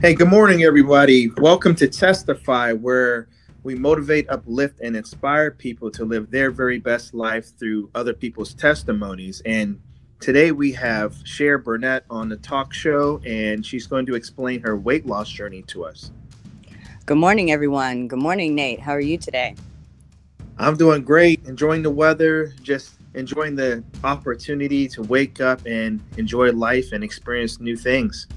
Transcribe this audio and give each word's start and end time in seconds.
Hey, 0.00 0.14
good 0.14 0.28
morning, 0.28 0.62
everybody. 0.62 1.28
Welcome 1.38 1.74
to 1.74 1.88
Testify, 1.88 2.72
where 2.72 3.26
we 3.64 3.74
motivate, 3.74 4.30
uplift, 4.30 4.78
and 4.78 4.94
inspire 4.96 5.50
people 5.50 5.90
to 5.90 6.04
live 6.04 6.30
their 6.30 6.52
very 6.52 6.78
best 6.78 7.14
life 7.14 7.50
through 7.58 7.90
other 7.96 8.14
people's 8.14 8.54
testimonies. 8.54 9.42
And 9.44 9.80
today 10.20 10.52
we 10.52 10.70
have 10.70 11.16
Cher 11.24 11.58
Burnett 11.58 12.04
on 12.10 12.28
the 12.28 12.36
talk 12.36 12.72
show, 12.72 13.20
and 13.26 13.66
she's 13.66 13.88
going 13.88 14.06
to 14.06 14.14
explain 14.14 14.60
her 14.60 14.76
weight 14.76 15.04
loss 15.04 15.28
journey 15.28 15.62
to 15.62 15.84
us. 15.84 16.12
Good 17.04 17.18
morning, 17.18 17.50
everyone. 17.50 18.06
Good 18.06 18.20
morning, 18.20 18.54
Nate. 18.54 18.78
How 18.78 18.92
are 18.92 19.00
you 19.00 19.18
today? 19.18 19.56
I'm 20.58 20.76
doing 20.76 21.02
great, 21.02 21.44
enjoying 21.44 21.82
the 21.82 21.90
weather, 21.90 22.54
just 22.62 22.94
enjoying 23.14 23.56
the 23.56 23.82
opportunity 24.04 24.86
to 24.90 25.02
wake 25.02 25.40
up 25.40 25.66
and 25.66 26.00
enjoy 26.18 26.52
life 26.52 26.92
and 26.92 27.02
experience 27.02 27.58
new 27.58 27.76
things. 27.76 28.28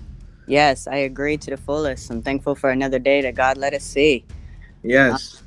Yes, 0.48 0.88
I 0.88 0.98
agree 0.98 1.38
to 1.38 1.52
the 1.52 1.58
fullest. 1.58 2.10
I'm 2.10 2.22
thankful 2.22 2.56
for 2.56 2.70
another 2.70 3.00
day 3.00 3.22
that 3.22 3.36
God 3.36 3.58
let 3.58 3.74
us 3.74 3.84
see. 3.84 4.26
Yes. 4.84 5.42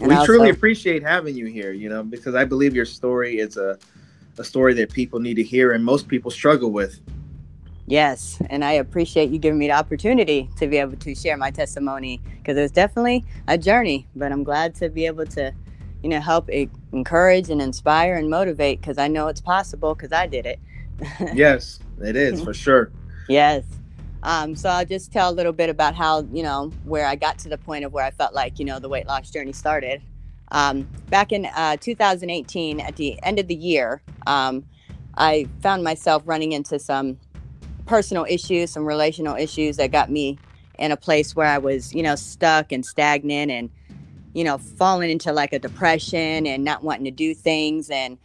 Uh, 0.00 0.06
we 0.06 0.14
also, 0.14 0.26
truly 0.26 0.50
appreciate 0.50 1.02
having 1.02 1.36
you 1.36 1.46
here, 1.46 1.72
you 1.72 1.88
know, 1.88 2.02
because 2.02 2.34
I 2.34 2.44
believe 2.44 2.74
your 2.74 2.84
story 2.84 3.38
is 3.38 3.56
a, 3.56 3.78
a 4.38 4.44
story 4.44 4.74
that 4.74 4.92
people 4.92 5.20
need 5.20 5.34
to 5.34 5.42
hear 5.42 5.72
and 5.72 5.84
most 5.84 6.08
people 6.08 6.30
struggle 6.30 6.70
with. 6.70 7.00
Yes, 7.88 8.40
and 8.50 8.64
I 8.64 8.72
appreciate 8.72 9.30
you 9.30 9.38
giving 9.38 9.58
me 9.58 9.68
the 9.68 9.74
opportunity 9.74 10.50
to 10.56 10.66
be 10.66 10.76
able 10.78 10.96
to 10.96 11.14
share 11.14 11.36
my 11.36 11.50
testimony 11.50 12.20
because 12.38 12.56
it 12.56 12.62
was 12.62 12.72
definitely 12.72 13.24
a 13.46 13.56
journey, 13.56 14.06
but 14.16 14.32
I'm 14.32 14.42
glad 14.42 14.74
to 14.76 14.88
be 14.88 15.06
able 15.06 15.26
to 15.26 15.52
you 16.02 16.10
know, 16.10 16.20
help 16.20 16.48
encourage 16.92 17.50
and 17.50 17.60
inspire 17.60 18.14
and 18.14 18.30
motivate 18.30 18.80
because 18.80 18.96
I 18.96 19.08
know 19.08 19.26
it's 19.26 19.40
possible 19.40 19.92
because 19.94 20.12
I 20.12 20.28
did 20.28 20.46
it. 20.46 20.60
yes, 21.34 21.80
it 22.00 22.14
is 22.14 22.40
for 22.44 22.54
sure. 22.54 22.92
Yes. 23.28 23.64
Um, 24.22 24.56
so 24.56 24.68
I'll 24.68 24.84
just 24.84 25.12
tell 25.12 25.30
a 25.30 25.34
little 25.34 25.52
bit 25.52 25.70
about 25.70 25.94
how, 25.94 26.22
you 26.32 26.42
know, 26.42 26.72
where 26.84 27.06
I 27.06 27.16
got 27.16 27.38
to 27.40 27.48
the 27.48 27.58
point 27.58 27.84
of 27.84 27.92
where 27.92 28.04
I 28.04 28.10
felt 28.10 28.34
like, 28.34 28.58
you 28.58 28.64
know, 28.64 28.78
the 28.78 28.88
weight 28.88 29.06
loss 29.06 29.30
journey 29.30 29.52
started. 29.52 30.02
Um, 30.52 30.88
back 31.08 31.32
in 31.32 31.46
uh, 31.46 31.76
2018, 31.80 32.80
at 32.80 32.96
the 32.96 33.22
end 33.22 33.38
of 33.38 33.48
the 33.48 33.54
year, 33.54 34.02
um, 34.26 34.64
I 35.16 35.48
found 35.60 35.84
myself 35.84 36.22
running 36.26 36.52
into 36.52 36.78
some 36.78 37.18
personal 37.84 38.26
issues, 38.28 38.70
some 38.70 38.84
relational 38.84 39.36
issues 39.36 39.76
that 39.76 39.92
got 39.92 40.10
me 40.10 40.38
in 40.78 40.92
a 40.92 40.96
place 40.96 41.34
where 41.34 41.46
I 41.46 41.58
was, 41.58 41.94
you 41.94 42.02
know, 42.02 42.16
stuck 42.16 42.72
and 42.72 42.84
stagnant 42.84 43.50
and 43.50 43.70
you 44.36 44.44
know, 44.44 44.58
falling 44.58 45.10
into 45.10 45.32
like 45.32 45.54
a 45.54 45.58
depression 45.58 46.46
and 46.46 46.62
not 46.62 46.84
wanting 46.84 47.06
to 47.06 47.10
do 47.10 47.34
things. 47.34 47.88
And 47.88 48.18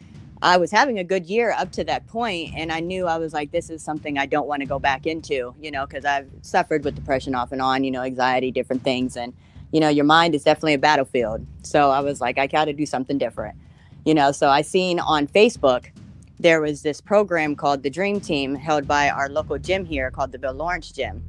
I 0.44 0.58
was 0.58 0.72
having 0.72 0.98
a 0.98 1.04
good 1.04 1.28
year 1.28 1.52
up 1.52 1.72
to 1.74 1.84
that 1.84 2.08
point, 2.08 2.54
and 2.56 2.72
I 2.72 2.80
knew 2.80 3.06
I 3.06 3.18
was 3.18 3.32
like, 3.32 3.52
this 3.52 3.70
is 3.70 3.84
something 3.84 4.18
I 4.18 4.26
don't 4.26 4.48
want 4.48 4.62
to 4.62 4.66
go 4.66 4.80
back 4.80 5.06
into, 5.06 5.54
you 5.62 5.70
know, 5.70 5.86
because 5.86 6.04
I've 6.04 6.30
suffered 6.42 6.84
with 6.84 6.96
depression 6.96 7.36
off 7.36 7.52
and 7.52 7.62
on, 7.62 7.84
you 7.84 7.92
know, 7.92 8.02
anxiety, 8.02 8.50
different 8.50 8.84
things. 8.84 9.16
And, 9.16 9.34
you 9.72 9.80
know, 9.80 9.90
your 9.90 10.06
mind 10.06 10.34
is 10.34 10.44
definitely 10.44 10.74
a 10.74 10.80
battlefield. 10.80 11.46
So 11.62 11.92
I 11.92 12.00
was 12.00 12.22
like, 12.22 12.40
I 12.40 12.48
got 12.48 12.66
to 12.66 12.74
do 12.74 12.88
something 12.88 13.20
different, 13.20 13.56
you 14.04 14.16
know. 14.16 14.32
So 14.32 14.50
I 14.50 14.64
seen 14.64 15.00
on 15.00 15.28
Facebook, 15.28 15.92
there 16.40 16.60
was 16.60 16.82
this 16.82 17.02
program 17.02 17.56
called 17.56 17.84
the 17.84 17.92
Dream 17.92 18.20
Team 18.20 18.56
held 18.56 18.88
by 18.88 19.12
our 19.12 19.30
local 19.30 19.60
gym 19.60 19.86
here 19.86 20.10
called 20.10 20.32
the 20.32 20.40
Bill 20.40 20.54
Lawrence 20.54 20.92
Gym. 20.92 21.24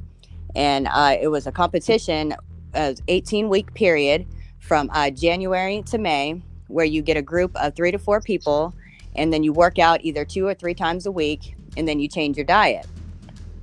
And 0.55 0.87
uh, 0.87 1.17
it 1.21 1.27
was 1.27 1.45
a 1.45 1.51
competition, 1.51 2.33
an 2.73 2.95
18 3.07 3.47
week 3.47 3.75
period 3.75 4.25
from 4.57 4.89
uh, 4.91 5.11
January 5.11 5.83
to 5.83 5.99
May, 5.99 6.41
where 6.67 6.85
you 6.85 7.03
get 7.03 7.15
a 7.15 7.21
group 7.21 7.55
of 7.57 7.75
three 7.75 7.91
to 7.91 7.99
four 7.99 8.19
people, 8.19 8.73
and 9.15 9.31
then 9.31 9.43
you 9.43 9.53
work 9.53 9.79
out 9.79 10.03
either 10.03 10.25
two 10.25 10.47
or 10.47 10.53
three 10.53 10.73
times 10.73 11.05
a 11.05 11.11
week, 11.11 11.55
and 11.77 11.87
then 11.87 11.99
you 11.99 12.07
change 12.07 12.37
your 12.37 12.45
diet. 12.45 12.87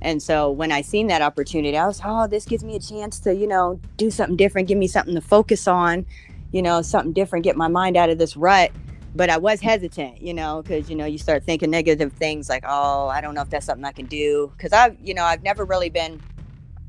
And 0.01 0.21
so 0.21 0.49
when 0.49 0.71
I 0.71 0.81
seen 0.81 1.07
that 1.07 1.21
opportunity, 1.21 1.77
I 1.77 1.85
was, 1.85 2.01
oh, 2.03 2.27
this 2.27 2.45
gives 2.45 2.63
me 2.63 2.75
a 2.75 2.79
chance 2.79 3.19
to, 3.19 3.35
you 3.35 3.47
know, 3.47 3.79
do 3.97 4.09
something 4.09 4.35
different, 4.35 4.67
give 4.67 4.77
me 4.77 4.87
something 4.87 5.13
to 5.13 5.21
focus 5.21 5.67
on, 5.67 6.05
you 6.51 6.61
know, 6.61 6.81
something 6.81 7.13
different, 7.13 7.43
get 7.43 7.55
my 7.55 7.67
mind 7.67 7.97
out 7.97 8.09
of 8.09 8.17
this 8.17 8.35
rut. 8.35 8.71
But 9.13 9.29
I 9.29 9.37
was 9.37 9.59
hesitant, 9.59 10.21
you 10.21 10.33
know, 10.33 10.61
because 10.61 10.89
you 10.89 10.95
know 10.95 11.05
you 11.05 11.17
start 11.17 11.43
thinking 11.43 11.69
negative 11.69 12.13
things 12.13 12.47
like, 12.47 12.63
oh, 12.65 13.09
I 13.09 13.19
don't 13.19 13.35
know 13.35 13.41
if 13.41 13.49
that's 13.49 13.65
something 13.65 13.83
I 13.83 13.91
can 13.91 14.05
do. 14.05 14.51
Because 14.55 14.71
I've, 14.71 14.97
you 15.01 15.13
know, 15.13 15.25
I've 15.25 15.43
never 15.43 15.65
really 15.65 15.89
been 15.89 16.21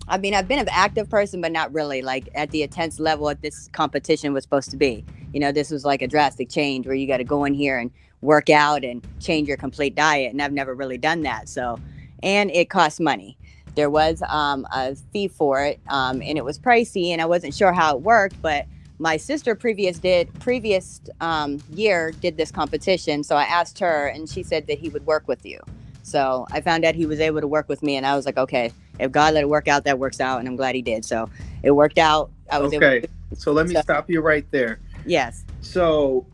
I 0.09 0.19
mean, 0.19 0.35
I've 0.35 0.49
been 0.49 0.59
an 0.59 0.69
active 0.71 1.09
person, 1.09 1.41
but 1.41 1.53
not 1.53 1.73
really 1.73 2.03
like 2.03 2.29
at 2.35 2.51
the 2.51 2.63
intense 2.63 2.99
level 2.99 3.29
that 3.29 3.41
this 3.43 3.69
competition 3.69 4.33
was 4.33 4.45
supposed 4.45 4.71
to 4.71 4.77
be. 4.77 5.05
You 5.33 5.41
know, 5.41 5.53
this 5.53 5.71
was 5.71 5.85
like 5.85 6.03
a 6.03 6.09
drastic 6.09 6.51
change 6.51 6.87
where 6.87 6.95
you 6.95 7.07
got 7.07 7.19
to 7.19 7.25
go 7.25 7.45
in 7.45 7.55
here 7.55 7.79
and 7.79 7.91
work 8.23 8.49
out 8.49 8.85
and 8.85 9.07
change 9.21 9.49
your 9.49 9.57
complete 9.57 9.95
diet. 9.95 10.33
And 10.33 10.41
I've 10.41 10.53
never 10.53 10.75
really 10.75 10.99
done 10.99 11.23
that. 11.23 11.49
So, 11.49 11.79
and 12.23 12.51
it 12.51 12.71
costs 12.71 13.01
money. 13.01 13.37
There 13.75 13.91
was 13.91 14.23
um, 14.29 14.67
a 14.73 14.95
fee 14.95 15.29
for 15.29 15.65
it, 15.65 15.81
um, 15.89 16.23
and 16.23 16.37
it 16.37 16.45
was 16.45 16.59
pricey, 16.59 17.09
and 17.09 17.23
I 17.23 17.27
wasn't 17.27 17.55
sure 17.55 17.73
how 17.73 17.97
it 17.97 18.03
worked. 18.03 18.41
But 18.43 18.67
my 18.99 19.17
sister 19.17 19.55
previous 19.55 19.99
did 19.99 20.33
previous 20.41 21.01
um, 21.21 21.59
year 21.71 22.13
did 22.13 22.37
this 22.37 22.51
competition, 22.51 23.25
so 23.25 23.35
I 23.37 23.45
asked 23.45 23.79
her, 23.79 24.09
and 24.09 24.29
she 24.29 24.43
said 24.43 24.67
that 24.67 24.79
he 24.79 24.91
would 24.91 25.07
work 25.07 25.27
with 25.27 25.47
you. 25.47 25.59
So 26.03 26.47
I 26.51 26.61
found 26.61 26.85
out 26.85 26.95
he 26.95 27.07
was 27.07 27.19
able 27.19 27.41
to 27.41 27.47
work 27.47 27.69
with 27.69 27.83
me, 27.83 27.97
and 27.97 28.07
I 28.07 28.15
was 28.15 28.27
like, 28.27 28.37
okay, 28.37 28.73
if 28.99 29.11
God 29.11 29.35
let 29.35 29.43
it 29.43 29.49
work 29.49 29.69
out, 29.69 29.85
that 29.85 29.99
works 29.99 30.21
out, 30.21 30.39
and 30.39 30.49
I'm 30.49 30.57
glad 30.57 30.75
He 30.75 30.83
did. 30.83 31.05
So 31.05 31.29
it 31.63 31.71
worked 31.71 31.99
out. 31.99 32.31
I 32.51 32.59
was 32.59 32.75
okay. 32.75 33.01
To- 33.01 33.09
so 33.37 33.53
let 33.53 33.67
me 33.69 33.75
so, 33.75 33.81
stop 33.81 34.11
you 34.11 34.21
right 34.21 34.45
there. 34.51 34.79
Yes. 35.07 35.45
So 35.63 36.27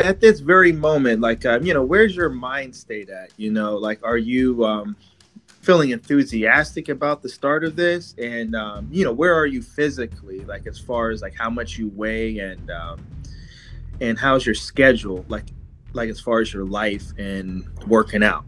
at 0.00 0.20
this 0.20 0.40
very 0.40 0.72
moment, 0.72 1.20
like 1.20 1.44
um, 1.46 1.64
you 1.64 1.74
know, 1.74 1.82
where's 1.82 2.14
your 2.14 2.28
mind 2.28 2.74
state 2.74 3.08
at? 3.08 3.30
You 3.36 3.50
know, 3.50 3.76
like 3.76 4.00
are 4.02 4.18
you 4.18 4.64
um, 4.64 4.96
feeling 5.46 5.90
enthusiastic 5.90 6.88
about 6.88 7.22
the 7.22 7.28
start 7.28 7.64
of 7.64 7.76
this, 7.76 8.14
and 8.18 8.54
um, 8.56 8.88
you 8.90 9.04
know, 9.04 9.12
where 9.12 9.34
are 9.34 9.46
you 9.46 9.62
physically? 9.62 10.40
Like 10.40 10.66
as 10.66 10.78
far 10.78 11.10
as 11.10 11.22
like 11.22 11.34
how 11.34 11.50
much 11.50 11.78
you 11.78 11.88
weigh 11.94 12.38
and 12.38 12.70
um, 12.70 13.06
and 14.00 14.18
how's 14.18 14.44
your 14.46 14.54
schedule? 14.54 15.24
Like 15.28 15.46
like 15.92 16.08
as 16.08 16.20
far 16.20 16.40
as 16.40 16.52
your 16.52 16.64
life 16.64 17.12
and 17.18 17.66
working 17.86 18.22
out? 18.22 18.44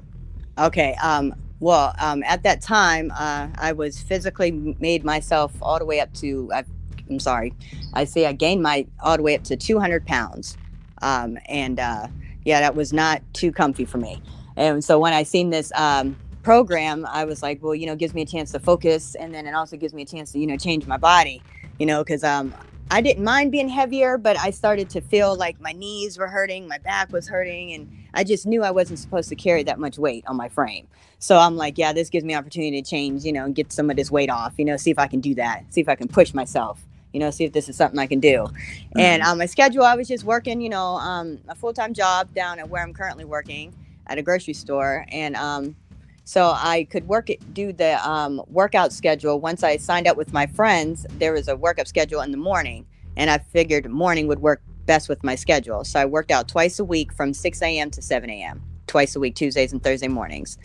Okay. 0.59 0.95
Um, 1.03 1.35
well, 1.61 1.95
um, 2.01 2.23
at 2.25 2.43
that 2.43 2.61
time, 2.61 3.13
uh, 3.17 3.49
I 3.57 3.73
was 3.73 4.01
physically 4.01 4.51
made 4.81 5.05
myself 5.05 5.53
all 5.63 5.79
the 5.79 5.85
way 5.85 6.01
up 6.01 6.13
to. 6.15 6.51
I, 6.53 6.65
am 7.09 7.21
sorry, 7.21 7.55
I 7.95 8.05
say 8.05 8.27
I 8.27 8.33
gained 8.33 8.63
my 8.63 8.87
all 9.01 9.17
the 9.17 9.23
way 9.23 9.37
up 9.37 9.45
to 9.45 9.57
200 9.57 10.07
pounds, 10.07 10.57
um, 11.03 11.39
and 11.49 11.79
uh, 11.79 12.09
yeah, 12.45 12.61
that 12.61 12.75
was 12.75 12.93
not 12.93 13.23
too 13.33 13.53
comfy 13.53 13.85
for 13.85 13.99
me. 13.99 14.23
And 14.57 14.85
so 14.85 14.99
when 14.99 15.13
I 15.13 15.23
seen 15.23 15.51
this 15.51 15.73
um, 15.75 16.17
program, 16.43 17.07
I 17.07 17.25
was 17.25 17.43
like, 17.43 17.63
well, 17.63 17.75
you 17.75 17.87
know, 17.87 17.97
gives 17.97 18.15
me 18.15 18.23
a 18.23 18.27
chance 18.27 18.53
to 18.53 18.59
focus, 18.59 19.15
and 19.15 19.35
then 19.35 19.47
it 19.47 19.55
also 19.55 19.77
gives 19.77 19.95
me 19.95 20.03
a 20.03 20.07
chance 20.07 20.33
to, 20.33 20.39
you 20.39 20.47
know, 20.47 20.57
change 20.57 20.87
my 20.87 20.97
body, 20.97 21.43
you 21.79 21.87
know, 21.87 22.03
because 22.03 22.25
um, 22.25 22.55
I 22.91 23.01
didn't 23.01 23.25
mind 23.25 23.53
being 23.53 23.69
heavier, 23.69 24.19
but 24.19 24.39
I 24.39 24.51
started 24.51 24.91
to 24.91 25.01
feel 25.01 25.35
like 25.37 25.61
my 25.61 25.73
knees 25.73 26.19
were 26.19 26.29
hurting, 26.29 26.69
my 26.69 26.79
back 26.79 27.13
was 27.13 27.29
hurting, 27.29 27.73
and 27.73 27.91
I 28.13 28.25
just 28.25 28.47
knew 28.47 28.63
I 28.63 28.71
wasn't 28.71 28.99
supposed 28.99 29.29
to 29.31 29.35
carry 29.35 29.63
that 29.63 29.79
much 29.79 29.99
weight 29.99 30.25
on 30.27 30.37
my 30.37 30.49
frame. 30.49 30.87
So 31.19 31.39
I'm 31.39 31.57
like, 31.57 31.79
yeah, 31.79 31.93
this 31.93 32.11
gives 32.11 32.25
me 32.25 32.35
opportunity 32.35 32.83
to 32.83 32.91
change, 32.91 33.25
you 33.25 33.33
know, 33.33 33.45
and 33.45 33.55
get 33.55 33.73
some 33.73 33.89
of 33.89 33.97
this 33.97 34.11
weight 34.11 34.29
off, 34.29 34.55
you 34.59 34.65
know, 34.65 34.77
see 34.77 34.91
if 34.91 34.99
I 34.99 35.07
can 35.07 35.21
do 35.21 35.35
that, 35.37 35.65
see 35.73 35.81
if 35.81 35.89
I 35.89 35.95
can 35.95 36.09
push 36.09 36.35
myself, 36.35 36.85
you 37.13 37.21
know, 37.21 37.31
see 37.31 37.45
if 37.45 37.53
this 37.53 37.69
is 37.69 37.77
something 37.77 37.99
I 37.99 38.07
can 38.07 38.21
do. 38.21 38.47
Mm-hmm. 38.47 39.01
And 39.01 39.23
on 39.23 39.39
my 39.39 39.47
schedule, 39.47 39.85
I 39.85 39.95
was 39.95 40.09
just 40.09 40.25
working, 40.25 40.61
you 40.61 40.69
know, 40.69 40.97
um, 40.97 41.39
a 41.49 41.55
full 41.55 41.73
time 41.73 41.95
job 41.95 42.35
down 42.35 42.59
at 42.59 42.69
where 42.69 42.83
I'm 42.83 42.93
currently 42.93 43.25
working 43.25 43.75
at 44.07 44.19
a 44.19 44.23
grocery 44.23 44.55
store, 44.55 45.07
and 45.11 45.37
um, 45.37 45.77
so 46.25 46.53
I 46.55 46.87
could 46.91 47.07
work 47.09 47.31
it, 47.31 47.55
do 47.55 47.73
the 47.73 48.09
um, 48.09 48.43
workout 48.49 48.93
schedule. 48.93 49.41
Once 49.41 49.63
I 49.63 49.77
signed 49.77 50.07
up 50.07 50.17
with 50.17 50.33
my 50.33 50.47
friends, 50.47 51.07
there 51.19 51.33
was 51.33 51.49
a 51.49 51.57
workup 51.57 51.87
schedule 51.87 52.21
in 52.21 52.31
the 52.31 52.37
morning, 52.37 52.87
and 53.17 53.31
I 53.31 53.39
figured 53.39 53.89
morning 53.91 54.27
would 54.29 54.41
work 54.41 54.63
best 54.87 55.09
with 55.09 55.23
my 55.23 55.35
schedule. 55.35 55.85
So 55.85 56.01
I 56.01 56.05
worked 56.05 56.31
out 56.31 56.49
twice 56.49 56.79
a 56.79 56.85
week 56.85 57.13
from 57.13 57.35
6 57.35 57.63
a.m. 57.63 57.91
to 57.91 58.03
7 58.03 58.31
a.m. 58.31 58.63
twice 58.87 59.17
a 59.17 59.21
week, 59.21 59.35
Tuesdays 59.35 59.73
and 59.73 59.83
Thursday 59.83 60.09
mornings. 60.09 60.59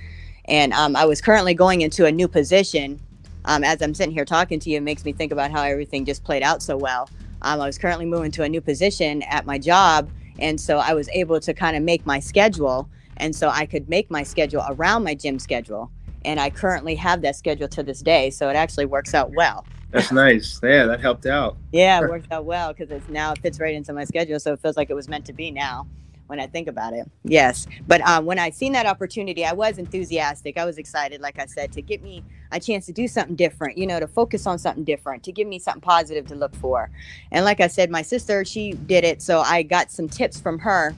And 0.45 0.73
um, 0.73 0.95
I 0.95 1.05
was 1.05 1.21
currently 1.21 1.53
going 1.53 1.81
into 1.81 2.05
a 2.05 2.11
new 2.11 2.27
position. 2.27 2.99
Um, 3.47 3.63
as 3.63 3.81
I'm 3.81 3.93
sitting 3.93 4.13
here 4.13 4.25
talking 4.25 4.59
to 4.59 4.69
you, 4.69 4.77
it 4.77 4.83
makes 4.83 5.03
me 5.03 5.13
think 5.13 5.31
about 5.31 5.51
how 5.51 5.63
everything 5.63 6.05
just 6.05 6.23
played 6.23 6.43
out 6.43 6.61
so 6.61 6.77
well. 6.77 7.09
Um, 7.41 7.59
I 7.59 7.65
was 7.65 7.77
currently 7.77 8.05
moving 8.05 8.31
to 8.31 8.43
a 8.43 8.49
new 8.49 8.61
position 8.61 9.23
at 9.23 9.45
my 9.45 9.57
job, 9.57 10.09
and 10.37 10.59
so 10.61 10.77
I 10.77 10.93
was 10.93 11.09
able 11.09 11.39
to 11.39 11.53
kind 11.53 11.75
of 11.75 11.81
make 11.81 12.05
my 12.05 12.19
schedule 12.19 12.89
and 13.17 13.35
so 13.35 13.49
I 13.49 13.65
could 13.65 13.89
make 13.89 14.09
my 14.09 14.23
schedule 14.23 14.63
around 14.69 15.03
my 15.03 15.15
gym 15.15 15.39
schedule. 15.39 15.91
And 16.25 16.39
I 16.39 16.49
currently 16.49 16.95
have 16.95 17.21
that 17.21 17.35
schedule 17.35 17.67
to 17.69 17.83
this 17.83 18.01
day. 18.01 18.29
So 18.29 18.49
it 18.49 18.55
actually 18.55 18.85
works 18.85 19.13
out 19.13 19.31
well. 19.33 19.65
That's 19.91 20.11
nice. 20.11 20.59
Yeah, 20.61 20.85
that 20.85 20.99
helped 20.99 21.25
out. 21.25 21.57
yeah, 21.71 22.03
it 22.03 22.09
worked 22.09 22.31
out 22.31 22.45
well 22.45 22.73
because 22.73 22.91
it's 22.91 23.07
now 23.09 23.31
it 23.31 23.39
fits 23.39 23.59
right 23.59 23.73
into 23.73 23.93
my 23.93 24.03
schedule. 24.03 24.39
So 24.39 24.53
it 24.53 24.59
feels 24.59 24.77
like 24.77 24.89
it 24.89 24.93
was 24.93 25.07
meant 25.07 25.25
to 25.25 25.33
be 25.33 25.51
now 25.51 25.87
when 26.27 26.39
I 26.39 26.47
think 26.47 26.67
about 26.67 26.93
it. 26.93 27.09
Yes. 27.23 27.67
But 27.87 28.01
um, 28.01 28.25
when 28.25 28.39
I 28.39 28.49
seen 28.49 28.73
that 28.73 28.85
opportunity, 28.85 29.45
I 29.45 29.53
was 29.53 29.77
enthusiastic. 29.77 30.57
I 30.57 30.65
was 30.65 30.77
excited, 30.77 31.21
like 31.21 31.39
I 31.39 31.45
said, 31.45 31.71
to 31.73 31.81
get 31.81 32.03
me 32.03 32.23
a 32.51 32.59
chance 32.59 32.85
to 32.85 32.93
do 32.93 33.07
something 33.07 33.35
different, 33.35 33.77
you 33.77 33.87
know, 33.87 33.99
to 33.99 34.07
focus 34.07 34.45
on 34.45 34.59
something 34.59 34.83
different, 34.83 35.23
to 35.23 35.31
give 35.31 35.47
me 35.47 35.59
something 35.59 35.81
positive 35.81 36.27
to 36.27 36.35
look 36.35 36.55
for. 36.55 36.89
And 37.31 37.43
like 37.43 37.59
I 37.59 37.67
said, 37.67 37.89
my 37.89 38.01
sister, 38.01 38.45
she 38.45 38.73
did 38.73 39.03
it. 39.03 39.21
So 39.21 39.39
I 39.39 39.63
got 39.63 39.91
some 39.91 40.07
tips 40.07 40.39
from 40.39 40.59
her 40.59 40.95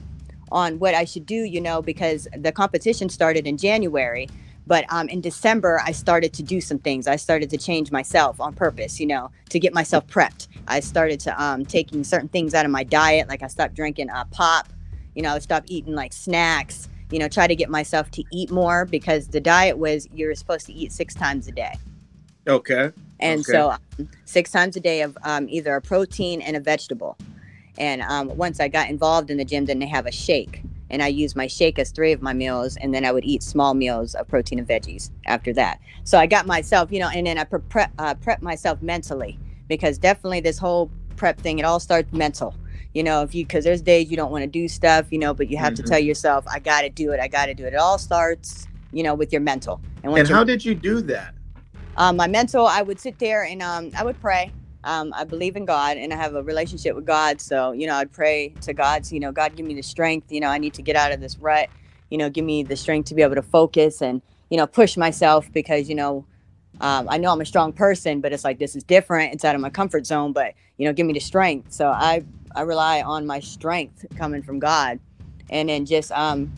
on 0.52 0.78
what 0.78 0.94
I 0.94 1.04
should 1.04 1.26
do, 1.26 1.36
you 1.36 1.60
know, 1.60 1.80
because 1.80 2.28
the 2.36 2.52
competition 2.52 3.08
started 3.08 3.46
in 3.46 3.56
January. 3.56 4.28
But 4.66 4.84
um, 4.88 5.08
in 5.08 5.20
December, 5.20 5.80
I 5.84 5.90
started 5.92 6.32
to 6.34 6.42
do 6.42 6.60
some 6.60 6.78
things. 6.78 7.08
I 7.08 7.16
started 7.16 7.50
to 7.50 7.58
change 7.58 7.90
myself 7.90 8.40
on 8.40 8.54
purpose, 8.54 9.00
you 9.00 9.06
know, 9.06 9.30
to 9.48 9.58
get 9.58 9.74
myself 9.74 10.06
prepped. 10.06 10.46
I 10.68 10.80
started 10.80 11.18
to 11.20 11.42
um, 11.42 11.64
taking 11.64 12.04
certain 12.04 12.28
things 12.28 12.54
out 12.54 12.64
of 12.64 12.70
my 12.70 12.84
diet, 12.84 13.28
like 13.28 13.42
I 13.42 13.48
stopped 13.48 13.74
drinking 13.74 14.10
uh, 14.10 14.24
pop, 14.30 14.68
you 15.14 15.22
know, 15.22 15.34
I 15.34 15.38
stopped 15.38 15.70
eating 15.70 15.94
like 15.94 16.12
snacks, 16.12 16.88
you 17.10 17.18
know, 17.18 17.28
try 17.28 17.46
to 17.46 17.56
get 17.56 17.68
myself 17.70 18.10
to 18.12 18.24
eat 18.30 18.50
more 18.50 18.84
because 18.84 19.28
the 19.28 19.40
diet 19.40 19.78
was 19.78 20.08
you're 20.12 20.34
supposed 20.34 20.66
to 20.66 20.72
eat 20.72 20.92
six 20.92 21.14
times 21.14 21.48
a 21.48 21.52
day. 21.52 21.74
Okay. 22.46 22.90
And 23.20 23.40
Okay. 23.40 23.52
so 23.52 23.70
um, 23.70 24.08
six 24.24 24.50
times 24.50 24.76
a 24.76 24.80
day 24.80 25.02
of 25.02 25.16
um, 25.24 25.48
either 25.48 25.74
a 25.74 25.80
protein 25.80 26.40
and 26.40 26.56
a 26.56 26.60
vegetable. 26.60 27.16
And 27.78 28.02
um, 28.02 28.28
once 28.36 28.60
I 28.60 28.68
got 28.68 28.88
involved 28.88 29.30
in 29.30 29.36
the 29.36 29.44
gym, 29.44 29.66
then 29.66 29.78
they 29.78 29.86
have 29.86 30.06
a 30.06 30.12
shake. 30.12 30.62
And 30.90 31.02
I 31.02 31.08
use 31.08 31.36
my 31.36 31.46
shake 31.46 31.78
as 31.78 31.92
three 31.92 32.12
of 32.12 32.20
my 32.20 32.32
meals. 32.32 32.76
And 32.76 32.94
then 32.94 33.04
I 33.04 33.12
would 33.12 33.24
eat 33.24 33.42
small 33.42 33.74
meals 33.74 34.14
of 34.14 34.26
protein 34.28 34.58
and 34.58 34.66
veggies 34.66 35.10
after 35.26 35.52
that. 35.54 35.80
So 36.04 36.18
I 36.18 36.26
got 36.26 36.46
myself, 36.46 36.90
you 36.90 36.98
know, 36.98 37.08
and 37.08 37.26
then 37.26 37.38
I 37.38 37.44
prep, 37.44 37.92
uh, 37.98 38.14
prep 38.14 38.42
myself 38.42 38.82
mentally 38.82 39.38
because 39.68 39.98
definitely 39.98 40.40
this 40.40 40.58
whole 40.58 40.90
prep 41.16 41.38
thing, 41.38 41.58
it 41.58 41.64
all 41.64 41.78
starts 41.78 42.12
mental. 42.12 42.54
You 42.92 43.02
know, 43.04 43.22
if 43.22 43.34
you, 43.34 43.44
because 43.44 43.64
there's 43.64 43.82
days 43.82 44.10
you 44.10 44.16
don't 44.16 44.32
want 44.32 44.42
to 44.42 44.48
do 44.48 44.68
stuff, 44.68 45.12
you 45.12 45.18
know, 45.18 45.32
but 45.32 45.48
you 45.48 45.56
have 45.58 45.74
to 45.74 45.82
Mhm. 45.82 45.86
tell 45.86 45.98
yourself, 45.98 46.44
I 46.48 46.58
got 46.58 46.82
to 46.82 46.88
do 46.88 47.12
it. 47.12 47.20
I 47.20 47.28
got 47.28 47.46
to 47.46 47.54
do 47.54 47.64
it. 47.64 47.72
It 47.72 47.76
all 47.76 47.98
starts, 47.98 48.66
you 48.92 49.02
know, 49.02 49.14
with 49.14 49.32
your 49.32 49.40
mental. 49.40 49.80
And 50.02 50.12
you're 50.16 50.36
how 50.36 50.44
did 50.44 50.64
you 50.64 50.74
do 50.74 51.00
that? 51.02 51.34
um, 51.96 52.16
my 52.16 52.26
mental, 52.26 52.66
I 52.66 52.82
would 52.82 52.98
sit 52.98 53.18
there 53.18 53.44
and 53.44 53.62
um, 53.62 53.90
I 53.96 54.04
would 54.04 54.20
pray. 54.20 54.52
Um, 54.82 55.12
I 55.14 55.24
believe 55.24 55.56
in 55.56 55.66
God 55.66 55.98
and 55.98 56.12
I 56.12 56.16
have 56.16 56.34
a 56.34 56.42
relationship 56.42 56.96
with 56.96 57.04
God. 57.04 57.40
So, 57.40 57.72
you 57.72 57.86
know, 57.86 57.94
I'd 57.94 58.12
pray 58.12 58.54
to 58.62 58.72
God, 58.72 59.04
so, 59.04 59.14
you 59.14 59.20
know, 59.20 59.30
God, 59.32 59.54
give 59.54 59.66
me 59.66 59.74
the 59.74 59.82
strength. 59.82 60.32
You 60.32 60.40
know, 60.40 60.48
I 60.48 60.58
need 60.58 60.74
to 60.74 60.82
get 60.82 60.96
out 60.96 61.12
of 61.12 61.20
this 61.20 61.38
rut. 61.38 61.68
You 62.08 62.16
know, 62.18 62.30
give 62.30 62.44
me 62.44 62.62
the 62.62 62.76
strength 62.76 63.08
to 63.10 63.14
be 63.14 63.22
able 63.22 63.34
to 63.34 63.42
focus 63.42 64.00
and, 64.00 64.22
you 64.48 64.56
know, 64.56 64.66
push 64.66 64.96
myself 64.96 65.52
because, 65.52 65.88
you 65.88 65.94
know, 65.94 66.24
um, 66.80 67.06
I 67.10 67.18
know 67.18 67.30
I'm 67.30 67.40
a 67.42 67.44
strong 67.44 67.72
person, 67.74 68.20
but 68.22 68.32
it's 68.32 68.42
like 68.44 68.58
this 68.58 68.74
is 68.74 68.82
different. 68.82 69.34
It's 69.34 69.44
out 69.44 69.54
of 69.54 69.60
my 69.60 69.68
comfort 69.68 70.06
zone, 70.06 70.32
but, 70.32 70.54
you 70.78 70.86
know, 70.86 70.94
give 70.94 71.06
me 71.06 71.12
the 71.12 71.20
strength. 71.20 71.72
So 71.72 71.88
I, 71.88 72.24
I 72.54 72.62
rely 72.62 73.02
on 73.02 73.26
my 73.26 73.40
strength 73.40 74.06
coming 74.16 74.42
from 74.42 74.58
God 74.58 75.00
and 75.48 75.68
then 75.68 75.86
just, 75.86 76.12
um, 76.12 76.52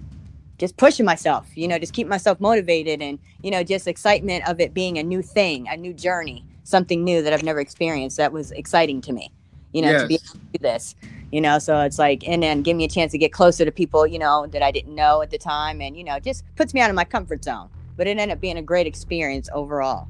just 0.59 0.77
pushing 0.77 1.05
myself, 1.05 1.49
you 1.57 1.67
know, 1.67 1.79
just 1.79 1.93
keep 1.93 2.07
myself 2.07 2.39
motivated 2.39 3.03
and, 3.03 3.19
you 3.43 3.51
know, 3.51 3.65
just 3.65 3.89
excitement 3.89 4.49
of 4.49 4.61
it 4.61 4.73
being 4.73 4.97
a 4.99 5.03
new 5.03 5.21
thing, 5.21 5.67
a 5.69 5.77
new 5.77 5.93
journey, 5.93 6.45
something 6.63 7.03
new 7.03 7.21
that 7.23 7.33
I've 7.33 7.43
never 7.43 7.59
experienced. 7.59 8.17
That 8.19 8.33
was 8.33 8.53
exciting 8.53 9.01
to 9.03 9.13
me, 9.13 9.33
you 9.73 9.83
know, 9.83 9.99
to 9.99 10.07
be 10.07 10.15
able 10.15 10.25
to 10.25 10.39
do 10.53 10.59
this, 10.61 10.95
you 11.33 11.41
know, 11.41 11.59
so 11.59 11.81
it's 11.81 11.99
like, 11.99 12.29
and 12.29 12.43
then 12.43 12.63
give 12.63 12.77
me 12.77 12.85
a 12.85 12.89
chance 12.89 13.11
to 13.11 13.19
get 13.19 13.33
closer 13.33 13.65
to 13.65 13.73
people, 13.73 14.07
you 14.07 14.21
know, 14.21 14.47
that 14.49 14.63
I 14.63 14.71
didn't 14.71 14.95
know 14.95 15.21
at 15.23 15.31
the 15.31 15.39
time. 15.39 15.81
And, 15.81 15.97
you 15.97 16.05
know, 16.05 16.21
just 16.21 16.45
puts 16.55 16.75
me 16.75 16.81
out 16.81 16.91
of 16.91 16.95
my 16.95 17.05
comfort 17.05 17.43
zone, 17.43 17.69
but 17.97 18.07
it 18.07 18.11
ended 18.11 18.31
up 18.31 18.41
being 18.41 18.59
a 18.59 18.63
great 18.63 18.87
experience 18.87 19.49
overall. 19.53 20.07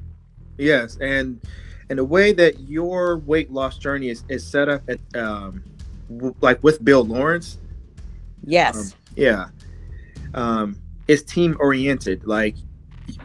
Yes, 0.57 0.97
and 1.01 1.41
and 1.89 1.97
the 1.97 2.05
way 2.05 2.31
that 2.33 2.59
your 2.59 3.17
weight 3.17 3.51
loss 3.51 3.77
journey 3.79 4.09
is, 4.09 4.23
is 4.29 4.45
set 4.45 4.69
up 4.69 4.83
at 4.87 4.99
um 5.15 5.63
like 6.41 6.63
with 6.63 6.83
Bill 6.83 7.03
Lawrence, 7.03 7.57
Yes. 8.43 8.75
um, 8.75 8.99
yeah, 9.15 9.45
um, 10.33 10.77
it's 11.07 11.21
team 11.23 11.55
oriented. 11.59 12.25
Like 12.25 12.55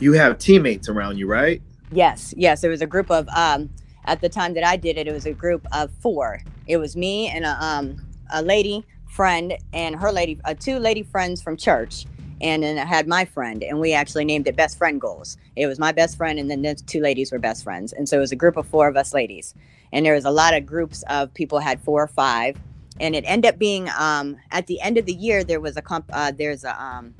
you 0.00 0.12
have 0.12 0.38
teammates 0.38 0.88
around 0.88 1.18
you, 1.18 1.26
right? 1.26 1.62
Yes, 1.90 2.34
yes. 2.36 2.64
It 2.64 2.68
was 2.68 2.82
a 2.82 2.86
group 2.86 3.10
of 3.10 3.28
um 3.28 3.70
at 4.04 4.20
the 4.20 4.28
time 4.28 4.54
that 4.54 4.64
I 4.64 4.76
did 4.76 4.96
it, 4.96 5.06
it 5.06 5.12
was 5.12 5.26
a 5.26 5.32
group 5.32 5.66
of 5.72 5.90
four. 6.00 6.40
It 6.66 6.76
was 6.78 6.96
me 6.96 7.28
and 7.28 7.44
a 7.44 7.56
um 7.64 7.96
a 8.32 8.42
lady 8.42 8.84
friend 9.08 9.56
and 9.72 9.96
her 9.96 10.12
lady 10.12 10.38
uh, 10.44 10.54
two 10.54 10.78
lady 10.78 11.02
friends 11.02 11.40
from 11.42 11.56
church. 11.56 12.06
And 12.40 12.62
then 12.62 12.78
I 12.78 12.84
had 12.84 13.08
my 13.08 13.24
friend, 13.24 13.64
and 13.64 13.80
we 13.80 13.92
actually 13.94 14.24
named 14.24 14.46
it 14.46 14.54
Best 14.54 14.78
Friend 14.78 15.00
Goals. 15.00 15.36
It 15.56 15.66
was 15.66 15.80
my 15.80 15.90
best 15.90 16.16
friend, 16.16 16.38
and 16.38 16.48
then 16.48 16.62
those 16.62 16.80
two 16.82 17.00
ladies 17.00 17.32
were 17.32 17.40
best 17.40 17.64
friends. 17.64 17.92
And 17.92 18.08
so 18.08 18.18
it 18.18 18.20
was 18.20 18.30
a 18.30 18.36
group 18.36 18.56
of 18.56 18.64
four 18.68 18.86
of 18.86 18.96
us 18.96 19.12
ladies. 19.12 19.54
And 19.92 20.06
there 20.06 20.14
was 20.14 20.24
a 20.24 20.30
lot 20.30 20.54
of 20.54 20.64
groups 20.64 21.02
of 21.10 21.34
people 21.34 21.58
had 21.58 21.80
four 21.80 22.00
or 22.00 22.06
five. 22.06 22.56
And 23.00 23.14
it 23.14 23.24
ended 23.26 23.52
up 23.54 23.58
being 23.58 23.88
um, 23.98 24.36
at 24.50 24.66
the 24.66 24.80
end 24.80 24.98
of 24.98 25.06
the 25.06 25.12
year 25.12 25.44
there 25.44 25.60
was 25.60 25.76
a 25.76 25.82
comp- 25.82 26.10
uh, 26.12 26.32
there's 26.36 26.64
a 26.64 26.80
um, 26.82 27.14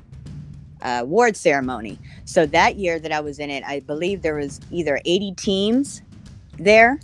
uh, 0.82 1.00
award 1.02 1.36
ceremony. 1.36 1.98
So 2.24 2.46
that 2.46 2.76
year 2.76 2.98
that 2.98 3.12
I 3.12 3.20
was 3.20 3.38
in 3.38 3.50
it, 3.50 3.64
I 3.64 3.80
believe 3.80 4.22
there 4.22 4.36
was 4.36 4.60
either 4.70 5.00
80 5.04 5.34
teams 5.34 6.02
there 6.58 7.00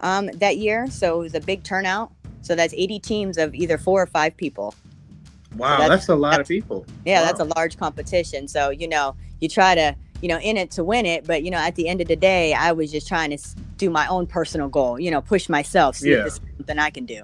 um, 0.00 0.26
that 0.34 0.56
year. 0.58 0.88
So 0.90 1.16
it 1.20 1.22
was 1.24 1.34
a 1.34 1.40
big 1.40 1.62
turnout. 1.64 2.12
So 2.42 2.54
that's 2.56 2.74
80 2.74 2.98
teams 3.00 3.38
of 3.38 3.54
either 3.54 3.78
four 3.78 4.02
or 4.02 4.06
five 4.06 4.36
people. 4.36 4.74
Wow, 5.56 5.78
that's- 5.78 5.88
that's, 5.88 6.08
a 6.08 6.14
lot 6.16 6.30
that's- 6.30 6.46
of 6.46 6.48
people. 6.48 6.86
Yeah, 7.04 7.20
Wow. 7.20 7.26
that's 7.26 7.40
a 7.40 7.44
large 7.56 7.76
competition. 7.76 8.48
So, 8.48 8.70
you 8.70 8.88
know, 8.88 9.14
you 9.40 9.48
try 9.48 9.74
to, 9.74 9.94
you 10.20 10.28
know, 10.28 10.38
in 10.38 10.56
it 10.56 10.70
to 10.72 10.82
win 10.84 11.04
it. 11.06 11.24
But, 11.26 11.42
you 11.44 11.50
know, 11.50 11.58
at 11.58 11.74
the 11.74 11.88
end 11.88 12.00
of 12.00 12.08
the 12.08 12.16
day, 12.16 12.54
I 12.54 12.72
was 12.72 12.90
just 12.90 13.06
trying 13.06 13.30
to 13.36 13.38
do 13.76 13.90
my 13.90 14.06
own 14.06 14.26
personal 14.26 14.68
goal, 14.68 14.98
you 14.98 15.10
know, 15.10 15.20
push 15.20 15.48
myself, 15.48 15.96
see 15.96 16.10
Yeah. 16.10 16.18
if 16.18 16.24
this 16.24 16.34
is 16.34 16.40
something 16.56 16.78
I 16.78 16.90
can 16.90 17.04
do. 17.04 17.22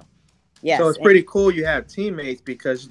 Yes. 0.61 0.79
So 0.79 0.89
it's 0.89 0.97
pretty 0.97 1.23
cool 1.23 1.51
you 1.51 1.65
have 1.65 1.87
teammates 1.87 2.41
because 2.41 2.89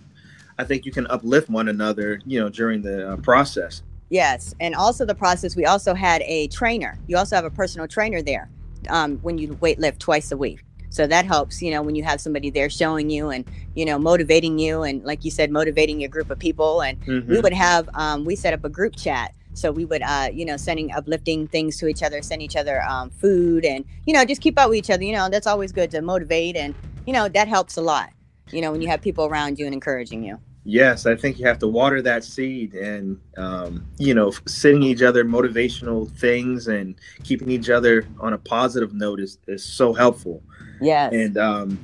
I 0.58 0.64
think 0.64 0.84
you 0.84 0.92
can 0.92 1.06
uplift 1.08 1.48
one 1.48 1.68
another, 1.68 2.20
you 2.26 2.40
know, 2.40 2.48
during 2.48 2.82
the 2.82 3.12
uh, 3.12 3.16
process. 3.16 3.82
Yes, 4.10 4.54
and 4.58 4.74
also 4.74 5.04
the 5.04 5.14
process. 5.14 5.54
We 5.54 5.66
also 5.66 5.94
had 5.94 6.22
a 6.22 6.48
trainer. 6.48 6.98
You 7.06 7.18
also 7.18 7.36
have 7.36 7.44
a 7.44 7.50
personal 7.50 7.86
trainer 7.86 8.22
there 8.22 8.48
um, 8.88 9.18
when 9.18 9.38
you 9.38 9.54
weight 9.60 9.78
lift 9.78 10.00
twice 10.00 10.32
a 10.32 10.36
week. 10.36 10.64
So 10.90 11.06
that 11.06 11.26
helps, 11.26 11.60
you 11.60 11.70
know, 11.70 11.82
when 11.82 11.94
you 11.94 12.02
have 12.04 12.18
somebody 12.20 12.48
there 12.48 12.70
showing 12.70 13.10
you 13.10 13.28
and 13.28 13.44
you 13.74 13.84
know 13.84 13.98
motivating 13.98 14.58
you, 14.58 14.82
and 14.82 15.04
like 15.04 15.24
you 15.24 15.30
said, 15.30 15.50
motivating 15.50 16.00
your 16.00 16.08
group 16.08 16.30
of 16.30 16.38
people. 16.38 16.80
And 16.80 16.98
we 17.06 17.36
Mhm. 17.36 17.42
would 17.42 17.52
have, 17.52 17.88
um, 17.94 18.24
we 18.24 18.34
set 18.34 18.54
up 18.54 18.64
a 18.64 18.70
group 18.70 18.96
chat. 18.96 19.34
So 19.52 19.70
we 19.72 19.84
would, 19.84 20.02
uh, 20.02 20.28
you 20.32 20.44
know, 20.44 20.56
sending 20.56 20.92
uplifting 20.92 21.48
things 21.48 21.76
to 21.78 21.88
each 21.88 22.02
other, 22.02 22.22
send 22.22 22.42
each 22.42 22.56
other 22.56 22.82
um, 22.84 23.10
food, 23.10 23.64
and 23.64 23.84
you 24.06 24.14
know, 24.14 24.24
just 24.24 24.40
keep 24.40 24.58
up 24.58 24.70
with 24.70 24.78
each 24.78 24.90
other. 24.90 25.04
You 25.04 25.12
know, 25.12 25.28
that's 25.28 25.46
always 25.46 25.72
good 25.72 25.90
to 25.90 26.00
motivate, 26.00 26.56
and 26.56 26.74
you 27.08 27.14
know, 27.14 27.26
that 27.26 27.48
helps 27.48 27.78
a 27.78 27.80
lot. 27.80 28.10
You 28.50 28.60
know, 28.60 28.70
when 28.70 28.82
you 28.82 28.88
have 28.88 29.00
people 29.00 29.24
around 29.24 29.58
you 29.58 29.64
and 29.64 29.72
encouraging 29.72 30.22
you. 30.22 30.38
Yes, 30.64 31.06
I 31.06 31.16
think 31.16 31.38
you 31.38 31.46
have 31.46 31.58
to 31.60 31.66
water 31.66 32.02
that 32.02 32.22
seed 32.22 32.74
and, 32.74 33.18
um, 33.38 33.86
you 33.96 34.12
know, 34.12 34.30
sending 34.44 34.82
each 34.82 35.00
other 35.00 35.24
motivational 35.24 36.10
things 36.18 36.68
and 36.68 36.96
keeping 37.24 37.50
each 37.50 37.70
other 37.70 38.06
on 38.20 38.34
a 38.34 38.38
positive 38.38 38.92
note 38.92 39.20
is, 39.20 39.38
is 39.46 39.64
so 39.64 39.94
helpful. 39.94 40.42
Yes. 40.82 41.14
And, 41.14 41.38
um, 41.38 41.78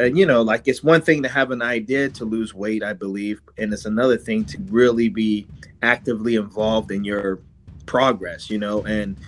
and, 0.00 0.18
you 0.18 0.26
know, 0.26 0.42
like 0.42 0.66
it's 0.66 0.82
one 0.82 1.02
thing 1.02 1.22
to 1.22 1.28
have 1.28 1.52
an 1.52 1.62
idea 1.62 2.08
to 2.08 2.24
lose 2.24 2.52
weight, 2.52 2.82
I 2.82 2.94
believe, 2.94 3.40
and 3.56 3.72
it's 3.72 3.84
another 3.84 4.16
thing 4.16 4.44
to 4.46 4.58
really 4.62 5.08
be 5.08 5.46
actively 5.82 6.34
involved 6.34 6.90
in 6.90 7.04
your 7.04 7.38
progress, 7.86 8.50
you 8.50 8.58
know, 8.58 8.82
and 8.86 9.18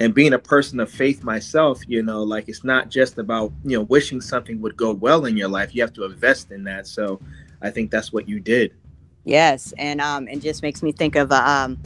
and 0.00 0.14
being 0.14 0.32
a 0.32 0.38
person 0.38 0.80
of 0.80 0.90
faith 0.90 1.22
myself, 1.22 1.82
you 1.86 2.02
know, 2.02 2.22
like 2.22 2.48
it's 2.48 2.64
not 2.64 2.88
just 2.88 3.18
about, 3.18 3.52
you 3.64 3.76
know, 3.76 3.82
wishing 3.84 4.20
something 4.20 4.58
would 4.62 4.74
go 4.74 4.92
well 4.92 5.26
in 5.26 5.36
your 5.36 5.48
life. 5.48 5.74
You 5.74 5.82
have 5.82 5.92
to 5.92 6.04
invest 6.04 6.50
in 6.50 6.64
that. 6.64 6.86
So 6.86 7.20
I 7.60 7.68
think 7.68 7.90
that's 7.90 8.10
what 8.10 8.26
you 8.26 8.40
did. 8.40 8.74
Yes, 9.24 9.74
and 9.76 10.00
um, 10.00 10.26
it 10.26 10.40
just 10.40 10.62
makes 10.62 10.82
me 10.82 10.92
think 10.92 11.14
of 11.14 11.30
a 11.30 11.48
um, 11.48 11.78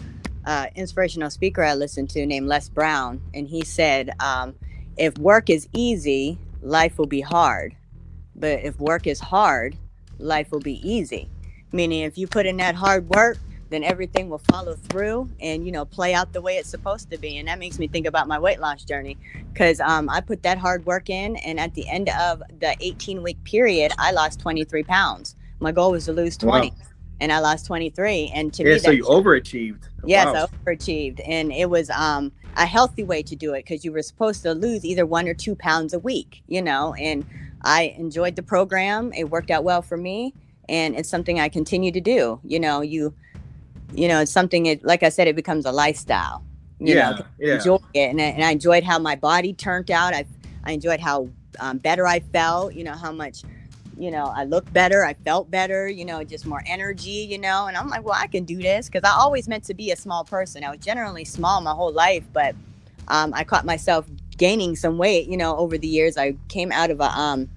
uh, 0.46 0.68
inspirational 0.76 1.30
speaker 1.30 1.64
I 1.64 1.74
listened 1.74 2.08
to 2.10 2.24
named 2.24 2.46
Les 2.46 2.68
Brown, 2.68 3.20
and 3.34 3.48
he 3.48 3.64
said, 3.64 4.10
um, 4.20 4.54
"If 4.96 5.18
work 5.18 5.50
is 5.50 5.68
easy, 5.72 6.38
life 6.62 6.96
will 6.96 7.06
be 7.06 7.20
hard, 7.20 7.74
but 8.36 8.60
if 8.60 8.78
work 8.78 9.08
is 9.08 9.18
hard, 9.18 9.76
life 10.18 10.52
will 10.52 10.60
be 10.60 10.78
easy." 10.88 11.28
Meaning, 11.72 12.04
if 12.04 12.16
you 12.16 12.28
put 12.28 12.46
in 12.46 12.58
that 12.58 12.76
hard 12.76 13.08
work, 13.08 13.38
then 13.74 13.82
everything 13.82 14.28
will 14.28 14.40
follow 14.50 14.74
through 14.74 15.28
and 15.40 15.66
you 15.66 15.72
know 15.72 15.84
play 15.84 16.14
out 16.14 16.32
the 16.32 16.40
way 16.40 16.56
it's 16.56 16.68
supposed 16.70 17.10
to 17.10 17.18
be. 17.18 17.38
And 17.38 17.48
that 17.48 17.58
makes 17.58 17.78
me 17.78 17.88
think 17.88 18.06
about 18.06 18.28
my 18.28 18.38
weight 18.38 18.60
loss 18.60 18.84
journey 18.84 19.18
because 19.52 19.80
um, 19.80 20.08
I 20.08 20.20
put 20.20 20.42
that 20.44 20.58
hard 20.58 20.86
work 20.86 21.10
in, 21.10 21.36
and 21.36 21.58
at 21.58 21.74
the 21.74 21.88
end 21.88 22.08
of 22.20 22.42
the 22.60 22.76
18 22.80 23.22
week 23.22 23.42
period, 23.44 23.92
I 23.98 24.12
lost 24.12 24.38
23 24.40 24.84
pounds. 24.84 25.34
My 25.58 25.72
goal 25.72 25.90
was 25.92 26.04
to 26.04 26.12
lose 26.12 26.36
20 26.36 26.70
Wow. 26.70 26.76
and 27.20 27.32
I 27.32 27.40
lost 27.40 27.66
23. 27.66 28.30
And 28.34 28.52
to 28.54 28.62
Yeah, 28.62 28.74
me, 28.74 28.78
so 28.78 28.90
you 28.90 29.04
overachieved. 29.04 29.88
yes, 30.04 30.26
Wow. 30.26 30.46
I 30.66 30.70
overachieved, 30.70 31.20
and 31.26 31.52
it 31.52 31.68
was 31.68 31.90
um 31.90 32.30
a 32.56 32.66
healthy 32.66 33.02
way 33.02 33.20
to 33.24 33.34
do 33.34 33.52
it 33.54 33.64
because 33.64 33.84
you 33.84 33.90
were 33.90 34.02
supposed 34.02 34.42
to 34.44 34.52
lose 34.52 34.84
either 34.84 35.04
one 35.04 35.26
or 35.26 35.34
two 35.34 35.56
pounds 35.56 35.92
a 35.92 35.98
week, 35.98 36.42
you 36.46 36.62
know. 36.62 36.94
And 36.94 37.24
I 37.62 37.94
enjoyed 37.98 38.36
the 38.36 38.42
program; 38.42 39.12
it 39.12 39.30
worked 39.30 39.50
out 39.50 39.64
well 39.64 39.82
for 39.82 39.96
me, 39.96 40.32
and 40.68 40.94
it's 40.94 41.08
something 41.08 41.40
I 41.40 41.48
continue 41.48 41.90
to 41.92 42.00
do. 42.00 42.40
You 42.44 42.60
know, 42.60 42.80
you, 42.80 43.14
you 43.94 44.08
know, 44.08 44.20
it's 44.20 44.32
something. 44.32 44.66
It 44.66 44.84
like 44.84 45.02
I 45.02 45.08
said, 45.08 45.28
it 45.28 45.36
becomes 45.36 45.66
a 45.66 45.72
lifestyle. 45.72 46.44
You 46.80 46.94
yeah, 46.94 47.10
know, 47.10 47.24
yeah. 47.38 47.54
enjoy 47.54 47.78
it, 47.94 48.10
and 48.10 48.20
I, 48.20 48.24
and 48.24 48.44
I 48.44 48.50
enjoyed 48.50 48.84
how 48.84 48.98
my 48.98 49.16
body 49.16 49.52
turned 49.52 49.90
out. 49.90 50.14
I 50.14 50.26
I 50.64 50.72
enjoyed 50.72 51.00
how 51.00 51.28
um, 51.60 51.78
better 51.78 52.06
I 52.06 52.20
felt. 52.20 52.74
You 52.74 52.84
know 52.84 52.94
how 52.94 53.12
much, 53.12 53.42
you 53.96 54.10
know, 54.10 54.24
I 54.24 54.44
looked 54.44 54.72
better. 54.72 55.04
I 55.04 55.14
felt 55.14 55.50
better. 55.50 55.88
You 55.88 56.04
know, 56.04 56.24
just 56.24 56.46
more 56.46 56.62
energy. 56.66 57.26
You 57.30 57.38
know, 57.38 57.66
and 57.66 57.76
I'm 57.76 57.88
like, 57.88 58.04
well, 58.04 58.18
I 58.18 58.26
can 58.26 58.44
do 58.44 58.56
this 58.56 58.88
because 58.88 59.08
I 59.08 59.16
always 59.16 59.48
meant 59.48 59.64
to 59.64 59.74
be 59.74 59.90
a 59.92 59.96
small 59.96 60.24
person. 60.24 60.64
I 60.64 60.70
was 60.70 60.80
generally 60.80 61.24
small 61.24 61.60
my 61.60 61.72
whole 61.72 61.92
life, 61.92 62.24
but 62.32 62.54
um, 63.08 63.32
I 63.34 63.44
caught 63.44 63.64
myself 63.64 64.06
gaining 64.36 64.74
some 64.74 64.98
weight. 64.98 65.28
You 65.28 65.36
know, 65.36 65.56
over 65.56 65.78
the 65.78 65.88
years, 65.88 66.16
I 66.16 66.36
came 66.48 66.72
out 66.72 66.90
of 66.90 67.00
a 67.00 67.10
um, 67.18 67.48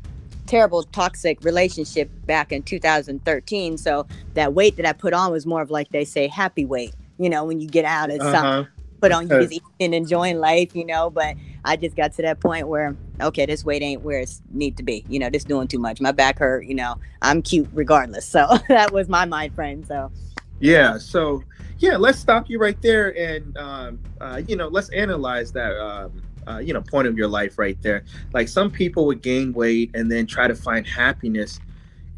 terrible 0.47 0.83
toxic 0.83 1.43
relationship 1.43 2.09
back 2.25 2.51
in 2.51 2.63
2013. 2.63 3.77
So 3.77 4.07
that 4.33 4.53
weight 4.53 4.77
that 4.77 4.85
I 4.85 4.93
put 4.93 5.13
on 5.13 5.31
was 5.31 5.45
more 5.45 5.61
of 5.61 5.69
like 5.69 5.89
they 5.89 6.05
say 6.05 6.27
happy 6.27 6.65
weight 6.65 6.93
you 7.17 7.29
know, 7.29 7.43
when 7.45 7.59
you 7.59 7.67
get 7.67 7.85
out 7.85 8.09
of 8.09 8.19
uh-huh. 8.19 8.31
something 8.31 8.73
put 8.99 9.11
on 9.11 9.29
you 9.29 9.47
just 9.47 9.61
and 9.79 9.93
enjoying 9.93 10.39
life, 10.39 10.75
you 10.75 10.85
know. 10.85 11.09
But 11.09 11.35
I 11.65 11.75
just 11.75 11.95
got 11.95 12.13
to 12.13 12.21
that 12.23 12.39
point 12.39 12.67
where, 12.67 12.95
okay, 13.21 13.45
this 13.45 13.63
weight 13.63 13.81
ain't 13.81 14.01
where 14.01 14.19
it 14.19 14.41
need 14.51 14.77
to 14.77 14.83
be. 14.83 15.05
You 15.07 15.19
know, 15.19 15.29
this 15.29 15.43
doing 15.43 15.67
too 15.67 15.79
much. 15.79 16.01
My 16.01 16.11
back 16.11 16.39
hurt. 16.39 16.65
You 16.65 16.75
know, 16.75 16.95
I'm 17.21 17.41
cute 17.41 17.67
regardless. 17.73 18.27
So 18.37 18.57
that 18.67 18.91
was 18.91 19.09
my 19.09 19.25
mind 19.25 19.55
frame. 19.55 19.83
So 19.83 20.11
yeah. 20.59 20.97
So 20.99 21.43
yeah, 21.79 21.97
let's 21.97 22.19
stop 22.19 22.49
you 22.49 22.59
right 22.59 22.79
there, 22.81 23.17
and 23.17 23.57
um, 23.57 23.99
uh, 24.21 24.41
you 24.47 24.55
know, 24.55 24.67
let's 24.67 24.89
analyze 24.89 25.51
that. 25.53 25.75
Um, 25.79 26.21
uh, 26.47 26.59
you 26.59 26.73
know, 26.73 26.81
point 26.81 27.07
of 27.07 27.17
your 27.17 27.27
life 27.27 27.57
right 27.57 27.81
there. 27.81 28.03
Like 28.33 28.47
some 28.47 28.71
people 28.71 29.05
would 29.07 29.21
gain 29.21 29.53
weight 29.53 29.91
and 29.93 30.11
then 30.11 30.25
try 30.25 30.47
to 30.47 30.55
find 30.55 30.87
happiness 30.87 31.59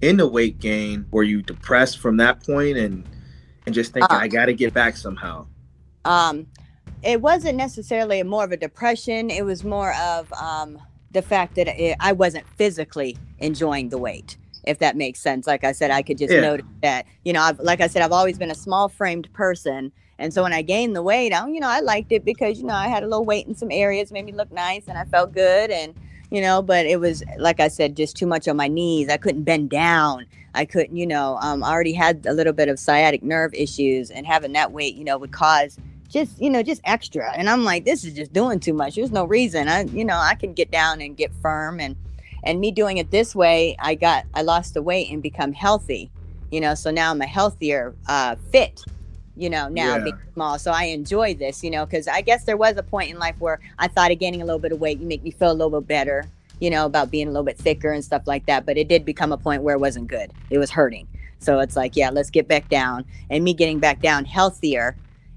in 0.02 0.18
the 0.18 0.28
weight 0.28 0.60
gain. 0.60 1.06
Were 1.12 1.24
you 1.24 1.42
depressed 1.42 2.00
from 2.00 2.18
that 2.18 2.44
point 2.46 2.78
and 2.78 3.04
and 3.66 3.76
just 3.76 3.94
thinking, 3.94 4.16
uh, 4.16 4.20
I 4.20 4.28
got 4.28 4.46
to 4.46 4.54
get 4.54 4.74
back 4.74 4.96
somehow? 4.96 5.46
Um, 6.06 6.48
it 7.04 7.22
wasn't 7.22 7.58
necessarily 7.58 8.24
more 8.24 8.44
of 8.44 8.52
a 8.52 8.58
depression. 8.58 9.30
It 9.30 9.46
was 9.46 9.64
more 9.64 9.94
of 9.96 10.32
um, 10.34 10.80
the 11.12 11.22
fact 11.22 11.56
that 11.56 11.68
it, 11.68 11.96
I 12.00 12.14
wasn't 12.14 12.48
physically 12.58 13.18
enjoying 13.40 13.90
the 13.90 13.98
weight, 13.98 14.38
if 14.64 14.80
that 14.80 14.96
makes 14.96 15.20
sense. 15.20 15.46
Like 15.46 15.64
I 15.64 15.72
said, 15.72 15.92
I 15.92 16.02
could 16.02 16.18
just 16.18 16.34
yeah. 16.34 16.42
notice 16.42 16.66
that, 16.82 17.06
you 17.26 17.34
know, 17.34 17.42
I've, 17.42 17.60
like 17.60 17.82
I 17.82 17.88
said, 17.88 18.02
I've 18.02 18.12
always 18.12 18.38
been 18.38 18.52
a 18.52 18.56
small 18.56 18.90
framed 18.90 19.32
person. 19.34 19.92
And 20.20 20.34
so 20.34 20.44
when 20.44 20.54
I 20.54 20.62
gained 20.62 20.96
the 20.96 21.02
weight, 21.02 21.34
I, 21.34 21.48
you 21.48 21.60
know, 21.60 21.70
I 21.70 21.80
liked 21.80 22.12
it 22.12 22.26
because, 22.26 22.60
you 22.60 22.66
know, 22.66 22.74
I 22.74 22.88
had 22.88 23.04
a 23.04 23.08
little 23.08 23.26
weight 23.26 23.48
in 23.48 23.56
some 23.56 23.72
areas, 23.72 24.12
made 24.12 24.26
me 24.26 24.34
look 24.34 24.52
nice 24.52 24.88
and 24.88 24.98
I 24.98 25.06
felt 25.06 25.34
good. 25.34 25.72
And, 25.72 25.96
you 26.30 26.42
know, 26.42 26.62
but 26.62 26.86
it 26.86 27.00
was, 27.00 27.24
like 27.38 27.60
I 27.60 27.70
said, 27.70 27.96
just 27.96 28.18
too 28.18 28.28
much 28.28 28.48
on 28.48 28.58
my 28.58 28.68
knees. 28.68 29.10
I 29.10 29.18
couldn't 29.18 29.44
bend 29.44 29.70
down. 29.70 30.26
I 30.54 30.66
couldn't, 30.66 30.96
you 30.96 31.08
know, 31.08 31.38
um, 31.42 31.64
I 31.64 31.72
already 31.72 31.94
had 31.94 32.26
a 32.28 32.34
little 32.34 32.54
bit 32.54 32.68
of 32.68 32.78
sciatic 32.80 33.24
nerve 33.24 33.54
issues 33.54 34.12
and 34.12 34.28
having 34.28 34.52
that 34.54 34.74
weight, 34.74 34.96
you 34.96 35.06
know, 35.06 35.18
would 35.18 35.32
cause 35.32 35.78
just 36.10 36.42
you 36.42 36.50
know 36.50 36.64
just 36.64 36.82
extra 36.86 37.32
and 37.36 37.50
i'm 37.50 37.64
like 37.64 37.86
this 37.86 38.04
is 38.04 38.14
just 38.14 38.34
doing 38.34 38.60
too 38.60 38.74
much 38.74 38.96
there's 38.96 39.12
no 39.12 39.26
reason 39.26 39.68
i 39.68 39.84
you 39.84 40.04
know 40.04 40.18
i 40.18 40.34
can 40.34 40.54
get 40.54 40.72
down 40.72 41.00
and 41.02 41.16
get 41.16 41.32
firm 41.36 41.80
and 41.80 41.96
and 42.44 42.60
me 42.60 42.72
doing 42.72 42.98
it 42.98 43.12
this 43.12 43.36
way 43.36 43.76
i 43.80 43.94
got 43.94 44.26
i 44.34 44.42
lost 44.42 44.74
the 44.74 44.82
weight 44.82 45.10
and 45.12 45.22
become 45.22 45.54
healthy 45.54 46.10
you 46.52 46.60
know 46.60 46.74
so 46.74 46.90
now 46.90 47.12
i'm 47.12 47.22
a 47.22 47.28
healthier 47.28 47.94
uh 48.08 48.36
fit 48.52 48.84
you 49.40 49.50
know 49.50 49.68
now 49.70 49.96
yeah. 49.96 50.04
being 50.04 50.20
small 50.34 50.60
so 50.60 50.72
i 50.72 50.86
enjoy 50.86 51.34
this 51.34 51.64
you 51.64 51.70
know 51.70 51.86
because 51.86 52.08
i 52.08 52.22
guess 52.22 52.44
there 52.44 52.58
was 52.58 52.78
a 52.78 52.84
point 52.84 53.10
in 53.10 53.18
life 53.18 53.36
where 53.40 53.60
i 53.78 53.88
thought 53.88 54.12
of 54.12 54.20
gaining 54.20 54.42
a 54.42 54.46
little 54.46 54.60
bit 54.60 54.72
of 54.72 54.80
weight 54.80 55.00
you 55.00 55.08
make 55.08 55.24
me 55.24 55.32
feel 55.32 55.52
a 55.52 55.54
little 55.54 55.82
bit 55.82 55.88
better 55.88 56.26
you 56.60 56.70
know 56.70 56.86
about 56.86 57.10
being 57.10 57.28
a 57.28 57.32
little 57.32 57.44
bit 57.44 57.58
thicker 57.58 57.92
and 57.92 58.04
stuff 58.04 58.28
like 58.28 58.46
that 58.46 58.66
but 58.66 58.78
it 58.78 58.88
did 58.88 59.06
become 59.06 59.32
a 59.32 59.38
point 59.38 59.64
where 59.64 59.76
it 59.76 59.80
wasn't 59.80 60.08
good 60.08 60.32
it 60.50 60.58
was 60.58 60.70
hurting 60.70 61.08
so 61.40 61.60
it's 61.60 61.76
like 61.76 61.96
yeah 61.96 62.10
let's 62.10 62.30
get 62.30 62.48
back 62.48 62.68
down 62.70 63.06
and 63.30 63.44
me 63.44 63.54
getting 63.54 63.80
back 63.80 64.02
down 64.02 64.26
healthier 64.26 64.96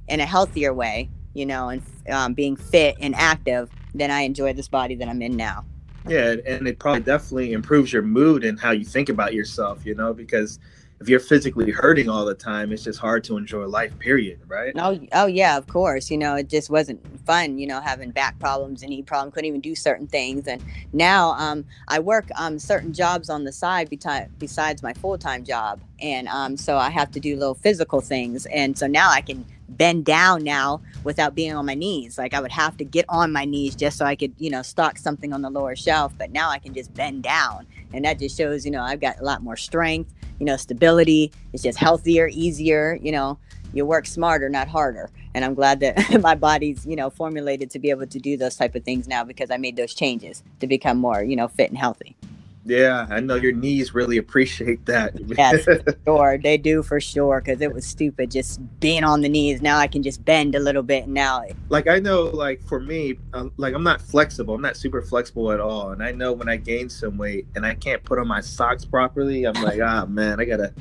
in 0.09 0.21
a 0.21 0.27
healthier 0.27 0.75
way, 0.75 1.09
you 1.35 1.47
know, 1.47 1.71
and 1.71 1.83
um, 2.11 2.35
being 2.35 2.57
fit 2.57 2.97
and 3.01 3.15
active, 3.15 3.71
then 3.95 4.11
I 4.11 4.23
enjoy 4.23 4.53
this 4.53 4.69
body 4.69 4.95
that 4.97 5.09
I'm 5.09 5.23
in 5.23 5.37
now. 5.37 5.65
Yeah, 6.07 6.35
and 6.47 6.67
it 6.67 6.79
probably 6.79 7.03
definitely 7.03 7.53
improves 7.53 7.93
your 7.93 8.03
mood 8.03 8.45
and 8.45 8.59
how 8.59 8.73
you 8.73 8.85
think 8.85 9.09
about 9.09 9.35
yourself, 9.35 9.87
you 9.87 9.95
know, 9.95 10.13
because 10.13 10.59
if 11.03 11.09
you're 11.09 11.21
physically 11.21 11.73
hurting 11.73 12.09
all 12.09 12.25
the 12.25 12.35
time, 12.35 12.71
it's 12.71 12.85
just 12.85 13.01
hard 13.01 13.25
to 13.25 13.37
enjoy 13.37 13.67
life, 13.67 13.99
period, 13.99 14.39
right? 14.47 14.73
Oh, 14.77 15.01
oh 15.13 15.27
yeah, 15.27 15.57
of 15.57 15.67
course. 15.67 16.13
You 16.13 16.17
know, 16.17 16.37
it 16.37 16.49
just 16.49 16.71
wasn't 16.71 17.05
fun, 17.27 17.59
you 17.59 17.67
know, 17.67 17.81
having 17.81 18.13
back 18.13 18.39
problems 18.39 18.83
and 18.83 18.91
knee 18.91 19.03
problems, 19.03 19.35
couldn't 19.35 19.49
even 19.49 19.61
do 19.61 19.75
certain 19.75 20.07
things. 20.07 20.47
And 20.47 20.63
now 20.93 21.31
um, 21.33 21.65
I 21.89 21.99
work 21.99 22.27
um, 22.37 22.57
certain 22.61 22.93
jobs 22.93 23.29
on 23.29 23.43
the 23.43 23.51
side 23.51 23.91
beti- 23.91 24.29
besides 24.39 24.81
my 24.81 24.93
full 24.95 25.19
time 25.19 25.43
job. 25.43 25.81
And 26.01 26.29
um, 26.29 26.57
so 26.57 26.79
I 26.79 26.91
have 26.91 27.11
to 27.13 27.21
do 27.21 27.37
little 27.37 27.55
physical 27.55 28.01
things. 28.01 28.47
And 28.47 28.79
so 28.79 28.87
now 28.87 29.11
I 29.11 29.23
can 29.23 29.45
bend 29.69 30.05
down 30.05 30.45
now 30.45 30.81
without 31.03 31.35
being 31.35 31.53
on 31.53 31.67
my 31.67 31.75
knees. 31.75 32.17
Like 32.17 32.33
I 32.33 32.41
would 32.41 32.53
have 32.53 32.77
to 32.77 32.85
get 32.85 33.07
on 33.09 33.33
my 33.33 33.45
knees 33.45 33.75
just 33.75 33.99
so 33.99 34.05
I 34.05 34.15
could, 34.15 34.35
you 34.39 34.51
know, 34.51 34.63
stock 34.63 34.99
something 34.99 35.33
on 35.33 35.43
the 35.43 35.51
lower 35.51 35.75
shelf. 35.75 36.13
But 36.17 36.31
now 36.31 36.49
I 36.49 36.59
can 36.59 36.75
just 36.75 36.95
bend 36.95 37.25
down. 37.25 37.67
And 37.93 38.05
that 38.05 38.21
just 38.21 38.37
shows, 38.39 38.65
you 38.65 38.71
know, 38.71 38.83
I've 38.83 39.01
got 39.01 39.19
a 39.21 39.25
lot 39.25 39.43
more 39.43 39.57
strength, 39.57 40.15
you 40.39 40.47
know, 40.47 40.57
stability. 40.57 41.33
It's 41.53 41.62
just 41.62 41.79
healthier, 41.79 42.29
easier, 42.33 42.99
you 43.03 43.12
know, 43.12 43.39
you 43.73 43.87
work 43.87 44.07
smarter, 44.07 44.49
not 44.49 44.69
harder. 44.69 45.11
And 45.35 45.45
I'm 45.45 45.55
glad 45.55 45.81
that 45.81 46.21
my 46.21 46.35
body's, 46.35 46.87
you 46.87 46.97
know, 46.97 47.11
formulated 47.11 47.71
to 47.71 47.79
be 47.79 47.91
able 47.91 48.07
to 48.07 48.19
do 48.19 48.37
those 48.37 48.57
type 48.57 48.75
of 48.75 48.85
things 48.85 49.09
now 49.09 49.25
because 49.25 49.51
I 49.51 49.57
made 49.57 49.77
those 49.77 49.95
changes 49.95 50.43
to 50.61 50.67
become 50.67 50.99
more, 50.99 51.23
you 51.23 51.37
know, 51.37 51.49
fit 51.49 51.71
and 51.71 51.79
healthy. 51.79 52.17
Yeah, 52.64 53.07
I 53.11 53.19
know 53.19 53.35
your 53.35 53.52
knees 53.52 53.92
really 53.92 54.19
appreciate 54.19 54.87
that. 54.87 55.14
yes, 55.37 55.66
sure. 56.07 56.38
They 56.38 56.57
do 56.57 56.83
for 56.83 57.00
sure 57.00 57.40
because 57.40 57.61
it 57.61 57.73
was 57.73 57.85
stupid 57.85 58.31
just 58.31 58.61
being 58.78 59.02
on 59.02 59.21
the 59.21 59.28
knees. 59.28 59.61
Now 59.61 59.78
I 59.78 59.88
can 59.88 60.02
just 60.02 60.25
bend 60.25 60.54
a 60.54 60.61
little 60.61 60.85
bit. 60.85 61.09
Now, 61.09 61.45
like, 61.71 61.88
I 61.88 61.99
know, 61.99 62.23
like, 62.23 62.62
for 62.62 62.78
me, 62.78 63.19
um, 63.33 63.52
like, 63.57 63.75
I'm 63.75 63.83
not 63.83 64.00
flexible. 64.00 64.54
I'm 64.54 64.62
not 64.62 64.76
super 64.76 65.02
flexible 65.02 65.50
at 65.50 65.59
all. 65.59 65.90
And 65.90 66.02
I 66.04 66.12
know 66.12 66.33
when 66.33 66.49
I 66.49 66.57
gain 66.57 66.88
some 66.88 67.19
weight 67.19 67.47
and 67.57 67.66
I 67.66 67.75
can't 67.75 68.02
put 68.04 68.21
on 68.21 68.28
my 68.28 68.40
socks 68.40 68.85
properly, 68.85 69.45
I'm 69.45 69.61
like, 69.61 69.81
ah, 69.85 70.07
man, 70.07 70.40
I 70.40 70.45
got 70.45 70.59
to. 70.59 70.73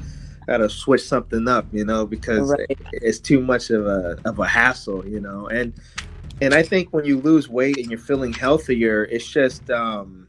Gotta 0.47 0.69
switch 0.69 1.03
something 1.03 1.47
up, 1.47 1.67
you 1.71 1.85
know, 1.85 2.05
because 2.05 2.49
right. 2.49 2.65
it's 2.91 3.19
too 3.19 3.39
much 3.39 3.69
of 3.69 3.85
a 3.85 4.17
of 4.25 4.39
a 4.39 4.47
hassle, 4.47 5.07
you 5.07 5.21
know. 5.21 5.47
And 5.47 5.71
and 6.41 6.55
I 6.55 6.63
think 6.63 6.91
when 6.91 7.05
you 7.05 7.19
lose 7.19 7.47
weight 7.47 7.77
and 7.77 7.89
you're 7.91 7.99
feeling 7.99 8.33
healthier, 8.33 9.05
it's 9.05 9.25
just 9.25 9.69
um, 9.69 10.27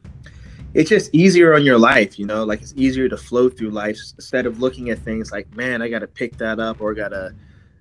it's 0.73 0.89
just 0.89 1.13
easier 1.13 1.53
on 1.53 1.63
your 1.63 1.77
life, 1.77 2.17
you 2.17 2.25
know, 2.25 2.43
like 2.43 2.61
it's 2.61 2.73
easier 2.75 3.07
to 3.07 3.17
flow 3.17 3.49
through 3.49 3.69
life 3.69 3.97
instead 4.15 4.45
of 4.45 4.59
looking 4.59 4.89
at 4.89 4.99
things 4.99 5.31
like, 5.31 5.53
man, 5.55 5.81
I 5.81 5.89
got 5.89 5.99
to 5.99 6.07
pick 6.07 6.37
that 6.37 6.59
up 6.59 6.81
or 6.81 6.93
got 6.93 7.09
to 7.09 7.33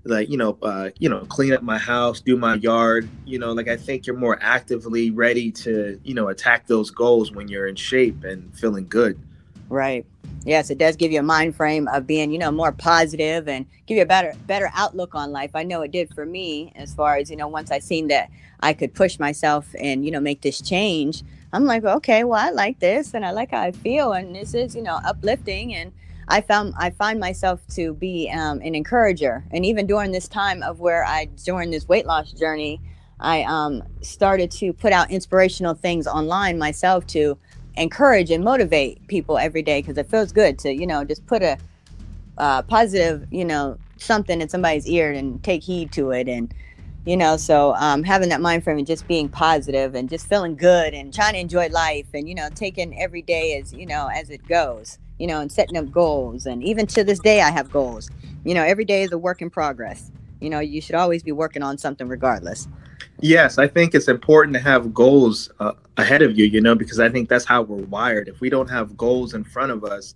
like, 0.05 0.29
you 0.29 0.37
know, 0.37 0.59
uh, 0.63 0.91
you 0.99 1.09
know, 1.09 1.21
clean 1.27 1.53
up 1.53 1.63
my 1.63 1.79
house, 1.79 2.21
do 2.21 2.37
my 2.37 2.57
yard, 2.57 3.09
you 3.25 3.39
know, 3.39 3.53
like 3.53 3.69
I 3.69 3.77
think 3.77 4.07
you're 4.07 4.17
more 4.17 4.39
actively 4.43 5.11
ready 5.11 5.51
to, 5.53 5.99
you 6.03 6.15
know, 6.15 6.29
attack 6.29 6.67
those 6.67 6.91
goals 6.91 7.33
when 7.33 7.49
you're 7.49 7.69
in 7.69 7.77
shape 7.77 8.25
and 8.25 8.53
feeling 8.59 8.87
good. 8.89 9.19
Right. 9.69 10.05
Yes, 10.45 10.71
it 10.71 10.77
does 10.77 10.97
give 10.97 11.13
you 11.13 11.21
a 11.21 11.23
mind 11.23 11.55
frame 11.55 11.89
of 11.89 12.07
being, 12.07 12.33
you 12.33 12.39
know, 12.39 12.51
more 12.51 12.73
positive 12.73 13.49
and 13.49 13.65
give 13.87 13.97
you 13.97 14.03
a 14.03 14.07
better 14.07 14.35
better 14.47 14.71
outlook 14.75 15.15
on 15.15 15.31
life. 15.31 15.53
I 15.55 15.63
know 15.63 15.83
it 15.83 15.93
did 15.93 16.13
for 16.15 16.27
me 16.27 16.73
as 16.75 16.93
far 16.93 17.17
as, 17.17 17.31
you 17.31 17.37
know, 17.37 17.49
once 17.49 17.71
I 17.71 17.79
seen 17.79 18.09
that 18.09 18.29
I 18.61 18.75
could 18.75 18.93
push 18.93 19.19
myself 19.19 19.73
and, 19.79 20.05
you 20.05 20.11
know, 20.11 20.21
make 20.21 20.43
this 20.43 20.61
change 20.61 21.23
I'm 21.53 21.65
like, 21.65 21.85
okay, 21.85 22.25
well, 22.25 22.41
I 22.41 22.51
like 22.51 22.79
this 22.81 23.15
and 23.15 23.25
I 23.25 23.31
like 23.33 23.51
how 23.51 23.61
I 23.61 23.73
feel, 23.73 24.13
and 24.13 24.35
this 24.35 24.55
is, 24.55 24.75
you 24.75 24.83
know, 24.83 24.99
uplifting. 25.05 25.75
And 25.75 25.93
I 26.29 26.41
found 26.41 26.75
I 26.79 26.91
find 26.91 27.21
myself 27.21 27.61
to 27.75 27.95
be 27.95 28.31
um, 28.31 28.61
an 28.63 28.75
encourager, 28.75 29.45
and 29.51 29.67
even 29.67 29.87
during 29.87 30.13
this 30.13 30.29
time 30.29 30.63
of 30.63 30.81
where 30.81 31.05
I 31.05 31.29
joined 31.45 31.73
this 31.73 31.89
weight 31.89 32.07
loss 32.07 32.33
journey, 32.33 32.81
I 33.21 33.43
um, 33.43 33.83
started 34.01 34.51
to 34.53 34.73
put 34.73 34.93
out 34.93 35.11
inspirational 35.11 35.75
things 35.75 36.07
online 36.07 36.59
myself 36.59 37.07
to 37.09 37.37
encourage 37.77 38.31
and 38.31 38.43
motivate 38.45 39.07
people 39.07 39.39
every 39.39 39.63
day 39.63 39.81
because 39.81 39.97
it 39.99 40.09
feels 40.09 40.33
good 40.33 40.59
to, 40.61 40.73
you 40.73 40.87
know, 40.87 41.05
just 41.05 41.27
put 41.27 41.43
a 41.43 41.59
uh, 42.39 42.63
positive, 42.63 43.27
you 43.31 43.45
know, 43.45 43.79
something 43.99 44.41
in 44.41 44.49
somebody's 44.49 44.87
ear 44.87 45.13
and 45.13 45.43
take 45.45 45.63
heed 45.63 45.93
to 45.93 46.11
it 46.11 46.29
and 46.29 46.53
you 47.05 47.17
know 47.17 47.37
so 47.37 47.75
um, 47.75 48.03
having 48.03 48.29
that 48.29 48.41
mind 48.41 48.63
frame 48.63 48.79
and 48.79 48.87
just 48.87 49.07
being 49.09 49.29
positive 49.29 49.95
and 49.95 50.09
just 50.09 50.29
feeling 50.29 50.57
good 50.57 50.95
and 50.95 51.13
trying 51.13 51.35
to 51.35 51.41
enjoy 51.41 51.69
life 51.69 52.07
and 52.15 52.29
you 52.29 52.35
know 52.35 52.49
taking 52.55 52.99
every 53.01 53.23
day 53.23 53.57
as 53.59 53.73
you 53.73 53.87
know 53.87 54.09
as 54.15 54.31
it 54.31 54.47
goes 54.47 54.99
you 55.23 55.29
know 55.29 55.41
and 55.41 55.53
setting 55.53 55.77
up 55.77 55.89
goals. 55.91 56.47
And 56.47 56.65
even 56.65 56.85
to 56.89 57.05
this 57.05 57.21
day 57.21 57.41
i 57.41 57.51
have 57.51 57.71
goals. 57.71 58.11
You 58.45 58.55
know 58.55 58.65
every 58.65 58.85
day 58.85 59.03
is 59.03 59.13
a 59.13 59.19
work 59.19 59.41
in 59.41 59.51
progress. 59.51 60.11
You 60.41 60.51
know 60.51 60.59
you 60.59 60.81
should 60.81 60.97
always 60.97 61.23
be 61.23 61.31
working 61.31 61.63
on 61.63 61.79
something 61.79 62.09
regardless. 62.09 62.67
Yes 63.21 63.59
i 63.59 63.69
think 63.69 63.95
it's 63.95 64.09
important 64.09 64.55
to 64.55 64.61
have 64.61 64.93
goals 64.93 65.51
uh, 65.61 65.73
ahead 65.97 66.23
of 66.23 66.37
you 66.37 66.47
you 66.47 66.61
know 66.61 66.75
because 66.75 66.99
i 66.99 67.09
think 67.09 67.29
that's 67.29 67.45
how 67.45 67.63
we're 67.63 67.87
wired. 67.87 68.27
If 68.29 68.41
we 68.41 68.51
don't 68.51 68.69
have 68.69 68.97
goals 68.97 69.35
in 69.35 69.45
front 69.45 69.71
of 69.71 69.85
us 69.85 70.15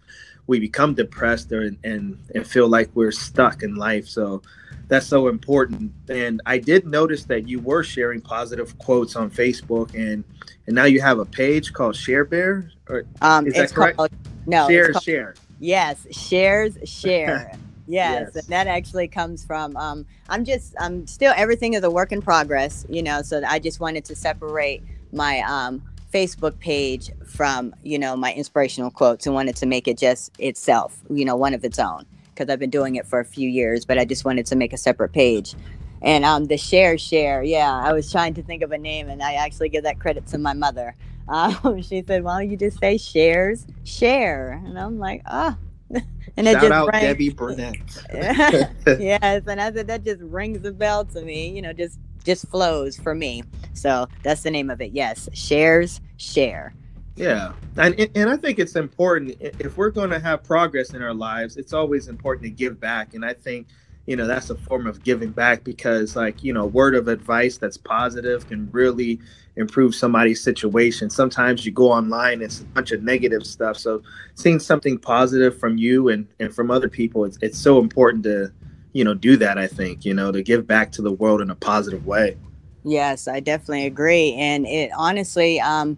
we 0.49 0.61
become 0.61 0.95
depressed 0.95 1.53
or, 1.53 1.63
and 1.63 2.19
and 2.35 2.47
feel 2.47 2.69
like 2.69 2.91
we're 2.95 3.13
stuck 3.13 3.63
in 3.63 3.75
life. 3.77 4.07
So 4.09 4.43
that's 4.89 5.07
so 5.07 5.29
important. 5.29 5.93
And 6.09 6.41
I 6.47 6.59
did 6.59 6.87
notice 6.87 7.25
that 7.25 7.49
you 7.49 7.61
were 7.61 7.83
sharing 7.83 8.21
positive 8.21 8.79
quotes 8.79 9.17
on 9.17 9.31
Facebook, 9.31 9.95
and 9.95 10.25
and 10.67 10.75
now 10.75 10.85
you 10.85 11.01
have 11.01 11.19
a 11.19 11.25
page 11.25 11.73
called 11.73 11.97
Share 11.97 12.25
Bear. 12.25 12.71
Or, 12.89 13.05
um, 13.21 13.47
is 13.47 13.55
that 13.55 13.73
correct? 13.73 13.97
Called, 13.97 14.11
no, 14.47 14.69
share 14.69 14.93
called, 14.93 15.05
share. 15.05 15.35
Yes, 15.59 16.07
shares 16.11 16.77
share. 16.85 17.53
Yes, 17.89 18.33
yes. 18.35 18.47
that 18.47 18.67
actually 18.67 19.07
comes 19.07 19.45
from. 19.45 19.77
Um, 19.77 20.07
I'm 20.29 20.45
just, 20.45 20.75
I'm 20.81 21.07
still 21.07 21.33
everything 21.37 21.75
is 21.75 21.85
a 21.85 21.91
work 21.91 22.11
in 22.11 22.21
progress, 22.21 22.85
you 22.89 23.01
know. 23.01 23.23
So 23.23 23.45
I 23.47 23.61
just 23.61 23.79
wanted 23.79 24.05
to 24.07 24.17
separate 24.17 24.83
my 25.13 25.39
um, 25.43 25.81
Facebook 26.13 26.59
page 26.59 27.13
from, 27.25 27.73
you 27.85 27.97
know, 27.97 28.17
my 28.17 28.33
inspirational 28.33 28.91
quotes 28.91 29.25
and 29.27 29.37
wanted 29.37 29.55
to 29.55 29.67
make 29.67 29.87
it 29.87 29.99
just 29.99 30.33
itself, 30.41 30.99
you 31.09 31.25
know, 31.25 31.37
one 31.37 31.55
of 31.55 31.65
its 31.65 31.79
own 31.79 32.05
because 32.37 32.53
I've 32.53 32.59
been 32.59 32.71
doing 32.71 32.97
it 32.97 33.07
for 33.07 33.19
a 33.19 33.25
few 33.25 33.49
years, 33.49 33.85
but 33.85 33.99
I 33.99 34.05
just 34.05 34.25
wanted 34.25 34.47
to 34.47 34.57
make 34.57 34.73
a 34.73 34.77
separate 34.77 35.13
page. 35.13 35.55
And 36.03 36.25
um, 36.25 36.45
the 36.45 36.59
share 36.59 36.99
share, 36.99 37.43
yeah, 37.43 37.73
I 37.73 37.93
was 37.93 38.13
trying 38.13 38.35
to 38.35 38.43
think 38.43 38.63
of 38.63 38.71
a 38.71 38.79
name, 38.79 39.09
and 39.09 39.23
I 39.23 39.35
actually 39.35 39.71
give 39.71 39.85
that 39.85 39.99
credit 39.99 40.27
to 40.29 40.39
my 40.39 40.53
mother. 40.53 40.95
Um, 41.29 41.83
she 41.83 42.05
said, 42.07 42.23
"Why 42.23 42.41
don't 42.41 42.53
you 42.53 42.57
just 42.57 42.79
say 42.79 42.97
shares 42.99 43.67
share?" 43.83 44.63
And 44.65 44.79
I'm 44.79 45.01
like, 45.01 45.23
"Ah, 45.27 45.59
oh, 45.59 45.67
And 46.37 46.47
Shout 46.47 46.57
it 46.57 46.61
just 46.61 46.73
out 46.73 46.93
rang- 46.93 47.03
Debbie 47.03 47.31
Burnett. 47.31 47.77
yes, 49.01 49.43
and 49.47 49.61
I 49.61 49.73
said 49.73 49.87
that 49.87 50.05
just 50.05 50.21
rings 50.23 50.65
a 50.67 50.73
bell 50.73 51.05
to 51.07 51.23
me. 51.23 51.49
You 51.49 51.63
know, 51.63 51.73
just 51.73 51.99
just 52.25 52.49
flows 52.49 52.97
for 52.97 53.15
me. 53.15 53.43
So 53.75 54.07
that's 54.23 54.43
the 54.43 54.51
name 54.51 54.69
of 54.69 54.81
it. 54.81 54.93
Yes, 54.93 55.29
shares 55.33 56.01
share. 56.17 56.75
Yeah, 57.17 57.53
and 57.79 58.11
and 58.15 58.29
I 58.29 58.37
think 58.37 58.59
it's 58.59 58.77
important 58.77 59.37
if 59.41 59.77
we're 59.79 59.91
going 59.91 60.11
to 60.11 60.21
have 60.21 60.45
progress 60.45 60.93
in 60.93 61.03
our 61.03 61.15
lives. 61.15 61.57
It's 61.57 61.73
always 61.73 62.09
important 62.09 62.45
to 62.45 62.51
give 62.51 62.79
back, 62.79 63.15
and 63.15 63.25
I 63.25 63.33
think 63.33 63.69
you 64.05 64.17
know 64.17 64.27
that's 64.27 64.51
a 64.51 64.55
form 64.55 64.87
of 64.87 65.03
giving 65.03 65.31
back 65.31 65.65
because 65.65 66.15
like 66.15 66.45
you 66.45 66.53
know 66.53 66.67
word 66.67 66.95
of 66.95 67.09
advice 67.09 67.57
that's 67.57 67.79
positive 67.79 68.47
can 68.47 68.71
really 68.71 69.19
improve 69.57 69.95
somebody's 69.95 70.43
situation. 70.43 71.09
Sometimes 71.09 71.65
you 71.65 71.73
go 71.73 71.91
online 71.91 72.35
and 72.35 72.43
it's 72.43 72.61
a 72.61 72.65
bunch 72.67 72.93
of 72.93 73.03
negative 73.03 73.47
stuff. 73.47 73.79
So 73.79 74.03
seeing 74.35 74.59
something 74.59 74.99
positive 74.99 75.59
from 75.59 75.79
you 75.79 76.11
and 76.11 76.29
and 76.39 76.55
from 76.55 76.71
other 76.71 76.89
people 76.89 77.25
it's, 77.25 77.39
it's 77.41 77.59
so 77.59 77.81
important 77.81 78.25
to 78.25 78.53
you 78.93 79.05
know 79.05 79.15
do 79.15 79.37
that 79.37 79.59
i 79.59 79.67
think 79.67 80.07
you 80.07 80.15
know 80.15 80.33
to 80.33 80.43
give 80.43 80.67
back 80.67 80.91
to 80.93 81.03
the 81.03 81.13
world 81.13 81.41
in 81.41 81.51
a 81.51 81.55
positive 81.55 82.07
way. 82.07 82.37
Yes 82.85 83.27
i 83.27 83.41
definitely 83.41 83.87
agree. 83.87 84.35
And 84.35 84.67
it 84.67 84.91
honestly 84.95 85.59
um 85.61 85.97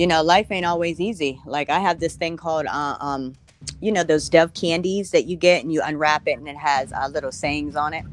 you 0.00 0.06
know 0.06 0.22
life 0.22 0.50
ain't 0.50 0.64
always 0.64 0.98
easy. 0.98 1.38
Like 1.44 1.68
i 1.68 1.78
have 1.78 2.00
this 2.00 2.16
thing 2.16 2.38
called 2.38 2.64
uh, 2.64 2.96
um 3.00 3.34
you 3.82 3.92
know 3.92 4.02
those 4.02 4.30
dove 4.30 4.54
candies 4.54 5.10
that 5.10 5.26
you 5.26 5.36
get 5.36 5.62
and 5.62 5.70
you 5.70 5.82
unwrap 5.84 6.26
it 6.26 6.38
and 6.38 6.48
it 6.48 6.56
has 6.56 6.90
uh, 6.94 7.06
little 7.08 7.30
sayings 7.30 7.76
on 7.76 7.92
it. 7.92 8.06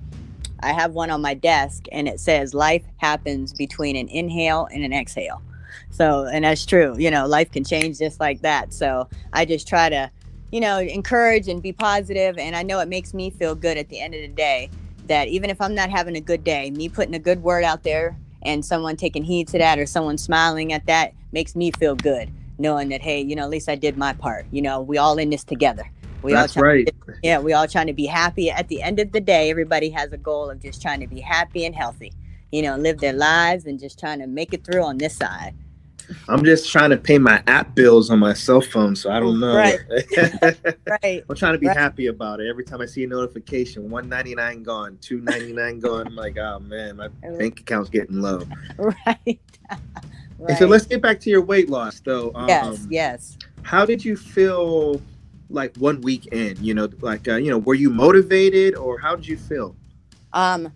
I 0.60 0.74
have 0.74 0.96
one 0.96 1.10
on 1.10 1.22
my 1.22 1.34
desk 1.34 1.86
and 1.94 2.10
it 2.10 2.20
says 2.20 2.54
life 2.54 2.84
happens 2.98 3.54
between 3.54 3.96
an 3.96 4.10
inhale 4.10 4.68
and 4.74 4.84
an 4.84 4.92
exhale. 4.92 5.42
So 5.90 6.26
and 6.26 6.44
that's 6.44 6.66
true 6.66 6.94
you 7.00 7.10
know 7.10 7.26
life 7.26 7.52
can 7.52 7.64
change 7.64 8.00
just 8.00 8.20
like 8.20 8.42
that. 8.42 8.74
So 8.74 9.08
i 9.32 9.46
just 9.46 9.66
try 9.66 9.88
to 9.88 10.12
you 10.52 10.60
know 10.60 10.80
encourage 10.80 11.48
and 11.48 11.64
be 11.64 11.72
positive. 11.72 12.36
positive 12.36 12.46
and 12.46 12.54
i 12.54 12.64
know 12.64 12.80
it 12.80 12.90
makes 12.90 13.14
me 13.14 13.30
feel 13.30 13.56
good 13.56 13.78
at 13.78 13.88
the 13.88 14.02
end 14.02 14.14
of 14.14 14.22
the 14.22 14.28
day 14.28 14.70
that 15.08 15.30
even 15.30 15.50
if 15.50 15.60
i'm 15.62 15.76
not 15.76 15.90
having 15.90 16.16
a 16.16 16.22
good 16.22 16.44
day 16.44 16.72
me 16.72 16.88
putting 16.88 17.16
a 17.16 17.20
good 17.20 17.44
word 17.44 17.66
out 17.66 17.84
there 17.84 18.18
and 18.48 18.66
someone 18.66 18.96
taking 18.96 19.24
heed 19.24 19.48
to 19.48 19.58
that 19.58 19.78
or 19.78 19.86
someone 19.86 20.18
smiling 20.18 20.74
at 20.74 20.86
that 20.88 21.14
makes 21.32 21.56
me 21.56 21.72
feel 21.72 21.96
good 21.96 22.32
knowing 22.58 22.90
that 22.90 23.02
hey 23.02 23.22
you 23.22 23.36
know 23.36 23.44
at 23.44 23.50
least 23.50 23.70
i 23.70 23.76
did 23.76 23.98
my 23.98 24.14
part 24.14 24.46
you 24.52 24.62
know 24.62 24.82
we 24.82 24.98
all 24.98 25.18
in 25.20 25.30
this 25.30 25.44
together 25.44 25.90
we 26.22 26.34
That's 26.34 26.58
all 26.58 26.64
right. 26.64 26.86
To, 26.86 27.14
yeah, 27.24 27.40
we 27.40 27.54
all 27.54 27.68
trying 27.68 27.88
to 27.88 27.94
be 27.94 28.06
happy. 28.06 28.50
At 28.50 28.68
the 28.68 28.82
end 28.82 29.00
of 29.00 29.12
the 29.12 29.22
day, 29.22 29.50
everybody 29.50 29.90
has 29.92 30.12
a 30.12 30.18
goal 30.18 30.50
of 30.50 30.62
just 30.62 30.82
trying 30.82 31.00
to 31.00 31.08
be 31.08 31.20
happy 31.20 31.66
and 31.66 31.76
healthy. 31.76 32.12
You 32.52 32.64
know, 32.64 32.76
live 32.78 33.00
their 33.00 33.14
lives 33.14 33.66
and 33.66 33.80
just 33.80 34.00
trying 34.00 34.20
to 34.20 34.28
make 34.28 34.54
it 34.54 34.64
through 34.64 34.84
on 34.84 34.98
this 34.98 35.16
side. 35.16 35.54
I'm 36.28 36.44
just 36.44 36.72
trying 36.72 36.90
to 36.92 36.98
pay 36.98 37.18
my 37.18 37.44
app 37.48 37.76
bills 37.76 38.10
on 38.10 38.20
my 38.20 38.34
cell 38.34 38.62
phone, 38.62 38.96
so 38.96 39.12
I 39.12 39.20
don't 39.20 39.40
know. 39.40 39.56
Right. 39.56 39.80
right. 41.04 41.24
I'm 41.30 41.36
trying 41.36 41.54
to 41.54 41.60
be 41.60 41.68
right. 41.68 41.78
happy 41.78 42.08
about 42.08 42.40
it. 42.40 42.48
Every 42.48 42.64
time 42.64 42.82
I 42.82 42.86
see 42.86 43.04
a 43.04 43.08
notification, 43.08 43.90
199 43.90 44.64
gone, 44.64 44.98
299 45.02 45.80
gone, 45.80 46.08
I'm 46.08 46.16
like, 46.16 46.38
oh 46.38 46.60
man, 46.60 46.98
my 46.98 47.08
bank 47.38 47.60
account's 47.62 47.90
getting 47.90 48.22
low. 48.22 48.44
Right. 48.78 49.40
Right. 50.40 50.56
So 50.60 50.68
let's 50.68 50.86
get 50.86 51.02
back 51.02 51.20
to 51.22 51.32
your 51.32 51.42
weight 51.42 51.68
loss, 51.68 52.00
though. 52.00 52.32
Um, 52.36 52.48
yes, 52.48 52.88
yes. 52.92 53.38
How 53.64 53.88
did 53.88 54.06
you 54.06 54.16
feel 54.16 55.02
like 55.50 55.76
one 55.78 56.00
week 56.02 56.28
in? 56.28 56.56
You 56.64 56.76
know, 56.76 56.90
like 57.02 57.28
uh, 57.28 57.38
you 57.38 57.50
know, 57.50 57.58
were 57.58 57.74
you 57.74 57.90
motivated, 57.90 58.76
or 58.76 59.00
how 59.00 59.16
did 59.16 59.28
you 59.28 59.36
feel? 59.36 59.76
Um, 60.34 60.72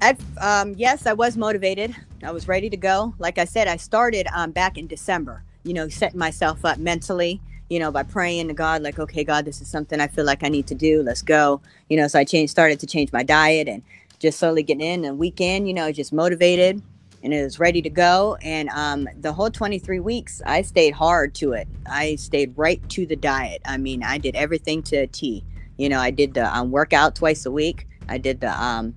at 0.00 0.20
um, 0.40 0.74
yes, 0.76 1.06
I 1.06 1.12
was 1.12 1.36
motivated. 1.36 1.94
I 2.22 2.30
was 2.30 2.48
ready 2.48 2.70
to 2.70 2.76
go. 2.76 3.14
Like 3.18 3.38
I 3.38 3.44
said, 3.44 3.68
I 3.68 3.76
started 3.76 4.26
um 4.34 4.52
back 4.52 4.78
in 4.78 4.86
December. 4.86 5.42
You 5.64 5.74
know, 5.74 5.88
setting 5.88 6.18
myself 6.18 6.64
up 6.64 6.78
mentally. 6.78 7.40
You 7.68 7.78
know, 7.78 7.92
by 7.92 8.02
praying 8.02 8.48
to 8.48 8.54
God, 8.54 8.82
like, 8.82 8.98
okay, 8.98 9.24
God, 9.24 9.44
this 9.44 9.60
is 9.60 9.68
something 9.68 10.00
I 10.00 10.06
feel 10.06 10.24
like 10.24 10.42
I 10.42 10.48
need 10.48 10.66
to 10.68 10.74
do. 10.74 11.02
Let's 11.02 11.20
go. 11.20 11.60
You 11.90 11.98
know, 11.98 12.08
so 12.08 12.18
I 12.18 12.24
changed, 12.24 12.50
started 12.50 12.80
to 12.80 12.86
change 12.86 13.12
my 13.12 13.22
diet, 13.22 13.68
and 13.68 13.82
just 14.18 14.38
slowly 14.38 14.62
getting 14.62 14.86
in. 14.86 15.04
And 15.04 15.18
weekend, 15.18 15.68
you 15.68 15.74
know, 15.74 15.92
just 15.92 16.12
motivated 16.12 16.82
and 17.22 17.34
it 17.34 17.42
was 17.42 17.58
ready 17.58 17.82
to 17.82 17.90
go. 17.90 18.36
And 18.42 18.68
um, 18.70 19.08
the 19.20 19.32
whole 19.32 19.50
23 19.50 20.00
weeks, 20.00 20.40
I 20.46 20.62
stayed 20.62 20.92
hard 20.92 21.34
to 21.36 21.52
it. 21.52 21.68
I 21.86 22.16
stayed 22.16 22.56
right 22.56 22.86
to 22.90 23.06
the 23.06 23.16
diet. 23.16 23.60
I 23.64 23.76
mean, 23.76 24.02
I 24.02 24.18
did 24.18 24.36
everything 24.36 24.82
to 24.84 24.96
a 24.96 25.06
T. 25.06 25.44
You 25.76 25.88
know, 25.88 26.00
I 26.00 26.10
did 26.10 26.34
the 26.34 26.54
um, 26.56 26.70
workout 26.70 27.14
twice 27.14 27.46
a 27.46 27.50
week. 27.50 27.86
I 28.08 28.18
did 28.18 28.40
the, 28.40 28.62
um, 28.62 28.94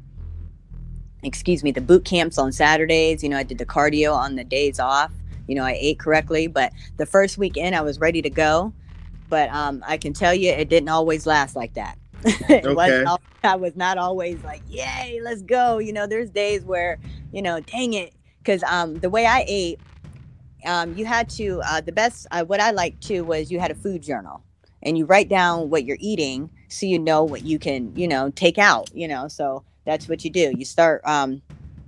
excuse 1.24 1.64
me, 1.64 1.72
the 1.72 1.82
boot 1.82 2.06
camps 2.06 2.38
on 2.38 2.52
Saturdays. 2.52 3.24
You 3.24 3.30
know, 3.30 3.38
I 3.38 3.44
did 3.44 3.58
the 3.58 3.66
cardio 3.66 4.14
on 4.14 4.36
the 4.36 4.44
days 4.44 4.80
off. 4.80 5.12
You 5.48 5.56
know, 5.56 5.64
I 5.64 5.78
ate 5.80 6.00
correctly. 6.00 6.48
But 6.48 6.74
the 6.98 7.06
first 7.06 7.38
weekend, 7.38 7.76
I 7.76 7.82
was 7.82 8.00
ready 8.00 8.22
to 8.22 8.30
go. 8.30 8.74
But 9.30 9.50
um, 9.50 9.84
I 9.88 9.98
can 9.98 10.14
tell 10.14 10.34
you, 10.34 10.52
it 10.52 10.70
didn't 10.70 10.90
always 10.90 11.26
last 11.26 11.56
like 11.56 11.74
that. 11.76 11.98
it 12.24 12.66
okay. 12.66 12.74
was 12.74 13.20
I 13.44 13.56
was 13.56 13.76
not 13.76 13.98
always 13.98 14.44
like, 14.44 14.62
yay, 14.68 15.20
let's 15.24 15.42
go. 15.42 15.80
You 15.80 15.94
know, 15.94 16.06
there's 16.06 16.30
days 16.30 16.64
where, 16.64 17.00
you 17.32 17.42
know, 17.42 17.60
dang 17.62 17.94
it. 17.94 18.14
Cause 18.44 18.64
um 18.64 18.96
the 18.96 19.10
way 19.10 19.26
I 19.26 19.46
ate, 19.48 19.80
um, 20.66 20.96
you 20.96 21.06
had 21.06 21.30
to 21.32 21.62
uh, 21.66 21.82
the 21.82 21.92
best 21.92 22.28
uh, 22.32 22.44
what 22.44 22.60
I 22.60 22.72
liked 22.72 23.02
too 23.02 23.24
was 23.24 23.52
you 23.52 23.60
had 23.60 23.72
a 23.72 23.76
food 23.76 24.04
journal 24.04 24.44
and 24.84 24.98
you 24.98 25.06
write 25.06 25.30
down 25.30 25.70
what 25.70 25.86
you're 25.86 25.98
eating 26.00 26.50
so 26.68 26.86
you 26.86 27.00
know 27.00 27.24
what 27.24 27.44
you 27.44 27.60
can, 27.60 27.96
you 27.96 28.08
know, 28.08 28.32
take 28.32 28.58
out, 28.58 28.90
you 28.96 29.08
know. 29.08 29.28
So 29.28 29.64
that's 29.92 30.08
what 30.08 30.24
you 30.24 30.30
do. 30.32 30.54
You 30.58 30.66
start 30.66 31.02
um 31.06 31.42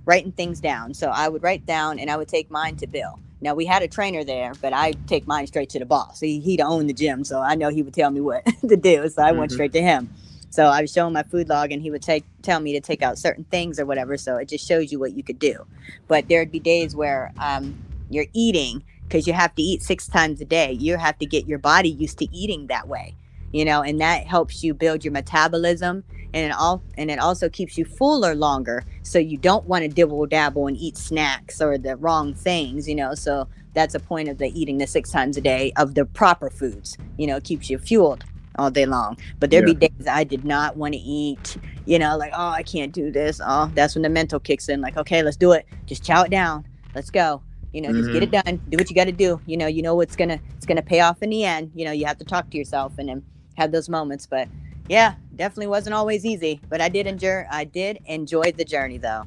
writing 0.04 0.32
things 0.32 0.60
down. 0.60 0.92
So 0.94 1.08
I 1.08 1.28
would 1.28 1.42
write 1.42 1.64
down 1.64 1.98
and 1.98 2.10
I 2.10 2.16
would 2.16 2.28
take 2.28 2.50
mine 2.50 2.76
to 2.76 2.86
Bill. 2.86 3.18
Now 3.40 3.54
we 3.54 3.64
had 3.64 3.82
a 3.82 3.88
trainer 3.88 4.22
there, 4.22 4.52
but 4.60 4.72
I 4.72 4.92
take 5.06 5.26
mine 5.26 5.46
straight 5.46 5.70
to 5.70 5.78
the 5.78 5.86
boss. 5.86 6.20
He 6.20 6.40
he'd 6.40 6.60
own 6.60 6.86
the 6.86 6.92
gym, 6.92 7.24
so 7.24 7.40
I 7.40 7.54
know 7.54 7.68
he 7.70 7.82
would 7.82 7.94
tell 7.94 8.10
me 8.10 8.20
what 8.20 8.44
to 8.68 8.76
do. 8.76 9.08
So 9.08 9.22
I 9.22 9.30
mm-hmm. 9.30 9.38
went 9.40 9.52
straight 9.52 9.72
to 9.72 9.82
him. 9.82 10.10
So 10.50 10.66
I 10.66 10.82
was 10.82 10.92
showing 10.92 11.12
my 11.12 11.24
food 11.24 11.48
log 11.48 11.72
and 11.72 11.82
he 11.82 11.90
would 11.90 12.02
take 12.02 12.24
tell 12.42 12.60
me 12.60 12.74
to 12.74 12.80
take 12.80 13.02
out 13.02 13.18
certain 13.18 13.44
things 13.44 13.80
or 13.80 13.86
whatever. 13.86 14.16
So 14.16 14.36
it 14.36 14.48
just 14.48 14.66
shows 14.66 14.92
you 14.92 14.98
what 15.00 15.16
you 15.16 15.22
could 15.22 15.38
do. 15.38 15.66
But 16.06 16.28
there'd 16.28 16.52
be 16.52 16.60
days 16.60 16.94
where 16.94 17.32
um, 17.38 17.76
you're 18.08 18.26
eating 18.34 18.84
because 19.02 19.26
you 19.26 19.32
have 19.32 19.54
to 19.56 19.62
eat 19.62 19.82
six 19.82 20.06
times 20.06 20.40
a 20.40 20.44
day. 20.44 20.72
You 20.72 20.96
have 20.96 21.18
to 21.18 21.26
get 21.26 21.46
your 21.46 21.58
body 21.58 21.90
used 21.90 22.18
to 22.18 22.28
eating 22.34 22.68
that 22.68 22.86
way, 22.86 23.14
you 23.54 23.64
know, 23.64 23.82
and 23.82 24.00
that 24.00 24.26
helps 24.26 24.64
you 24.64 24.74
build 24.74 25.04
your 25.04 25.12
metabolism 25.12 26.02
and 26.34 26.50
it 26.50 26.52
all 26.58 26.82
and 26.98 27.08
it 27.08 27.20
also 27.20 27.48
keeps 27.48 27.78
you 27.78 27.84
fuller 27.84 28.34
longer. 28.34 28.82
So 29.02 29.20
you 29.20 29.38
don't 29.38 29.64
want 29.66 29.82
to 29.82 29.88
dibble 29.88 30.26
dabble 30.26 30.66
and 30.66 30.76
eat 30.76 30.96
snacks 30.96 31.62
or 31.62 31.78
the 31.78 31.94
wrong 31.94 32.34
things, 32.34 32.88
you 32.88 32.96
know. 32.96 33.14
So 33.14 33.46
that's 33.72 33.94
a 33.94 34.00
point 34.00 34.28
of 34.28 34.38
the 34.38 34.48
eating 34.60 34.78
the 34.78 34.88
six 34.88 35.12
times 35.12 35.36
a 35.36 35.40
day 35.40 35.72
of 35.76 35.94
the 35.94 36.04
proper 36.04 36.50
foods. 36.50 36.98
You 37.16 37.28
know, 37.28 37.40
keeps 37.40 37.70
you 37.70 37.78
fueled 37.78 38.24
all 38.58 38.72
day 38.72 38.86
long. 38.86 39.18
But 39.38 39.52
there'd 39.52 39.68
yeah. 39.68 39.74
be 39.74 39.88
days 39.88 40.08
I 40.08 40.24
did 40.24 40.44
not 40.44 40.76
want 40.76 40.94
to 40.94 41.00
eat, 41.00 41.56
you 41.86 42.00
know, 42.00 42.16
like, 42.16 42.32
oh, 42.34 42.48
I 42.48 42.64
can't 42.64 42.90
do 42.92 43.12
this. 43.12 43.40
Oh, 43.44 43.70
that's 43.76 43.94
when 43.94 44.02
the 44.02 44.08
mental 44.08 44.40
kicks 44.40 44.68
in, 44.68 44.80
like, 44.80 44.96
okay, 44.96 45.22
let's 45.22 45.36
do 45.36 45.52
it. 45.52 45.64
Just 45.86 46.02
chow 46.02 46.22
it 46.22 46.30
down. 46.30 46.66
Let's 46.96 47.10
go. 47.10 47.40
You 47.72 47.82
know, 47.82 47.90
mm-hmm. 47.90 47.98
just 47.98 48.12
get 48.12 48.22
it 48.24 48.32
mm-hmm. 48.32 48.48
done. 48.48 48.62
Do 48.68 48.78
what 48.78 48.90
you 48.90 48.96
got 48.96 49.04
to 49.04 49.12
do. 49.12 49.40
You 49.46 49.56
know, 49.56 49.68
you 49.68 49.82
know 49.82 49.94
what's 49.94 50.16
gonna 50.16 50.40
it's 50.56 50.66
gonna 50.66 50.82
pay 50.82 51.00
off 51.00 51.22
in 51.22 51.30
the 51.30 51.44
end. 51.44 51.70
You 51.74 51.84
know, 51.84 51.92
you 51.92 52.06
have 52.06 52.18
to 52.18 52.24
talk 52.24 52.50
to 52.50 52.58
yourself 52.58 52.98
and 52.98 53.08
then 53.08 53.22
have 53.54 53.72
those 53.72 53.88
moments. 53.88 54.26
But 54.26 54.48
yeah, 54.88 55.14
definitely 55.36 55.68
wasn't 55.68 55.94
always 55.94 56.24
easy. 56.24 56.60
But 56.68 56.80
I 56.80 56.88
did 56.88 57.06
enjoy 57.06 57.44
I 57.50 57.64
did 57.64 57.98
enjoy 58.06 58.52
the 58.52 58.64
journey 58.64 58.98
though. 58.98 59.24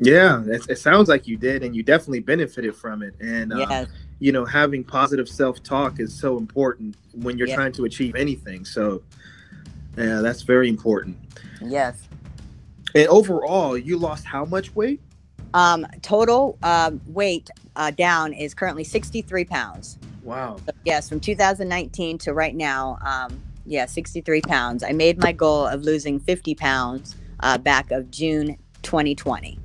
Yeah, 0.00 0.44
it, 0.46 0.66
it 0.68 0.78
sounds 0.78 1.08
like 1.08 1.26
you 1.26 1.36
did, 1.36 1.64
and 1.64 1.74
you 1.74 1.82
definitely 1.82 2.20
benefited 2.20 2.76
from 2.76 3.02
it. 3.02 3.14
And 3.20 3.52
uh, 3.52 3.56
yes 3.58 3.88
you 4.18 4.32
know 4.32 4.44
having 4.44 4.84
positive 4.84 5.28
self-talk 5.28 6.00
is 6.00 6.12
so 6.12 6.36
important 6.36 6.96
when 7.12 7.38
you're 7.38 7.48
trying 7.48 7.72
to 7.72 7.84
achieve 7.84 8.14
anything 8.16 8.64
so 8.64 9.02
yeah 9.96 10.20
that's 10.20 10.42
very 10.42 10.68
important 10.68 11.16
yes 11.60 12.08
and 12.94 13.06
overall 13.08 13.76
you 13.76 13.96
lost 13.96 14.24
how 14.24 14.44
much 14.44 14.74
weight 14.74 15.00
um 15.54 15.86
total 16.02 16.58
um, 16.62 17.00
weight 17.06 17.48
uh, 17.76 17.90
down 17.92 18.32
is 18.32 18.54
currently 18.54 18.84
63 18.84 19.44
pounds 19.44 19.98
wow 20.28 20.56
so, 20.64 20.72
yes 20.84 21.08
from 21.08 21.20
2019 21.20 22.18
to 22.18 22.32
right 22.32 22.54
now 22.54 22.98
um 23.04 23.42
yeah 23.64 23.86
63 23.86 24.40
pounds 24.42 24.82
i 24.82 24.92
made 24.92 25.20
my 25.22 25.32
goal 25.32 25.66
of 25.66 25.82
losing 25.82 26.20
50 26.20 26.54
pounds 26.54 27.16
uh, 27.40 27.58
back 27.58 27.90
of 27.90 28.10
june 28.10 28.56
2020 28.82 29.58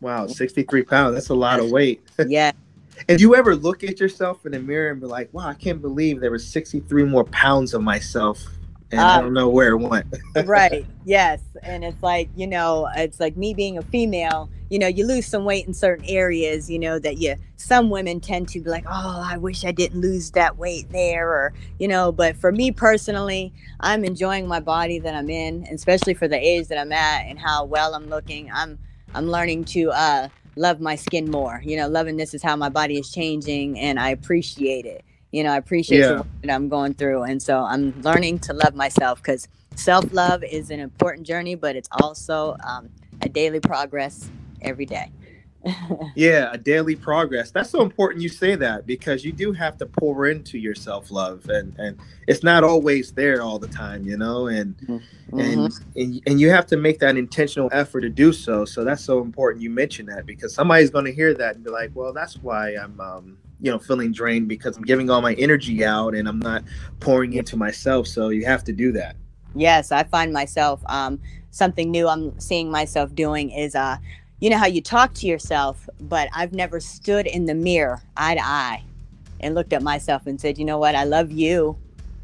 wow 0.00 0.26
63 0.26 0.82
pounds 0.82 1.14
that's 1.14 1.28
a 1.28 1.34
lot 1.34 1.60
of 1.60 1.70
weight 1.70 2.02
yeah 2.26 2.52
and 3.08 3.20
you 3.20 3.34
ever 3.34 3.56
look 3.56 3.84
at 3.84 4.00
yourself 4.00 4.46
in 4.46 4.52
the 4.52 4.60
mirror 4.60 4.92
and 4.92 5.00
be 5.00 5.06
like, 5.06 5.32
wow, 5.32 5.48
I 5.48 5.54
can't 5.54 5.82
believe 5.82 6.20
there 6.20 6.30
was 6.30 6.46
63 6.46 7.04
more 7.04 7.24
pounds 7.24 7.74
of 7.74 7.82
myself 7.82 8.46
and 8.92 9.00
um, 9.00 9.06
I 9.06 9.20
don't 9.22 9.32
know 9.32 9.48
where 9.48 9.70
it 9.70 9.78
went. 9.78 10.06
right. 10.44 10.84
Yes. 11.04 11.40
And 11.62 11.82
it's 11.82 12.02
like, 12.02 12.28
you 12.36 12.46
know, 12.46 12.88
it's 12.94 13.18
like 13.18 13.36
me 13.36 13.54
being 13.54 13.78
a 13.78 13.82
female, 13.82 14.50
you 14.72 14.78
know, 14.78 14.86
you 14.86 15.06
lose 15.06 15.26
some 15.26 15.44
weight 15.44 15.66
in 15.66 15.74
certain 15.74 16.06
areas, 16.06 16.70
you 16.70 16.78
know, 16.78 16.98
that 16.98 17.18
you, 17.18 17.34
some 17.56 17.90
women 17.90 18.20
tend 18.20 18.48
to 18.48 18.58
be 18.58 18.70
like, 18.70 18.86
oh, 18.86 19.22
I 19.22 19.36
wish 19.36 19.66
I 19.66 19.70
didn't 19.70 20.00
lose 20.00 20.30
that 20.30 20.56
weight 20.56 20.88
there. 20.88 21.28
Or, 21.28 21.52
you 21.78 21.86
know, 21.86 22.10
but 22.10 22.36
for 22.36 22.50
me 22.50 22.72
personally, 22.72 23.52
I'm 23.80 24.02
enjoying 24.02 24.48
my 24.48 24.60
body 24.60 24.98
that 25.00 25.14
I'm 25.14 25.28
in, 25.28 25.66
especially 25.70 26.14
for 26.14 26.26
the 26.26 26.38
age 26.38 26.68
that 26.68 26.78
I'm 26.78 26.90
at 26.90 27.26
and 27.26 27.38
how 27.38 27.66
well 27.66 27.94
I'm 27.94 28.08
looking. 28.08 28.50
I'm, 28.50 28.78
I'm 29.12 29.26
learning 29.26 29.64
to, 29.66 29.90
uh, 29.90 30.28
love 30.56 30.80
my 30.80 30.96
skin 30.96 31.30
more. 31.30 31.60
You 31.62 31.76
know, 31.76 31.88
loving 31.88 32.16
this 32.16 32.32
is 32.32 32.42
how 32.42 32.56
my 32.56 32.70
body 32.70 32.98
is 32.98 33.12
changing 33.12 33.78
and 33.78 34.00
I 34.00 34.08
appreciate 34.08 34.86
it. 34.86 35.04
You 35.32 35.44
know, 35.44 35.52
I 35.52 35.58
appreciate 35.58 35.98
yeah. 35.98 36.22
that 36.44 36.50
I'm 36.50 36.70
going 36.70 36.94
through. 36.94 37.24
And 37.24 37.42
so 37.42 37.58
I'm 37.58 38.00
learning 38.00 38.38
to 38.40 38.54
love 38.54 38.74
myself 38.74 39.18
because 39.18 39.48
self 39.76 40.10
love 40.14 40.42
is 40.42 40.70
an 40.70 40.80
important 40.80 41.26
journey, 41.26 41.56
but 41.56 41.76
it's 41.76 41.90
also 42.00 42.56
um, 42.66 42.88
a 43.20 43.28
daily 43.28 43.60
progress 43.60 44.30
every 44.64 44.86
day. 44.86 45.12
yeah, 46.16 46.50
a 46.52 46.58
daily 46.58 46.96
progress. 46.96 47.50
That's 47.50 47.70
so 47.70 47.82
important 47.82 48.22
you 48.22 48.28
say 48.28 48.56
that 48.56 48.86
because 48.86 49.24
you 49.24 49.32
do 49.32 49.52
have 49.52 49.76
to 49.78 49.86
pour 49.86 50.26
into 50.26 50.58
your 50.58 50.74
self 50.74 51.10
love, 51.10 51.48
and 51.48 51.74
and 51.78 51.98
it's 52.26 52.42
not 52.42 52.64
always 52.64 53.12
there 53.12 53.42
all 53.42 53.58
the 53.58 53.68
time, 53.68 54.02
you 54.04 54.16
know, 54.16 54.48
and 54.48 54.76
mm-hmm. 54.78 55.38
and, 55.38 55.72
and 55.94 56.22
and 56.26 56.40
you 56.40 56.50
have 56.50 56.66
to 56.66 56.76
make 56.76 56.98
that 56.98 57.16
intentional 57.16 57.68
effort 57.72 58.00
to 58.00 58.08
do 58.08 58.32
so. 58.32 58.64
So 58.64 58.82
that's 58.82 59.04
so 59.04 59.20
important. 59.20 59.62
You 59.62 59.70
mention 59.70 60.06
that 60.06 60.26
because 60.26 60.52
somebody's 60.52 60.90
going 60.90 61.04
to 61.04 61.12
hear 61.12 61.32
that 61.34 61.54
and 61.54 61.64
be 61.64 61.70
like, 61.70 61.90
well, 61.94 62.12
that's 62.12 62.38
why 62.38 62.70
I'm. 62.74 63.00
Um, 63.00 63.38
you 63.60 63.70
know, 63.70 63.78
feeling 63.78 64.10
drained 64.10 64.48
because 64.48 64.76
I'm 64.76 64.82
giving 64.82 65.08
all 65.08 65.22
my 65.22 65.34
energy 65.34 65.84
out 65.84 66.16
and 66.16 66.26
I'm 66.26 66.40
not 66.40 66.64
pouring 66.98 67.34
into 67.34 67.56
myself. 67.56 68.08
So 68.08 68.30
you 68.30 68.44
have 68.44 68.64
to 68.64 68.72
do 68.72 68.90
that. 68.90 69.14
Yes, 69.54 69.92
I 69.92 70.02
find 70.02 70.32
myself 70.32 70.82
um, 70.86 71.20
something 71.52 71.90
new 71.90 72.08
I'm 72.08 72.38
seeing 72.40 72.72
myself 72.72 73.14
doing 73.14 73.50
is 73.50 73.76
uh, 73.76 73.98
you 74.42 74.50
know 74.50 74.58
how 74.58 74.66
you 74.66 74.82
talk 74.82 75.14
to 75.14 75.28
yourself, 75.28 75.88
but 76.00 76.28
I've 76.34 76.52
never 76.52 76.80
stood 76.80 77.28
in 77.28 77.46
the 77.46 77.54
mirror 77.54 78.02
eye 78.16 78.34
to 78.34 78.40
eye 78.44 78.82
and 79.38 79.54
looked 79.54 79.72
at 79.72 79.84
myself 79.84 80.26
and 80.26 80.40
said, 80.40 80.58
you 80.58 80.64
know 80.64 80.78
what, 80.78 80.96
I 80.96 81.04
love 81.04 81.30
you. 81.30 81.78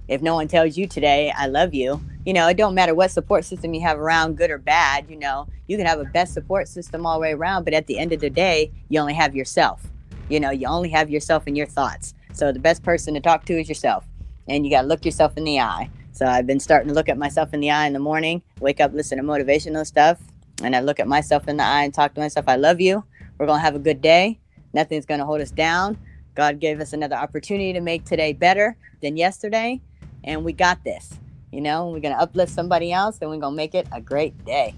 If 0.09 0.21
no 0.21 0.35
one 0.35 0.49
tells 0.49 0.77
you 0.77 0.89
today, 0.89 1.33
I 1.37 1.47
love 1.47 1.75
you, 1.75 2.03
you 2.27 2.33
know, 2.33 2.49
it 2.49 2.57
don't 2.57 2.75
matter 2.75 2.93
what 2.93 3.13
support 3.13 3.45
system 3.45 3.73
you 3.73 3.83
have 3.83 4.01
around, 4.01 4.37
good 4.37 4.51
or 4.51 4.59
bad, 4.59 5.09
you 5.09 5.15
know, 5.15 5.47
you 5.69 5.77
can 5.77 5.87
have 5.87 6.01
a 6.01 6.07
best 6.07 6.35
support 6.35 6.67
system 6.67 7.07
all 7.07 7.19
the 7.19 7.21
way 7.21 7.35
around, 7.35 7.63
but 7.63 7.73
at 7.73 7.87
the 7.87 8.01
end 8.01 8.13
of 8.13 8.19
the 8.19 8.31
day, 8.31 8.73
you 8.89 8.99
only 8.99 9.15
have 9.15 9.37
yourself. 9.37 9.87
You 10.29 10.41
know, 10.41 10.51
you 10.51 10.67
only 10.67 10.89
have 10.89 11.09
yourself 11.11 11.45
and 11.47 11.57
your 11.57 11.67
thoughts. 11.67 12.15
So 12.33 12.51
the 12.51 12.59
best 12.59 12.83
person 12.83 13.15
to 13.15 13.21
talk 13.21 13.45
to 13.45 13.61
is 13.61 13.69
yourself. 13.69 14.05
And 14.49 14.65
you 14.65 14.73
got 14.73 14.83
to 14.83 14.89
look 14.89 15.05
yourself 15.05 15.37
in 15.37 15.45
the 15.45 15.61
eye. 15.61 15.89
So 16.11 16.27
I've 16.27 16.49
been 16.49 16.59
starting 16.59 16.89
to 16.89 16.95
look 16.95 17.09
at 17.09 17.17
myself 17.17 17.55
in 17.55 17.61
the 17.61 17.71
eye 17.71 17.87
in 17.87 17.93
the 17.93 18.01
morning, 18.01 18.43
wake 18.59 18.81
up, 18.81 18.93
listen 18.93 19.19
to 19.19 19.25
motivational 19.25 19.87
stuff, 19.87 20.19
and 20.63 20.75
I 20.75 20.81
look 20.81 21.01
at 21.01 21.09
myself 21.09 21.49
in 21.49 21.57
the 21.57 21.65
eye 21.65 21.85
and 21.85 21.95
talk 21.95 22.15
to 22.15 22.21
myself, 22.21 22.47
I 22.49 22.57
love 22.57 22.81
you. 22.81 23.05
We're 23.39 23.47
going 23.47 23.59
to 23.59 23.65
have 23.65 23.75
a 23.75 23.81
good 23.81 24.01
day. 24.01 24.39
Nothing's 24.75 25.07
going 25.07 25.21
to 25.21 25.27
hold 25.27 25.41
us 25.41 25.51
down. 25.51 25.99
God 26.35 26.61
gave 26.61 26.81
us 26.81 26.93
another 26.93 27.17
opportunity 27.17 27.73
to 27.73 27.81
make 27.81 28.05
today 28.05 28.33
better 28.33 28.77
than 29.03 29.17
yesterday. 29.17 29.81
And 30.25 30.45
we 30.45 30.53
got 30.53 30.85
this. 30.85 31.15
You 31.53 31.61
know, 31.61 31.87
we're 31.87 32.01
going 32.01 32.15
to 32.15 32.21
uplift 32.21 32.53
somebody 32.53 32.93
else 32.93 33.19
and 33.21 33.31
we're 33.31 33.39
going 33.39 33.55
to 33.55 33.57
make 33.57 33.75
it 33.75 33.87
a 33.93 34.01
great 34.01 34.45
day. 34.45 34.75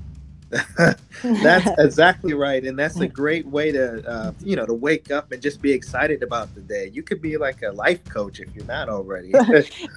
that's 1.22 1.70
exactly 1.78 2.34
right 2.34 2.64
and 2.64 2.76
that's 2.76 2.98
a 2.98 3.06
great 3.22 3.46
way 3.46 3.70
to 3.70 4.04
uh, 4.08 4.32
you 4.40 4.56
know 4.56 4.66
to 4.66 4.74
wake 4.74 5.12
up 5.12 5.30
and 5.30 5.40
just 5.40 5.62
be 5.62 5.70
excited 5.70 6.24
about 6.24 6.52
the 6.56 6.60
day 6.60 6.90
you 6.92 7.04
could 7.04 7.22
be 7.22 7.36
like 7.36 7.62
a 7.62 7.70
life 7.70 8.02
coach 8.06 8.40
if 8.40 8.52
you're 8.52 8.64
not 8.64 8.88
already 8.88 9.30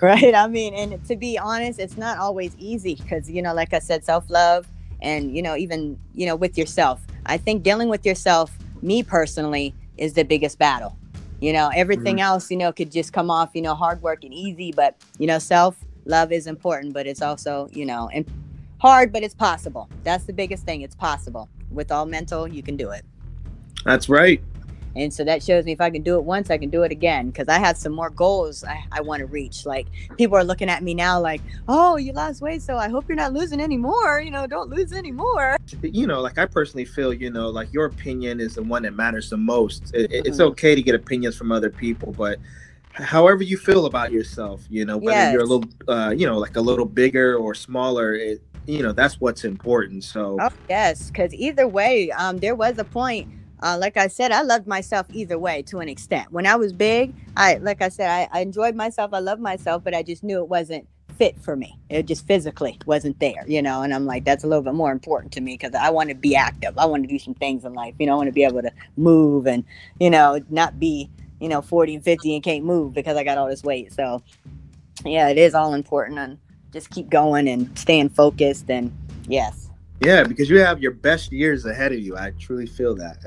right 0.04 0.36
i 0.36 0.46
mean 0.48 0.76
and 0.76 1.04
to 1.08 1.16
be 1.16 1.40
honest 1.40 1.80
it's 1.80 1.98
not 1.98 2.20
always 2.20 2.56
easy 2.60 2.94
because 2.94 3.28
you 3.32 3.42
know 3.42 3.52
like 3.52 3.74
i 3.74 3.80
said 3.80 4.06
self-love 4.06 4.68
and 5.04 5.36
you 5.36 5.42
know 5.42 5.56
even 5.56 6.00
you 6.14 6.26
know 6.26 6.36
with 6.36 6.58
yourself. 6.58 7.02
I 7.26 7.38
think 7.38 7.64
dealing 7.64 7.90
with 7.90 8.06
yourself 8.06 8.58
me 8.82 9.04
personally 9.04 9.74
is 9.98 10.14
the 10.14 10.24
biggest 10.24 10.58
battle. 10.58 10.98
You 11.40 11.54
know 11.54 11.70
everything 11.76 12.16
mm-hmm. 12.16 12.26
else 12.26 12.50
you 12.50 12.58
know 12.58 12.72
could 12.72 12.92
just 12.92 13.14
come 13.14 13.30
off 13.30 13.52
you 13.54 13.62
know 13.62 13.76
hard 13.76 14.02
work 14.02 14.24
and 14.24 14.34
easy 14.34 14.72
but 14.72 14.96
you 15.20 15.28
know 15.28 15.40
self 15.40 15.76
love 16.06 16.32
is 16.32 16.48
important 16.48 16.94
but 16.94 17.08
it's 17.08 17.22
also 17.22 17.70
you 17.72 17.86
know 17.86 18.10
and 18.14 18.26
hard 18.80 19.14
but 19.14 19.24
it's 19.24 19.36
possible. 19.36 19.90
That's 20.04 20.24
the 20.24 20.34
biggest 20.34 20.66
thing. 20.66 20.82
It's 20.82 20.96
possible. 20.96 21.50
With 21.72 21.92
all 21.92 22.06
mental 22.06 22.48
you 22.48 22.64
can 22.64 22.78
do 22.78 22.90
it. 22.92 23.06
That's 23.86 24.08
right 24.10 24.42
and 24.96 25.14
so 25.14 25.24
that 25.24 25.42
shows 25.42 25.66
me 25.66 25.72
if 25.72 25.82
I 25.82 25.90
can 25.90 26.04
do 26.04 26.16
it 26.16 26.24
once, 26.24 26.50
I 26.50 26.58
can 26.58 26.70
do 26.70 26.84
it 26.84 26.92
again 26.92 27.28
because 27.28 27.48
I 27.48 27.60
have 27.60 27.78
some 27.78 27.94
more 27.94 28.10
goals 28.10 28.64
I, 28.64 28.86
I 28.92 29.02
want 29.02 29.22
to 29.22 29.26
reach. 29.26 29.66
Like 29.66 29.88
people 30.18 30.38
are 30.38 30.44
looking 30.44 30.70
at 30.70 30.84
me 30.84 30.94
now 30.94 31.20
like, 31.20 31.42
oh, 31.68 31.98
you 31.98 32.14
lost 32.14 32.42
weight, 32.42 32.62
so 32.62 32.78
I 32.78 32.90
hope 32.90 33.06
you're 33.08 33.16
not 33.16 33.34
losing 33.34 33.60
anymore. 33.60 34.22
You 34.22 34.32
know, 34.32 34.46
don't 34.46 34.70
lose 34.70 34.94
anymore. 34.94 35.58
You 35.82 36.08
know, 36.08 36.22
like 36.22 36.38
I 36.38 36.46
personally 36.46 36.86
feel, 36.86 37.14
you 37.14 37.30
know, 37.30 37.50
like 37.50 37.74
your 37.74 37.86
opinion 37.86 38.40
is 38.40 38.56
the 38.56 38.64
one 38.64 38.84
that 38.84 38.94
matters 38.94 39.30
the 39.30 39.38
most. 39.38 39.94
It, 39.94 40.12
mm-hmm. 40.12 40.28
It's 40.28 40.40
okay 40.40 40.76
to 40.76 40.82
get 40.82 40.96
opinions 40.96 41.36
from 41.36 41.52
other 41.52 41.70
people, 41.70 42.12
but 42.12 42.40
however 42.94 43.44
you 43.44 43.58
feel 43.58 43.88
about 43.88 44.12
yourself, 44.12 44.64
you 44.70 44.86
know, 44.86 44.98
whether 44.98 45.18
yes. 45.18 45.34
you're 45.34 45.42
a 45.42 45.46
little, 45.46 45.70
uh, 45.88 46.14
you 46.16 46.28
know, 46.28 46.38
like 46.38 46.56
a 46.56 46.62
little 46.62 46.86
bigger 46.86 47.36
or 47.36 47.56
smaller, 47.56 48.14
it, 48.14 48.42
you 48.66 48.84
know, 48.84 48.92
that's 48.92 49.20
what's 49.20 49.44
important. 49.44 50.04
So, 50.04 50.38
oh, 50.40 50.50
yes, 50.70 51.10
because 51.10 51.34
either 51.34 51.68
way, 51.68 52.12
um, 52.12 52.38
there 52.38 52.56
was 52.56 52.78
a 52.78 52.84
point 52.84 53.28
uh, 53.64 53.78
like 53.80 53.96
I 53.96 54.08
said, 54.08 54.34
I 54.34 54.42
loved 54.42 54.68
myself 54.68 55.08
either 55.14 55.40
way 55.40 55.62
to 55.64 55.80
an 55.80 55.88
extent. 55.88 56.32
When 56.34 56.46
I 56.46 56.58
was 56.58 56.74
big, 56.74 57.14
I 57.38 57.56
like 57.56 57.82
I 57.82 57.88
said, 57.88 58.10
I, 58.10 58.38
I 58.38 58.42
enjoyed 58.42 58.76
myself. 58.76 59.14
I 59.14 59.20
loved 59.20 59.42
myself, 59.42 59.86
but 59.86 59.96
I 59.96 60.04
just 60.04 60.22
knew 60.22 60.40
it 60.40 60.50
wasn't 60.50 60.86
fit 61.18 61.40
for 61.40 61.56
me. 61.56 61.80
It 61.90 62.06
just 62.06 62.28
physically 62.28 62.78
wasn't 62.86 63.20
there, 63.22 63.46
you 63.48 63.62
know. 63.62 63.82
And 63.82 63.94
I'm 63.94 64.06
like, 64.06 64.26
that's 64.26 64.44
a 64.44 64.48
little 64.48 64.64
bit 64.64 64.74
more 64.74 64.92
important 64.92 65.32
to 65.34 65.42
me 65.42 65.54
because 65.54 65.74
I 65.76 65.92
want 65.92 66.10
to 66.10 66.16
be 66.16 66.36
active. 66.36 66.78
I 66.78 66.86
want 66.86 67.04
to 67.04 67.08
do 67.08 67.18
some 67.18 67.36
things 67.36 67.64
in 67.64 67.74
life. 67.74 67.96
You 68.00 68.06
know, 68.06 68.14
I 68.14 68.16
want 68.18 68.28
to 68.28 68.34
be 68.34 68.44
able 68.44 68.62
to 68.64 68.72
move 68.98 69.48
and 69.48 69.64
you 69.98 70.10
know 70.10 70.42
not 70.50 70.78
be 70.78 71.10
you 71.40 71.48
know 71.48 71.62
40 71.62 71.96
and 71.96 72.04
50 72.04 72.36
and 72.36 72.44
can't 72.44 72.66
move 72.66 72.94
because 72.94 73.16
I 73.16 73.24
got 73.24 73.38
all 73.38 73.48
this 73.48 73.64
weight. 73.64 73.94
So 73.94 74.22
yeah, 75.06 75.30
it 75.30 75.38
is 75.38 75.56
all 75.56 75.74
important 75.74 76.20
and 76.20 76.38
just 76.74 76.90
keep 76.90 77.10
going 77.10 77.48
and 77.48 77.80
staying 77.80 78.10
focused 78.10 78.70
and 78.70 78.92
yes 79.26 79.70
yeah, 80.04 80.24
because 80.24 80.50
you 80.50 80.60
have 80.60 80.82
your 80.82 80.92
best 80.92 81.32
years 81.32 81.66
ahead 81.66 81.92
of 81.92 82.00
you. 82.00 82.18
I 82.18 82.32
truly 82.40 82.66
feel 82.66 82.96
that. 82.96 83.18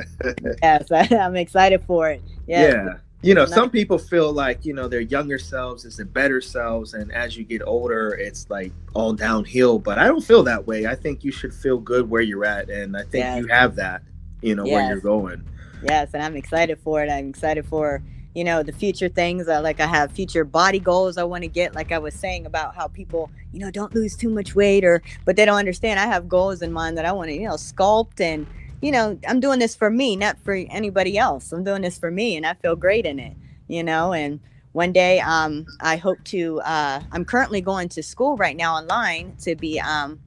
yes, 0.62 0.90
I, 0.90 1.08
am 1.14 1.36
excited 1.36 1.82
for 1.84 2.10
it. 2.10 2.22
Yeah. 2.46 2.70
yeah. 2.70 2.94
You 3.22 3.34
know, 3.34 3.46
some 3.46 3.70
people 3.70 3.98
feel 3.98 4.32
like, 4.32 4.64
you 4.64 4.72
know, 4.72 4.86
their 4.88 5.00
younger 5.00 5.38
selves 5.38 5.84
is 5.84 5.96
their 5.96 6.06
better 6.06 6.40
selves. 6.40 6.94
And 6.94 7.10
as 7.12 7.36
you 7.36 7.44
get 7.44 7.62
older, 7.62 8.10
it's 8.10 8.48
like 8.50 8.72
all 8.94 9.14
downhill. 9.14 9.78
But 9.78 9.98
I 9.98 10.06
don't 10.06 10.22
feel 10.22 10.42
that 10.44 10.66
way. 10.66 10.86
I 10.86 10.94
think 10.94 11.24
you 11.24 11.32
should 11.32 11.52
feel 11.52 11.78
good 11.78 12.08
where 12.08 12.20
you're 12.22 12.44
at. 12.44 12.70
And 12.70 12.96
I 12.96 13.00
think 13.00 13.24
yes. 13.24 13.38
you 13.38 13.46
have 13.48 13.74
that, 13.76 14.02
you 14.42 14.54
know, 14.54 14.64
yes. 14.64 14.72
where 14.72 14.88
you're 14.90 15.00
going. 15.00 15.44
Yes. 15.82 16.10
And 16.14 16.22
I'm 16.22 16.36
excited 16.36 16.78
for 16.78 17.02
it. 17.02 17.10
I'm 17.10 17.30
excited 17.30 17.66
for 17.66 18.02
you 18.36 18.44
know 18.44 18.62
the 18.62 18.70
future 18.70 19.08
things 19.08 19.48
uh, 19.48 19.62
like 19.62 19.80
i 19.80 19.86
have 19.86 20.12
future 20.12 20.44
body 20.44 20.78
goals 20.78 21.16
i 21.16 21.24
want 21.24 21.42
to 21.42 21.48
get 21.48 21.74
like 21.74 21.90
i 21.90 21.98
was 21.98 22.12
saying 22.12 22.44
about 22.44 22.76
how 22.76 22.86
people 22.86 23.30
you 23.50 23.58
know 23.58 23.70
don't 23.70 23.94
lose 23.94 24.14
too 24.14 24.28
much 24.28 24.54
weight 24.54 24.84
or 24.84 25.02
but 25.24 25.36
they 25.36 25.46
don't 25.46 25.56
understand. 25.58 25.98
I 25.98 26.04
have 26.04 26.28
goals 26.28 26.60
in 26.60 26.70
mind 26.70 26.98
that 26.98 27.06
i 27.06 27.12
want 27.12 27.28
to 27.28 27.34
you 27.34 27.48
know 27.48 27.54
sculpt 27.54 28.20
and 28.20 28.46
you 28.82 28.92
know 28.92 29.18
i'm 29.26 29.40
doing 29.40 29.58
this 29.58 29.74
for 29.74 29.88
me 29.88 30.16
not 30.16 30.38
for 30.44 30.52
anybody 30.52 31.16
else. 31.16 31.50
I'm 31.50 31.64
doing 31.64 31.80
this 31.80 31.98
for 31.98 32.10
me 32.10 32.36
and 32.36 32.46
i 32.46 32.52
feel 32.52 32.76
great 32.76 33.06
in 33.06 33.18
it 33.18 33.34
you 33.68 33.82
know 33.82 34.12
and 34.12 34.38
one 34.72 34.92
day 34.92 35.18
um 35.20 35.66
i 35.80 35.96
hope 35.96 36.22
to 36.24 36.60
uh 36.60 37.00
i'm 37.12 37.24
currently 37.24 37.62
going 37.62 37.88
to 37.88 38.02
school 38.02 38.36
right 38.36 38.56
now 38.56 38.74
online 38.74 39.34
to 39.40 39.56
be 39.56 39.80
um 39.80 40.20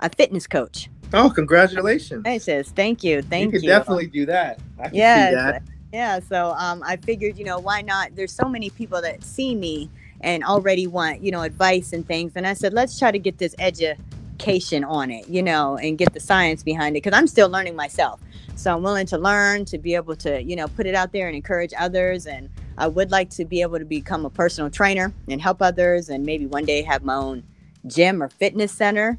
a 0.00 0.10
fitness 0.10 0.46
coach. 0.46 0.90
Oh 1.14 1.30
congratulations. 1.30 2.22
Thanks 2.24 2.44
thank 2.72 3.02
you. 3.02 3.22
Thank 3.22 3.54
you 3.54 3.60
you. 3.60 3.68
definitely 3.68 4.08
do 4.08 4.26
that. 4.26 4.60
Yeah 4.92 5.58
yeah 5.92 6.20
so 6.20 6.54
um, 6.58 6.82
i 6.84 6.96
figured 6.96 7.38
you 7.38 7.44
know 7.44 7.58
why 7.58 7.80
not 7.80 8.14
there's 8.14 8.32
so 8.32 8.48
many 8.48 8.70
people 8.70 9.00
that 9.00 9.22
see 9.22 9.54
me 9.54 9.88
and 10.20 10.44
already 10.44 10.86
want 10.86 11.22
you 11.22 11.30
know 11.30 11.42
advice 11.42 11.92
and 11.92 12.06
things 12.06 12.32
and 12.34 12.46
i 12.46 12.52
said 12.52 12.72
let's 12.72 12.98
try 12.98 13.10
to 13.10 13.18
get 13.18 13.38
this 13.38 13.54
education 13.58 14.84
on 14.84 15.10
it 15.10 15.28
you 15.28 15.42
know 15.42 15.76
and 15.76 15.98
get 15.98 16.12
the 16.12 16.20
science 16.20 16.62
behind 16.62 16.96
it 16.96 17.02
because 17.02 17.16
i'm 17.16 17.26
still 17.26 17.48
learning 17.48 17.74
myself 17.74 18.20
so 18.56 18.74
i'm 18.74 18.82
willing 18.82 19.06
to 19.06 19.16
learn 19.16 19.64
to 19.64 19.78
be 19.78 19.94
able 19.94 20.16
to 20.16 20.42
you 20.42 20.56
know 20.56 20.66
put 20.68 20.86
it 20.86 20.94
out 20.94 21.12
there 21.12 21.26
and 21.26 21.36
encourage 21.36 21.72
others 21.78 22.26
and 22.26 22.50
i 22.76 22.86
would 22.86 23.10
like 23.10 23.30
to 23.30 23.44
be 23.44 23.62
able 23.62 23.78
to 23.78 23.84
become 23.84 24.24
a 24.26 24.30
personal 24.30 24.70
trainer 24.70 25.12
and 25.28 25.40
help 25.40 25.62
others 25.62 26.08
and 26.08 26.24
maybe 26.24 26.46
one 26.46 26.64
day 26.64 26.82
have 26.82 27.02
my 27.02 27.14
own 27.14 27.42
gym 27.86 28.22
or 28.22 28.28
fitness 28.28 28.72
center 28.72 29.18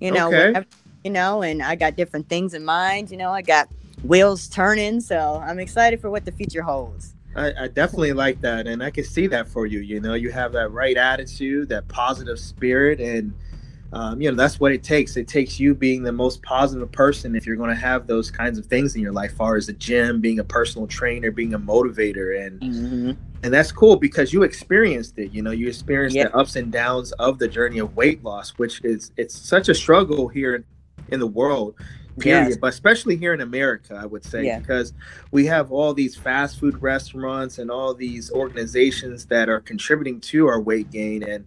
you 0.00 0.10
know 0.10 0.28
okay. 0.28 0.46
whatever, 0.46 0.66
you 1.04 1.10
know 1.10 1.42
and 1.42 1.62
i 1.62 1.74
got 1.76 1.94
different 1.96 2.28
things 2.28 2.54
in 2.54 2.64
mind 2.64 3.10
you 3.10 3.16
know 3.16 3.30
i 3.30 3.42
got 3.42 3.68
wheels 4.02 4.48
turning. 4.48 5.00
So 5.00 5.42
I'm 5.44 5.58
excited 5.58 6.00
for 6.00 6.10
what 6.10 6.24
the 6.24 6.32
future 6.32 6.62
holds. 6.62 7.14
I, 7.36 7.52
I, 7.64 7.68
definitely 7.68 8.12
like 8.12 8.40
that, 8.40 8.66
and 8.66 8.82
I 8.82 8.90
can 8.90 9.04
see 9.04 9.28
that 9.28 9.46
for 9.46 9.64
you. 9.66 9.80
You 9.80 10.00
know, 10.00 10.14
you 10.14 10.30
have 10.32 10.52
that 10.52 10.72
right 10.72 10.96
attitude, 10.96 11.68
that 11.68 11.86
positive 11.86 12.40
spirit, 12.40 13.00
and 13.00 13.32
um, 13.92 14.20
you 14.20 14.28
know 14.28 14.36
that's 14.36 14.58
what 14.58 14.72
it 14.72 14.82
takes. 14.82 15.16
It 15.16 15.28
takes 15.28 15.60
you 15.60 15.74
being 15.74 16.02
the 16.02 16.12
most 16.12 16.42
positive 16.42 16.90
person 16.90 17.36
if 17.36 17.46
you're 17.46 17.56
going 17.56 17.70
to 17.70 17.76
have 17.76 18.08
those 18.08 18.32
kinds 18.32 18.58
of 18.58 18.66
things 18.66 18.96
in 18.96 19.00
your 19.00 19.12
life, 19.12 19.32
far 19.34 19.56
as 19.56 19.68
a 19.68 19.72
gym, 19.72 20.20
being 20.20 20.40
a 20.40 20.44
personal 20.44 20.88
trainer, 20.88 21.30
being 21.30 21.54
a 21.54 21.58
motivator, 21.58 22.44
and 22.44 22.60
mm-hmm. 22.60 23.10
and 23.44 23.54
that's 23.54 23.70
cool 23.70 23.94
because 23.94 24.32
you 24.32 24.42
experienced 24.42 25.16
it. 25.18 25.32
You 25.32 25.42
know, 25.42 25.52
you 25.52 25.68
experienced 25.68 26.16
yep. 26.16 26.32
the 26.32 26.36
ups 26.38 26.56
and 26.56 26.72
downs 26.72 27.12
of 27.12 27.38
the 27.38 27.46
journey 27.46 27.78
of 27.78 27.94
weight 27.94 28.24
loss, 28.24 28.50
which 28.58 28.80
is 28.82 29.12
it's 29.16 29.38
such 29.38 29.68
a 29.68 29.74
struggle 29.74 30.26
here 30.26 30.64
in 31.10 31.20
the 31.20 31.26
world 31.28 31.76
period 32.18 32.48
yes. 32.48 32.56
but 32.56 32.68
especially 32.68 33.16
here 33.16 33.32
in 33.32 33.40
america 33.40 33.94
i 33.94 34.06
would 34.06 34.24
say 34.24 34.44
yeah. 34.44 34.58
because 34.58 34.92
we 35.30 35.46
have 35.46 35.70
all 35.70 35.94
these 35.94 36.16
fast 36.16 36.58
food 36.58 36.80
restaurants 36.82 37.58
and 37.58 37.70
all 37.70 37.94
these 37.94 38.30
organizations 38.32 39.26
that 39.26 39.48
are 39.48 39.60
contributing 39.60 40.20
to 40.20 40.46
our 40.46 40.60
weight 40.60 40.90
gain 40.90 41.22
and 41.22 41.44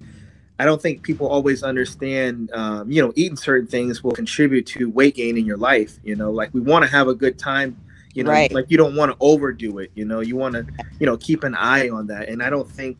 i 0.59 0.65
don't 0.65 0.81
think 0.81 1.01
people 1.03 1.27
always 1.27 1.63
understand 1.63 2.49
um, 2.53 2.89
you 2.91 3.01
know 3.01 3.11
eating 3.15 3.35
certain 3.37 3.67
things 3.67 4.03
will 4.03 4.11
contribute 4.13 4.65
to 4.65 4.89
weight 4.89 5.15
gain 5.15 5.37
in 5.37 5.45
your 5.45 5.57
life 5.57 5.99
you 6.03 6.15
know 6.15 6.31
like 6.31 6.53
we 6.53 6.61
want 6.61 6.83
to 6.83 6.89
have 6.89 7.07
a 7.07 7.15
good 7.15 7.37
time 7.37 7.75
You 8.15 8.23
know, 8.23 8.29
Right. 8.29 8.51
like 8.53 8.67
you 8.69 8.77
don't 8.77 8.95
want 8.95 9.11
to 9.11 9.17
overdo 9.19 9.79
it. 9.79 9.89
You 9.95 10.05
know, 10.05 10.19
you 10.19 10.35
want 10.35 10.53
to, 10.53 10.67
you 10.99 11.07
know, 11.07 11.17
keep 11.17 11.43
an 11.43 11.55
eye 11.55 11.89
on 11.89 12.05
that. 12.07 12.29
And 12.29 12.43
I 12.43 12.49
don't 12.51 12.69
think, 12.69 12.99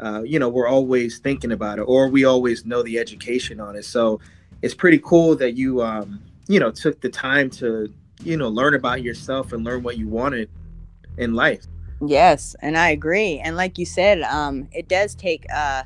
uh, 0.00 0.22
you 0.24 0.40
know, 0.40 0.48
we're 0.48 0.66
always 0.66 1.20
thinking 1.20 1.52
about 1.52 1.78
it, 1.78 1.82
or 1.82 2.08
we 2.08 2.24
always 2.24 2.66
know 2.66 2.82
the 2.82 2.98
education 2.98 3.60
on 3.60 3.76
it. 3.76 3.84
So 3.84 4.18
it's 4.60 4.74
pretty 4.74 4.98
cool 4.98 5.36
that 5.36 5.52
you, 5.54 5.82
um, 5.82 6.20
you 6.50 6.58
know, 6.58 6.72
took 6.72 7.00
the 7.00 7.08
time 7.08 7.48
to, 7.48 7.94
you 8.24 8.36
know, 8.36 8.48
learn 8.48 8.74
about 8.74 9.04
yourself 9.04 9.52
and 9.52 9.62
learn 9.62 9.84
what 9.84 9.96
you 9.96 10.08
wanted 10.08 10.50
in 11.16 11.32
life. 11.32 11.64
Yes, 12.04 12.56
and 12.60 12.76
I 12.76 12.90
agree. 12.90 13.38
And 13.38 13.54
like 13.54 13.78
you 13.78 13.86
said, 13.86 14.22
um, 14.22 14.66
it 14.72 14.88
does 14.88 15.14
take, 15.14 15.46
uh, 15.54 15.84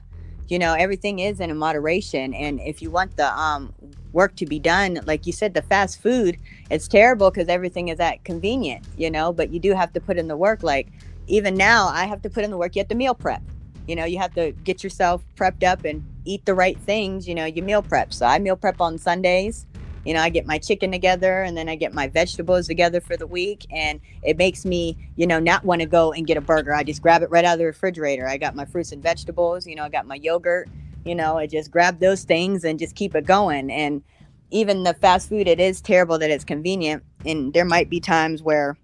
you 0.48 0.58
know, 0.58 0.72
everything 0.72 1.18
is 1.18 1.38
in 1.38 1.50
a 1.50 1.54
moderation. 1.54 2.32
And 2.32 2.60
if 2.60 2.80
you 2.80 2.90
want 2.90 3.14
the 3.18 3.30
um, 3.38 3.74
work 4.14 4.36
to 4.36 4.46
be 4.46 4.58
done, 4.58 5.00
like 5.04 5.26
you 5.26 5.32
said, 5.34 5.52
the 5.52 5.60
fast 5.60 6.00
food, 6.00 6.38
it's 6.70 6.88
terrible 6.88 7.30
because 7.30 7.48
everything 7.48 7.88
is 7.88 7.98
that 7.98 8.24
convenient, 8.24 8.86
you 8.96 9.10
know. 9.10 9.34
But 9.34 9.50
you 9.50 9.60
do 9.60 9.74
have 9.74 9.92
to 9.92 10.00
put 10.00 10.16
in 10.16 10.28
the 10.28 10.36
work. 10.36 10.62
Like 10.62 10.88
even 11.26 11.56
now, 11.56 11.88
I 11.88 12.06
have 12.06 12.22
to 12.22 12.30
put 12.30 12.42
in 12.42 12.50
the 12.50 12.56
work. 12.56 12.74
You 12.74 12.80
have 12.80 12.88
to 12.88 12.94
meal 12.94 13.14
prep. 13.14 13.42
You 13.86 13.96
know, 13.96 14.06
you 14.06 14.16
have 14.16 14.32
to 14.36 14.52
get 14.64 14.82
yourself 14.82 15.22
prepped 15.36 15.62
up 15.62 15.84
and 15.84 16.02
eat 16.24 16.46
the 16.46 16.54
right 16.54 16.78
things. 16.78 17.28
You 17.28 17.34
know, 17.34 17.44
you 17.44 17.62
meal 17.62 17.82
prep. 17.82 18.14
So 18.14 18.24
I 18.24 18.38
meal 18.38 18.56
prep 18.56 18.80
on 18.80 18.96
Sundays. 18.96 19.66
You 20.04 20.14
know, 20.14 20.20
I 20.20 20.28
get 20.28 20.46
my 20.46 20.58
chicken 20.58 20.92
together 20.92 21.42
and 21.42 21.56
then 21.56 21.68
I 21.68 21.76
get 21.76 21.94
my 21.94 22.08
vegetables 22.08 22.66
together 22.66 23.00
for 23.00 23.16
the 23.16 23.26
week. 23.26 23.66
And 23.70 24.00
it 24.22 24.36
makes 24.36 24.64
me, 24.64 24.96
you 25.16 25.26
know, 25.26 25.38
not 25.38 25.64
want 25.64 25.80
to 25.80 25.86
go 25.86 26.12
and 26.12 26.26
get 26.26 26.36
a 26.36 26.40
burger. 26.40 26.74
I 26.74 26.84
just 26.84 27.02
grab 27.02 27.22
it 27.22 27.30
right 27.30 27.44
out 27.44 27.54
of 27.54 27.58
the 27.58 27.66
refrigerator. 27.66 28.28
I 28.28 28.36
got 28.36 28.54
my 28.54 28.64
fruits 28.64 28.92
and 28.92 29.02
vegetables, 29.02 29.66
you 29.66 29.74
know, 29.74 29.84
I 29.84 29.88
got 29.88 30.06
my 30.06 30.16
yogurt, 30.16 30.68
you 31.04 31.14
know, 31.14 31.38
I 31.38 31.46
just 31.46 31.70
grab 31.70 32.00
those 32.00 32.24
things 32.24 32.64
and 32.64 32.78
just 32.78 32.94
keep 32.94 33.14
it 33.14 33.26
going. 33.26 33.70
And 33.70 34.02
even 34.50 34.84
the 34.84 34.94
fast 34.94 35.28
food, 35.28 35.48
it 35.48 35.58
is 35.58 35.80
terrible 35.80 36.18
that 36.18 36.30
it's 36.30 36.44
convenient. 36.44 37.02
And 37.24 37.52
there 37.52 37.64
might 37.64 37.90
be 37.90 38.00
times 38.00 38.42
where 38.42 38.76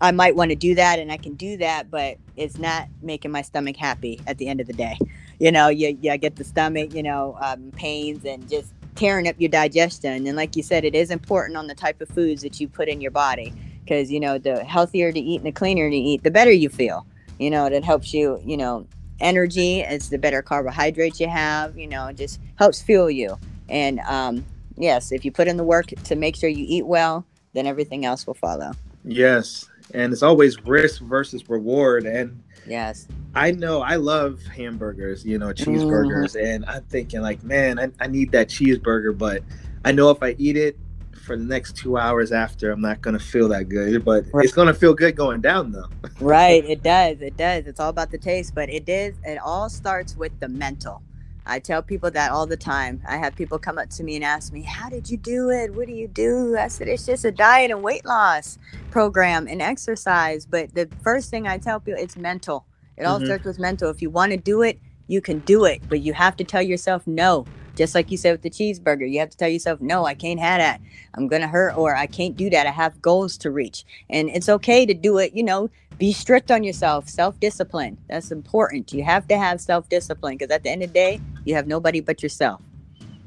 I 0.00 0.12
might 0.12 0.36
want 0.36 0.50
to 0.50 0.56
do 0.56 0.74
that 0.76 0.98
and 0.98 1.10
I 1.10 1.16
can 1.16 1.34
do 1.34 1.56
that, 1.58 1.90
but 1.90 2.18
it's 2.36 2.58
not 2.58 2.88
making 3.02 3.32
my 3.32 3.42
stomach 3.42 3.76
happy 3.76 4.20
at 4.26 4.38
the 4.38 4.48
end 4.48 4.60
of 4.60 4.66
the 4.66 4.72
day. 4.72 4.98
You 5.40 5.52
know, 5.52 5.68
you, 5.68 5.98
you 6.00 6.16
get 6.18 6.36
the 6.36 6.44
stomach, 6.44 6.94
you 6.94 7.02
know, 7.02 7.36
um, 7.40 7.72
pains 7.76 8.24
and 8.24 8.48
just 8.48 8.72
tearing 8.98 9.28
up 9.28 9.36
your 9.38 9.48
digestion. 9.48 10.26
And 10.26 10.36
like 10.36 10.56
you 10.56 10.62
said, 10.62 10.84
it 10.84 10.94
is 10.94 11.10
important 11.10 11.56
on 11.56 11.68
the 11.68 11.74
type 11.74 12.00
of 12.00 12.08
foods 12.08 12.42
that 12.42 12.58
you 12.58 12.66
put 12.66 12.88
in 12.88 13.00
your 13.00 13.12
body 13.12 13.54
because, 13.84 14.10
you 14.10 14.18
know, 14.18 14.38
the 14.38 14.64
healthier 14.64 15.12
to 15.12 15.20
eat 15.20 15.36
and 15.36 15.46
the 15.46 15.52
cleaner 15.52 15.88
to 15.88 15.96
eat, 15.96 16.24
the 16.24 16.30
better 16.30 16.50
you 16.50 16.68
feel. 16.68 17.06
You 17.38 17.50
know, 17.50 17.66
it 17.66 17.84
helps 17.84 18.12
you, 18.12 18.40
you 18.44 18.56
know, 18.56 18.86
energy. 19.20 19.80
It's 19.80 20.08
the 20.08 20.18
better 20.18 20.42
carbohydrates 20.42 21.20
you 21.20 21.28
have, 21.28 21.78
you 21.78 21.86
know, 21.86 22.12
just 22.12 22.40
helps 22.56 22.82
fuel 22.82 23.08
you. 23.08 23.38
And 23.68 24.00
um, 24.00 24.44
yes, 24.76 25.12
if 25.12 25.24
you 25.24 25.30
put 25.30 25.46
in 25.46 25.56
the 25.56 25.64
work 25.64 25.86
to 25.86 26.16
make 26.16 26.34
sure 26.34 26.48
you 26.48 26.64
eat 26.68 26.86
well, 26.86 27.24
then 27.52 27.66
everything 27.66 28.04
else 28.04 28.26
will 28.26 28.34
follow. 28.34 28.72
Yes. 29.04 29.68
And 29.94 30.12
it's 30.12 30.22
always 30.24 30.60
risk 30.64 31.02
versus 31.02 31.48
reward. 31.48 32.04
And 32.04 32.42
Yes. 32.66 33.06
I 33.34 33.50
know 33.52 33.82
I 33.82 33.96
love 33.96 34.42
hamburgers, 34.46 35.24
you 35.24 35.38
know, 35.38 35.48
mm-hmm. 35.48 35.70
cheeseburgers, 35.70 36.34
and 36.42 36.64
I'm 36.66 36.82
thinking 36.84 37.20
like, 37.20 37.42
man, 37.44 37.78
I, 37.78 37.90
I 38.00 38.06
need 38.06 38.32
that 38.32 38.48
cheeseburger, 38.48 39.16
but 39.16 39.42
I 39.84 39.92
know 39.92 40.10
if 40.10 40.22
I 40.22 40.34
eat 40.38 40.56
it 40.56 40.76
for 41.24 41.36
the 41.36 41.44
next 41.44 41.76
two 41.76 41.98
hours 41.98 42.32
after, 42.32 42.70
I'm 42.70 42.80
not 42.80 43.02
gonna 43.02 43.18
feel 43.18 43.48
that 43.48 43.68
good. 43.68 44.04
But 44.04 44.24
Right. 44.32 44.44
it's 44.44 44.54
gonna 44.54 44.72
feel 44.74 44.94
good 44.94 45.14
going 45.14 45.40
down 45.42 45.72
though. 45.72 45.88
right 46.20 46.64
it 46.64 46.82
does 46.94 47.20
it 47.20 47.36
does 47.36 47.66
it's 47.66 47.78
all 47.78 47.90
about 47.90 48.10
the 48.10 48.18
taste 48.18 48.54
but 48.54 48.68
it 48.70 48.88
is 48.88 49.14
it 49.24 49.38
all 49.38 49.68
starts 49.68 50.16
with 50.16 50.32
the 50.40 50.48
mental 50.48 51.02
i 51.46 51.58
tell 51.58 51.82
people 51.82 52.10
that 52.10 52.30
all 52.32 52.46
the 52.46 52.56
time 52.56 53.00
i 53.06 53.16
have 53.16 53.36
people 53.36 53.58
come 53.58 53.78
up 53.78 53.88
to 53.90 54.02
me 54.02 54.16
and 54.16 54.24
ask 54.24 54.52
me 54.52 54.62
how 54.62 54.88
did 54.88 55.08
you 55.08 55.16
do 55.16 55.50
it 55.50 55.72
what 55.74 55.86
do 55.86 55.92
you 55.92 56.08
do 56.08 56.56
i 56.58 56.66
said 56.66 56.88
it's 56.88 57.06
just 57.06 57.24
a 57.24 57.30
diet 57.30 57.70
and 57.70 57.82
weight 57.82 58.04
loss 58.04 58.58
program 58.90 59.46
and 59.46 59.62
exercise 59.62 60.44
but 60.44 60.74
the 60.74 60.88
first 61.02 61.30
thing 61.30 61.46
i 61.46 61.56
tell 61.56 61.78
people 61.78 62.00
it's 62.02 62.16
mental 62.16 62.64
it 62.98 63.04
all 63.04 63.20
Mhm. 63.20 63.26
starts 63.26 63.44
with 63.44 63.58
mental. 63.58 63.88
If 63.90 64.02
you 64.02 64.10
want 64.10 64.32
to 64.32 64.36
do 64.38 64.62
it 64.62 64.78
you 65.10 65.20
can 65.22 65.38
do 65.40 65.64
it 65.64 65.80
but 65.88 66.00
you 66.00 66.12
have 66.12 66.36
to 66.36 66.44
tell 66.44 66.60
yourself 66.62 67.06
no. 67.06 67.46
Just 67.76 67.94
like 67.94 68.10
you 68.10 68.16
said 68.18 68.32
with 68.32 68.42
the 68.42 68.50
cheeseburger 68.50 69.10
you 69.10 69.20
have 69.20 69.30
to 69.30 69.36
tell 69.38 69.48
yourself 69.48 69.80
no 69.80 70.04
i 70.04 70.12
can't 70.14 70.40
have 70.40 70.58
that. 70.60 70.80
I'm 71.14 71.28
gonna 71.28 71.48
hurt 71.48 71.76
or 71.78 71.96
i 71.96 72.06
can't 72.06 72.36
do 72.36 72.50
that. 72.50 72.66
I 72.66 72.70
have 72.70 73.00
goals 73.00 73.38
to 73.38 73.50
reach. 73.50 73.84
And 74.10 74.28
it's 74.28 74.48
okay 74.48 74.84
to 74.84 74.94
do 74.94 75.18
it 75.18 75.32
you 75.34 75.42
know. 75.42 75.70
Be 75.98 76.12
strict 76.12 76.52
on 76.52 76.62
yourself. 76.62 77.08
Self-discipline. 77.08 77.98
That's 78.08 78.30
important. 78.30 78.92
You 78.92 79.02
have 79.02 79.26
to 79.28 79.36
have 79.36 79.60
self-discipline 79.60 80.36
because 80.36 80.52
at 80.54 80.62
the 80.62 80.70
end 80.70 80.82
of 80.84 80.90
the 80.90 80.94
day 80.94 81.20
you 81.44 81.54
have 81.56 81.66
nobody 81.66 81.98
but 82.00 82.22
yourself. 82.22 82.60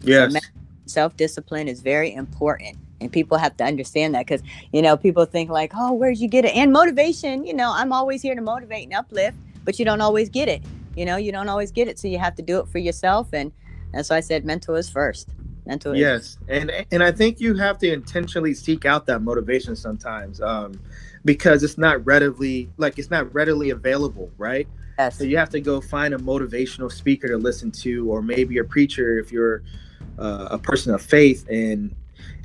Yes. 0.03 0.33
self-discipline 0.85 1.67
is 1.67 1.81
very 1.81 2.13
important 2.13 2.77
and 2.99 3.11
people 3.11 3.37
have 3.37 3.55
to 3.57 3.63
understand 3.63 4.13
that 4.15 4.25
because 4.25 4.41
you 4.73 4.81
know 4.81 4.97
people 4.97 5.25
think 5.25 5.49
like 5.49 5.71
oh 5.75 5.93
where'd 5.93 6.17
you 6.17 6.27
get 6.27 6.43
it? 6.45 6.55
And 6.55 6.71
motivation 6.73 7.45
you 7.45 7.53
know 7.53 7.71
i'm 7.73 7.93
always 7.93 8.21
here 8.21 8.35
to 8.35 8.41
motivate 8.41 8.83
and 8.85 8.93
uplift 8.93 9.37
but 9.63 9.79
you 9.79 9.85
don't 9.85 10.01
always 10.01 10.29
get 10.29 10.47
it 10.47 10.63
you 10.95 11.05
know 11.05 11.17
you 11.17 11.31
don't 11.31 11.49
always 11.49 11.71
get 11.71 11.87
it 11.87 11.97
so 11.99 12.07
you 12.07 12.19
have 12.19 12.35
to 12.35 12.41
do 12.41 12.59
it 12.59 12.67
for 12.67 12.77
yourself 12.79 13.29
and 13.33 13.51
that's 13.93 14.09
why 14.09 14.17
i 14.17 14.19
said 14.19 14.45
mental 14.45 14.75
is 14.75 14.89
first 14.89 15.29
mental 15.65 15.93
is 15.93 15.99
Yes, 15.99 16.37
and 16.47 16.71
and 16.91 17.03
I 17.03 17.11
think 17.11 17.39
you 17.39 17.55
have 17.55 17.77
to 17.79 17.91
intentionally 17.91 18.53
seek 18.53 18.85
out 18.85 19.05
that 19.07 19.21
motivation 19.21 19.75
sometimes, 19.75 20.41
um, 20.41 20.79
because 21.25 21.63
it's 21.63 21.77
not 21.77 22.05
readily 22.05 22.69
like 22.77 22.97
it's 22.97 23.11
not 23.11 23.33
readily 23.33 23.69
available, 23.69 24.31
right? 24.37 24.67
yes 24.97 25.17
So 25.17 25.25
you 25.25 25.37
have 25.37 25.49
to 25.49 25.59
go 25.61 25.81
find 25.81 26.13
a 26.13 26.17
motivational 26.17 26.91
speaker 26.91 27.27
to 27.27 27.37
listen 27.37 27.71
to, 27.83 28.09
or 28.09 28.21
maybe 28.21 28.57
a 28.57 28.63
preacher 28.63 29.19
if 29.19 29.31
you're 29.31 29.63
uh, 30.17 30.47
a 30.51 30.57
person 30.57 30.93
of 30.93 31.01
faith, 31.01 31.45
and 31.49 31.93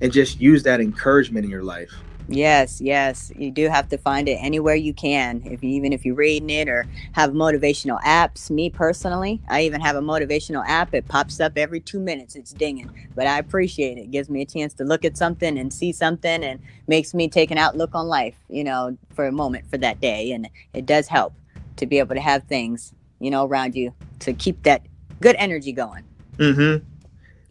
and 0.01 0.13
just 0.13 0.41
use 0.41 0.63
that 0.65 0.81
encouragement 0.81 1.45
in 1.45 1.51
your 1.51 1.65
life. 1.65 1.93
Yes, 2.29 2.81
yes. 2.81 3.31
You 3.37 3.51
do 3.51 3.69
have 3.69 3.89
to 3.91 3.99
find 3.99 4.29
it 4.29 4.35
anywhere 4.41 4.75
you 4.75 4.93
can. 4.93 5.43
If 5.45 5.63
you, 5.63 5.71
even 5.71 5.93
if 5.93 6.05
you're 6.05 6.17
reading 6.17 6.51
it 6.51 6.69
or 6.69 6.87
have 7.13 7.31
motivational 7.31 8.03
apps. 8.03 8.51
Me 8.51 8.69
personally, 8.69 9.41
I 9.49 9.63
even 9.63 9.81
have 9.81 9.97
a 9.97 10.01
motivational 10.01 10.65
app. 10.67 10.93
It 10.93 11.07
pops 11.07 11.39
up 11.39 11.53
every 11.57 11.81
two 11.81 12.01
minutes. 12.01 12.35
It's 12.35 12.53
dinging, 12.53 12.91
but 13.15 13.27
I 13.27 13.39
appreciate 13.39 13.99
it. 13.99 14.03
it. 14.03 14.11
Gives 14.11 14.29
me 14.29 14.43
a 14.43 14.47
chance 14.47 14.75
to 14.75 14.85
look 14.85 15.05
at 15.05 15.17
something 15.17 15.59
and 15.59 15.73
see 15.73 15.93
something, 15.93 16.43
and 16.43 16.61
makes 16.89 17.15
me 17.15 17.29
take 17.29 17.51
an 17.51 17.59
outlook 17.59 17.95
on 17.95 18.07
life. 18.07 18.37
You 18.49 18.65
know, 18.65 18.99
for 19.15 19.27
a 19.27 19.33
moment 19.33 19.69
for 19.71 19.79
that 19.79 20.01
day, 20.01 20.33
and 20.33 20.49
it 20.75 20.87
does 20.87 21.09
help 21.09 21.35
to 21.77 21.87
be 21.87 21.99
able 21.99 22.15
to 22.15 22.21
have 22.21 22.45
things 22.45 22.95
you 23.21 23.31
know 23.31 23.47
around 23.47 23.75
you 23.75 23.95
to 24.21 24.33
keep 24.33 24.63
that 24.65 24.83
good 25.21 25.37
energy 25.39 25.73
going. 25.73 26.05
Mm-hmm. 26.39 26.85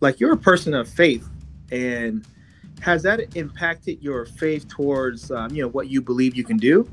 Like 0.02 0.20
you're 0.20 0.34
a 0.34 0.38
person 0.38 0.74
of 0.74 0.90
faith, 0.90 1.28
and 1.72 2.26
has 2.86 3.02
that 3.02 3.36
impacted 3.36 4.00
your 4.00 4.28
faith 4.28 4.68
towards 4.68 5.32
um, 5.32 5.50
you 5.50 5.64
know 5.64 5.70
what 5.70 5.90
you 5.90 6.04
believe 6.04 6.36
you 6.36 6.44
can 6.44 6.58
do? 6.58 6.88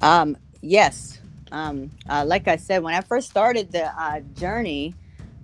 Um, 0.00 0.36
yes. 0.60 1.20
Um, 1.50 1.90
uh, 2.08 2.24
like 2.24 2.46
I 2.46 2.54
said, 2.54 2.84
when 2.84 2.94
I 2.94 3.00
first 3.00 3.28
started 3.28 3.72
the 3.72 3.86
uh, 4.00 4.20
journey 4.36 4.94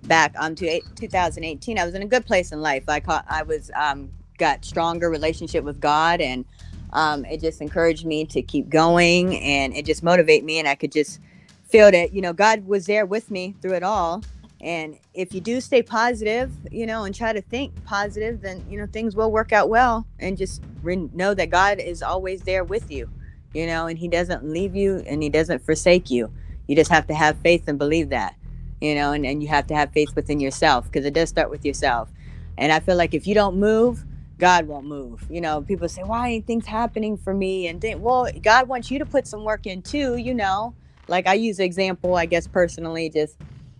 back 0.03 0.33
um, 0.37 0.55
to 0.55 0.65
eight, 0.65 0.85
2018, 0.95 1.77
I 1.77 1.83
was 1.83 1.93
in 1.93 2.03
a 2.03 2.05
good 2.05 2.25
place 2.25 2.53
in 2.53 2.61
life. 2.61 2.87
I 2.87 3.01
caught, 3.01 3.25
I 3.27 3.43
was 3.43 3.69
um, 3.75 4.09
got 4.37 4.63
stronger 4.63 5.09
relationship 5.09 5.65
with 5.65 5.81
God, 5.81 6.21
and 6.21 6.45
um, 6.93 7.25
it 7.25 7.41
just 7.41 7.59
encouraged 7.59 8.05
me 8.05 8.23
to 8.27 8.41
keep 8.41 8.69
going, 8.69 9.35
and 9.39 9.75
it 9.75 9.85
just 9.85 10.03
motivated 10.03 10.45
me, 10.45 10.57
and 10.57 10.69
I 10.69 10.75
could 10.75 10.93
just 10.93 11.19
feel 11.67 11.91
that 11.91 12.13
you 12.13 12.21
know 12.21 12.31
God 12.31 12.65
was 12.65 12.85
there 12.85 13.05
with 13.05 13.29
me 13.29 13.55
through 13.61 13.73
it 13.73 13.83
all. 13.83 14.23
And 14.65 14.99
if 15.13 15.33
you 15.33 15.39
do 15.39 15.61
stay 15.61 15.81
positive, 15.81 16.51
you 16.71 16.85
know, 16.85 17.05
and 17.05 17.15
try 17.15 17.31
to 17.31 17.41
think 17.41 17.71
positive, 17.85 18.41
then 18.41 18.65
you 18.69 18.77
know 18.77 18.87
things 18.87 19.15
will 19.15 19.31
work 19.31 19.53
out 19.53 19.69
well. 19.69 20.05
And 20.19 20.37
just 20.37 20.61
re- 20.83 21.09
know 21.13 21.33
that 21.33 21.49
God 21.49 21.79
is 21.79 22.03
always 22.03 22.41
there 22.41 22.65
with 22.65 22.91
you 22.91 23.09
you 23.55 23.65
know, 23.65 23.87
and 23.87 23.97
he 23.97 24.09
doesn't 24.09 24.43
leave 24.43 24.75
you 24.75 25.01
and 25.07 25.23
he 25.23 25.29
doesn't 25.29 25.65
forsake 25.65 26.11
you. 26.11 26.29
You 26.67 26.75
just 26.75 26.91
have 26.91 27.07
to 27.07 27.13
have 27.13 27.37
faith 27.37 27.67
and 27.67 27.79
believe 27.79 28.09
that, 28.09 28.35
you 28.81 28.93
know, 28.95 29.13
and, 29.13 29.25
and 29.25 29.41
you 29.41 29.47
have 29.47 29.65
to 29.67 29.75
have 29.75 29.91
faith 29.93 30.13
within 30.13 30.41
yourself 30.41 30.85
because 30.85 31.05
it 31.05 31.13
does 31.13 31.29
start 31.29 31.49
with 31.49 31.63
yourself. 31.63 32.11
And 32.57 32.73
I 32.73 32.81
feel 32.81 32.97
like 32.97 33.13
if 33.13 33.25
you 33.25 33.33
don't 33.33 33.57
move, 33.57 34.03
God 34.37 34.67
won't 34.67 34.85
move. 34.85 35.25
You 35.29 35.39
know, 35.39 35.61
people 35.61 35.87
say, 35.87 36.03
why 36.03 36.27
ain't 36.27 36.45
things 36.45 36.65
happening 36.65 37.15
for 37.15 37.33
me? 37.33 37.67
And 37.67 37.79
think, 37.79 38.01
well, 38.03 38.27
God 38.43 38.67
wants 38.67 38.91
you 38.91 38.99
to 38.99 39.05
put 39.05 39.25
some 39.25 39.45
work 39.45 39.65
in 39.65 39.81
too, 39.81 40.17
you 40.17 40.33
know. 40.33 40.75
Like 41.07 41.25
I 41.25 41.35
use 41.35 41.59
example, 41.59 42.15
I 42.15 42.25
guess 42.25 42.47
personally, 42.47 43.09
just, 43.09 43.37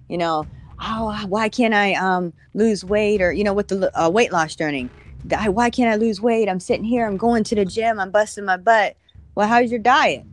you 0.08 0.18
know, 0.18 0.48
oh, 0.82 1.26
why 1.28 1.50
can't 1.50 1.74
I 1.74 1.94
um 1.96 2.34
lose 2.54 2.84
weight 2.86 3.22
or, 3.22 3.32
you 3.32 3.44
know, 3.44 3.54
with 3.54 3.70
the 3.70 3.92
uh, 4.00 4.10
weight 4.10 4.32
loss 4.32 4.56
journey? 4.56 4.90
I- 5.36 5.50
Why 5.50 5.70
can't 5.70 5.92
I 5.92 5.96
lose 5.96 6.22
weight? 6.22 6.50
I'm 6.50 6.60
sitting 6.60 6.86
here, 6.86 7.08
I'm 7.08 7.18
going 7.18 7.44
to 7.46 7.56
the 7.56 7.66
gym, 7.66 8.00
I'm 8.00 8.12
busting 8.12 8.46
my 8.46 8.58
butt 8.58 8.96
well, 9.36 9.48
how's 9.48 9.70
your 9.70 9.80
diet? 9.80 10.26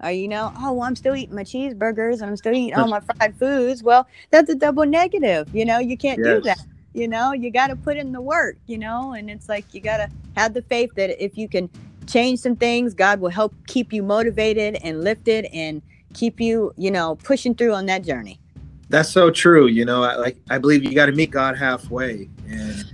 Are 0.00 0.12
you 0.12 0.28
know, 0.28 0.52
oh, 0.58 0.72
well, 0.74 0.84
I'm 0.88 0.96
still 0.96 1.16
eating 1.16 1.34
my 1.34 1.42
cheeseburgers 1.44 2.14
and 2.14 2.24
I'm 2.24 2.36
still 2.36 2.54
eating 2.54 2.74
all 2.74 2.86
my 2.88 3.00
fried 3.00 3.36
foods. 3.38 3.82
Well, 3.82 4.06
that's 4.30 4.50
a 4.50 4.54
double 4.54 4.86
negative. 4.86 5.48
You 5.54 5.64
know, 5.64 5.78
you 5.78 5.96
can't 5.96 6.22
do 6.22 6.40
that. 6.42 6.58
You 6.94 7.08
know, 7.08 7.32
you 7.32 7.50
got 7.50 7.68
to 7.68 7.76
put 7.76 7.96
in 7.96 8.12
the 8.12 8.20
work, 8.20 8.58
you 8.66 8.78
know, 8.78 9.12
and 9.12 9.30
it's 9.30 9.48
like 9.48 9.74
you 9.74 9.80
got 9.80 9.98
to 9.98 10.08
have 10.36 10.54
the 10.54 10.62
faith 10.62 10.90
that 10.96 11.22
if 11.24 11.36
you 11.38 11.48
can 11.48 11.70
change 12.06 12.40
some 12.40 12.56
things, 12.56 12.94
God 12.94 13.20
will 13.20 13.30
help 13.30 13.54
keep 13.66 13.92
you 13.92 14.02
motivated 14.02 14.78
and 14.82 15.02
lifted 15.04 15.46
and 15.52 15.82
keep 16.14 16.40
you, 16.40 16.72
you 16.76 16.90
know, 16.90 17.16
pushing 17.16 17.54
through 17.54 17.74
on 17.74 17.86
that 17.86 18.04
journey. 18.04 18.40
That's 18.88 19.10
so 19.10 19.30
true. 19.30 19.66
You 19.66 19.84
know, 19.84 20.02
I, 20.02 20.16
like 20.16 20.38
I 20.50 20.58
believe 20.58 20.84
you 20.84 20.94
got 20.94 21.06
to 21.06 21.12
meet 21.12 21.30
God 21.30 21.56
halfway, 21.56 22.28
and 22.48 22.92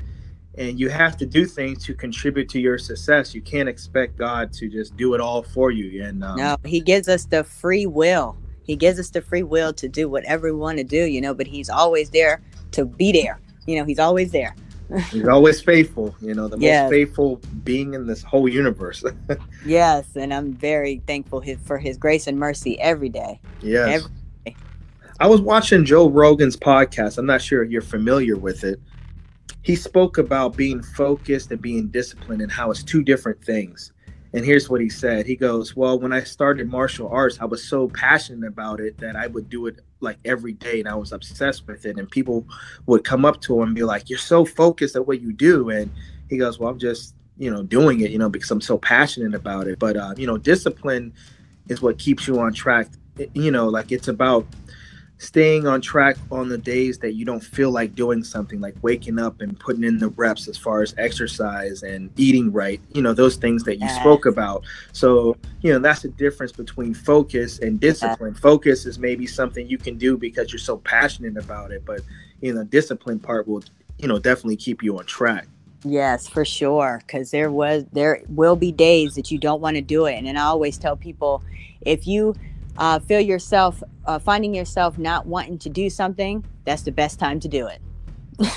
and 0.56 0.78
you 0.78 0.88
have 0.88 1.16
to 1.18 1.26
do 1.26 1.46
things 1.46 1.84
to 1.84 1.94
contribute 1.94 2.48
to 2.50 2.60
your 2.60 2.78
success. 2.78 3.34
You 3.34 3.42
can't 3.42 3.68
expect 3.68 4.16
God 4.16 4.52
to 4.54 4.68
just 4.68 4.96
do 4.96 5.14
it 5.14 5.20
all 5.20 5.42
for 5.42 5.70
you. 5.70 6.04
And 6.04 6.22
um, 6.22 6.36
no, 6.36 6.56
He 6.64 6.80
gives 6.80 7.08
us 7.08 7.24
the 7.24 7.44
free 7.44 7.86
will. 7.86 8.36
He 8.62 8.76
gives 8.76 8.98
us 8.98 9.10
the 9.10 9.20
free 9.20 9.42
will 9.42 9.72
to 9.74 9.88
do 9.88 10.08
whatever 10.08 10.52
we 10.52 10.58
want 10.58 10.78
to 10.78 10.84
do, 10.84 11.04
you 11.04 11.20
know. 11.20 11.34
But 11.34 11.46
He's 11.46 11.70
always 11.70 12.10
there 12.10 12.42
to 12.72 12.84
be 12.84 13.12
there. 13.12 13.40
You 13.66 13.78
know, 13.78 13.84
He's 13.84 13.98
always 13.98 14.32
there. 14.32 14.54
he's 15.10 15.26
always 15.26 15.60
faithful. 15.60 16.14
You 16.20 16.34
know, 16.34 16.48
the 16.48 16.58
yes. 16.58 16.84
most 16.84 16.90
faithful 16.90 17.40
being 17.62 17.94
in 17.94 18.06
this 18.06 18.22
whole 18.22 18.48
universe. 18.48 19.02
yes, 19.66 20.06
and 20.14 20.32
I'm 20.32 20.52
very 20.52 21.02
thankful 21.06 21.42
for 21.64 21.78
His 21.78 21.96
grace 21.96 22.26
and 22.26 22.38
mercy 22.38 22.78
every 22.80 23.08
day. 23.08 23.40
Yes. 23.60 24.02
Every. 24.02 24.10
I 25.20 25.26
was 25.26 25.40
watching 25.40 25.84
Joe 25.84 26.08
Rogan's 26.08 26.56
podcast. 26.56 27.18
I'm 27.18 27.26
not 27.26 27.40
sure 27.40 27.62
if 27.62 27.70
you're 27.70 27.82
familiar 27.82 28.36
with 28.36 28.64
it 28.64 28.80
he 29.64 29.74
spoke 29.74 30.18
about 30.18 30.56
being 30.56 30.82
focused 30.82 31.50
and 31.50 31.60
being 31.60 31.88
disciplined 31.88 32.42
and 32.42 32.52
how 32.52 32.70
it's 32.70 32.82
two 32.82 33.02
different 33.02 33.42
things. 33.42 33.92
And 34.34 34.44
here's 34.44 34.68
what 34.68 34.80
he 34.82 34.90
said. 34.90 35.26
He 35.26 35.36
goes, 35.36 35.74
Well, 35.74 35.98
when 35.98 36.12
I 36.12 36.22
started 36.22 36.68
martial 36.68 37.08
arts, 37.08 37.38
I 37.40 37.46
was 37.46 37.64
so 37.64 37.88
passionate 37.88 38.46
about 38.46 38.78
it 38.80 38.98
that 38.98 39.16
I 39.16 39.26
would 39.26 39.48
do 39.48 39.66
it 39.66 39.80
like 40.00 40.18
every 40.24 40.52
day 40.52 40.80
and 40.80 40.88
I 40.88 40.94
was 40.94 41.12
obsessed 41.12 41.66
with 41.66 41.86
it. 41.86 41.96
And 41.96 42.10
people 42.10 42.46
would 42.84 43.04
come 43.04 43.24
up 43.24 43.40
to 43.42 43.56
him 43.56 43.68
and 43.68 43.74
be 43.74 43.84
like, 43.84 44.10
You're 44.10 44.18
so 44.18 44.44
focused 44.44 44.96
at 44.96 45.06
what 45.06 45.22
you 45.22 45.32
do. 45.32 45.70
And 45.70 45.90
he 46.28 46.36
goes, 46.36 46.58
Well, 46.58 46.68
I'm 46.68 46.78
just, 46.78 47.14
you 47.38 47.50
know, 47.50 47.62
doing 47.62 48.00
it, 48.00 48.10
you 48.10 48.18
know, 48.18 48.28
because 48.28 48.50
I'm 48.50 48.60
so 48.60 48.76
passionate 48.76 49.34
about 49.34 49.66
it. 49.66 49.78
But, 49.78 49.96
uh, 49.96 50.14
you 50.18 50.26
know, 50.26 50.36
discipline 50.36 51.14
is 51.68 51.80
what 51.80 51.96
keeps 51.98 52.26
you 52.28 52.38
on 52.38 52.52
track. 52.52 52.88
You 53.32 53.50
know, 53.50 53.68
like 53.68 53.92
it's 53.92 54.08
about 54.08 54.46
staying 55.24 55.66
on 55.66 55.80
track 55.80 56.16
on 56.30 56.48
the 56.48 56.58
days 56.58 56.98
that 56.98 57.12
you 57.12 57.24
don't 57.24 57.42
feel 57.42 57.70
like 57.70 57.94
doing 57.94 58.22
something 58.22 58.60
like 58.60 58.74
waking 58.82 59.18
up 59.18 59.40
and 59.40 59.58
putting 59.58 59.84
in 59.84 59.98
the 59.98 60.08
reps 60.10 60.48
as 60.48 60.56
far 60.56 60.82
as 60.82 60.94
exercise 60.98 61.82
and 61.82 62.10
eating 62.16 62.52
right 62.52 62.80
you 62.92 63.02
know 63.02 63.12
those 63.12 63.36
things 63.36 63.64
that 63.64 63.76
you 63.76 63.86
yes. 63.86 64.00
spoke 64.00 64.26
about 64.26 64.62
so 64.92 65.36
you 65.62 65.72
know 65.72 65.78
that's 65.78 66.02
the 66.02 66.08
difference 66.08 66.52
between 66.52 66.92
focus 66.92 67.58
and 67.60 67.80
discipline 67.80 68.34
focus 68.34 68.86
is 68.86 68.98
maybe 68.98 69.26
something 69.26 69.68
you 69.68 69.78
can 69.78 69.96
do 69.96 70.16
because 70.16 70.52
you're 70.52 70.58
so 70.58 70.76
passionate 70.78 71.36
about 71.36 71.70
it 71.70 71.84
but 71.84 72.00
you 72.40 72.52
know 72.52 72.62
discipline 72.64 73.18
part 73.18 73.48
will 73.48 73.64
you 73.98 74.06
know 74.06 74.18
definitely 74.18 74.56
keep 74.56 74.82
you 74.82 74.98
on 74.98 75.04
track 75.04 75.46
Yes, 75.86 76.26
for 76.26 76.46
sure. 76.46 77.02
Because 77.06 77.30
there 77.30 77.50
was, 77.50 77.84
there 77.92 78.22
will 78.28 78.56
be 78.56 78.72
days 78.72 79.16
that 79.16 79.30
you 79.30 79.36
don't 79.36 79.60
want 79.60 79.76
to 79.76 79.82
do 79.82 80.06
it, 80.06 80.14
and 80.14 80.26
then 80.26 80.38
I 80.38 80.44
always 80.44 80.78
tell 80.78 80.96
people, 80.96 81.42
if 81.82 82.06
you 82.06 82.34
uh, 82.78 82.98
feel 82.98 83.20
yourself 83.20 83.82
uh, 84.06 84.18
finding 84.18 84.54
yourself 84.54 84.98
not 84.98 85.26
wanting 85.26 85.58
to 85.58 85.68
do 85.68 85.88
something, 85.88 86.44
that's 86.64 86.82
the 86.82 86.92
best 86.92 87.18
time 87.18 87.40
to 87.40 87.48
do 87.48 87.66
it. 87.66 87.80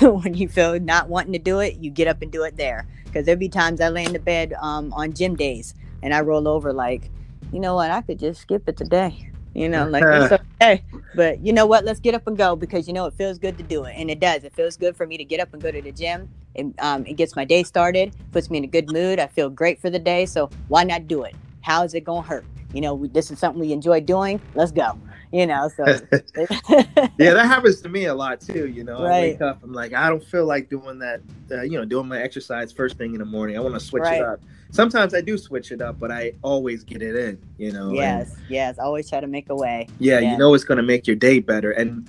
when 0.02 0.34
you 0.34 0.48
feel 0.48 0.78
not 0.80 1.08
wanting 1.08 1.32
to 1.32 1.38
do 1.38 1.60
it, 1.60 1.76
you 1.76 1.90
get 1.90 2.08
up 2.08 2.20
and 2.22 2.32
do 2.32 2.42
it 2.42 2.56
there. 2.56 2.86
Because 3.04 3.24
there'll 3.24 3.38
be 3.38 3.48
times 3.48 3.80
I 3.80 3.88
lay 3.88 4.04
in 4.04 4.12
the 4.12 4.18
bed 4.18 4.52
um, 4.60 4.92
on 4.92 5.12
gym 5.12 5.36
days 5.36 5.74
and 6.02 6.12
I 6.12 6.20
roll 6.20 6.48
over 6.48 6.72
like, 6.72 7.10
you 7.52 7.60
know 7.60 7.74
what, 7.74 7.90
I 7.90 8.02
could 8.02 8.18
just 8.18 8.40
skip 8.40 8.68
it 8.68 8.76
today. 8.76 9.30
You 9.54 9.68
know, 9.68 9.88
like 9.88 10.04
it's 10.06 10.32
okay. 10.62 10.84
But 11.14 11.44
you 11.44 11.52
know 11.52 11.66
what? 11.66 11.84
Let's 11.84 12.00
get 12.00 12.14
up 12.14 12.26
and 12.26 12.36
go 12.36 12.54
because 12.54 12.86
you 12.86 12.92
know 12.92 13.06
it 13.06 13.14
feels 13.14 13.38
good 13.38 13.56
to 13.58 13.64
do 13.64 13.84
it, 13.84 13.94
and 13.96 14.10
it 14.10 14.20
does. 14.20 14.44
It 14.44 14.52
feels 14.52 14.76
good 14.76 14.94
for 14.94 15.06
me 15.06 15.16
to 15.16 15.24
get 15.24 15.40
up 15.40 15.52
and 15.52 15.60
go 15.60 15.72
to 15.72 15.82
the 15.82 15.90
gym. 15.90 16.28
It, 16.54 16.66
um, 16.78 17.04
it 17.06 17.14
gets 17.14 17.34
my 17.34 17.44
day 17.44 17.62
started, 17.62 18.14
puts 18.30 18.50
me 18.50 18.58
in 18.58 18.64
a 18.64 18.68
good 18.68 18.92
mood. 18.92 19.18
I 19.18 19.26
feel 19.26 19.50
great 19.50 19.80
for 19.80 19.90
the 19.90 19.98
day. 19.98 20.26
So 20.26 20.50
why 20.68 20.84
not 20.84 21.08
do 21.08 21.24
it? 21.24 21.34
How 21.62 21.82
is 21.82 21.94
it 21.94 22.04
gonna 22.04 22.22
hurt? 22.22 22.44
You 22.72 22.80
know, 22.80 23.06
this 23.06 23.30
is 23.30 23.38
something 23.38 23.60
we 23.60 23.72
enjoy 23.72 24.00
doing. 24.00 24.40
Let's 24.54 24.72
go 24.72 24.98
you 25.32 25.46
know 25.46 25.68
so 25.68 25.84
yeah 27.18 27.34
that 27.34 27.46
happens 27.46 27.80
to 27.80 27.88
me 27.88 28.06
a 28.06 28.14
lot 28.14 28.40
too 28.40 28.66
you 28.68 28.82
know 28.82 29.02
right. 29.02 29.16
i 29.16 29.20
wake 29.20 29.40
up 29.42 29.62
i'm 29.62 29.72
like 29.72 29.92
i 29.92 30.08
don't 30.08 30.24
feel 30.24 30.46
like 30.46 30.70
doing 30.70 30.98
that 30.98 31.20
uh, 31.50 31.62
you 31.62 31.78
know 31.78 31.84
doing 31.84 32.08
my 32.08 32.20
exercise 32.20 32.72
first 32.72 32.96
thing 32.96 33.12
in 33.12 33.18
the 33.18 33.24
morning 33.24 33.56
i 33.56 33.60
want 33.60 33.74
to 33.74 33.80
switch 33.80 34.02
right. 34.02 34.20
it 34.20 34.26
up 34.26 34.40
sometimes 34.70 35.14
i 35.14 35.20
do 35.20 35.36
switch 35.36 35.70
it 35.70 35.82
up 35.82 35.98
but 35.98 36.10
i 36.10 36.32
always 36.42 36.82
get 36.82 37.02
it 37.02 37.14
in 37.14 37.38
you 37.58 37.72
know 37.72 37.92
yes 37.92 38.34
and, 38.34 38.42
yes 38.48 38.78
always 38.78 39.08
try 39.08 39.20
to 39.20 39.26
make 39.26 39.50
a 39.50 39.54
way 39.54 39.86
yeah, 39.98 40.18
yeah. 40.18 40.32
you 40.32 40.38
know 40.38 40.54
it's 40.54 40.64
going 40.64 40.76
to 40.76 40.82
make 40.82 41.06
your 41.06 41.16
day 41.16 41.40
better 41.40 41.72
and 41.72 42.08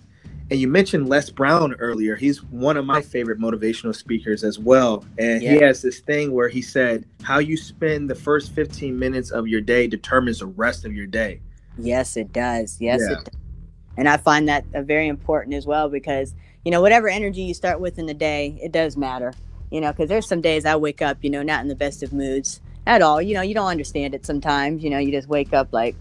and 0.51 0.59
you 0.59 0.67
mentioned 0.67 1.09
Les 1.09 1.29
Brown 1.29 1.75
earlier. 1.75 2.15
He's 2.15 2.43
one 2.43 2.75
of 2.75 2.85
my 2.85 3.01
favorite 3.01 3.39
motivational 3.39 3.95
speakers 3.95 4.43
as 4.43 4.57
well. 4.57 5.05
And 5.17 5.43
yeah. 5.43 5.51
he 5.51 5.57
has 5.59 5.81
this 5.81 5.99
thing 5.99 6.31
where 6.31 6.49
he 6.49 6.61
said, 6.61 7.05
How 7.21 7.37
you 7.37 7.55
spend 7.55 8.09
the 8.09 8.15
first 8.15 8.51
15 8.53 8.97
minutes 8.97 9.29
of 9.29 9.47
your 9.47 9.61
day 9.61 9.87
determines 9.87 10.39
the 10.39 10.47
rest 10.47 10.85
of 10.85 10.93
your 10.93 11.05
day. 11.05 11.41
Yes, 11.77 12.17
it 12.17 12.33
does. 12.33 12.77
Yes, 12.81 13.01
yeah. 13.01 13.19
it 13.19 13.25
does. 13.25 13.35
And 13.97 14.09
I 14.09 14.17
find 14.17 14.47
that 14.49 14.65
uh, 14.73 14.81
very 14.81 15.07
important 15.07 15.53
as 15.53 15.67
well 15.67 15.89
because, 15.89 16.33
you 16.65 16.71
know, 16.71 16.81
whatever 16.81 17.07
energy 17.07 17.41
you 17.41 17.53
start 17.53 17.79
with 17.79 17.99
in 17.99 18.05
the 18.05 18.13
day, 18.13 18.57
it 18.61 18.71
does 18.71 18.97
matter. 18.97 19.33
You 19.69 19.81
know, 19.81 19.91
because 19.91 20.09
there's 20.09 20.27
some 20.27 20.41
days 20.41 20.65
I 20.65 20.75
wake 20.77 21.01
up, 21.03 21.17
you 21.21 21.29
know, 21.29 21.43
not 21.43 21.61
in 21.61 21.67
the 21.67 21.75
best 21.75 22.01
of 22.01 22.11
moods 22.11 22.59
at 22.87 23.03
all. 23.03 23.21
You 23.21 23.35
know, 23.35 23.41
you 23.41 23.53
don't 23.53 23.67
understand 23.67 24.15
it 24.15 24.25
sometimes. 24.25 24.83
You 24.83 24.89
know, 24.89 24.97
you 24.97 25.11
just 25.11 25.27
wake 25.27 25.53
up 25.53 25.71
like, 25.71 25.95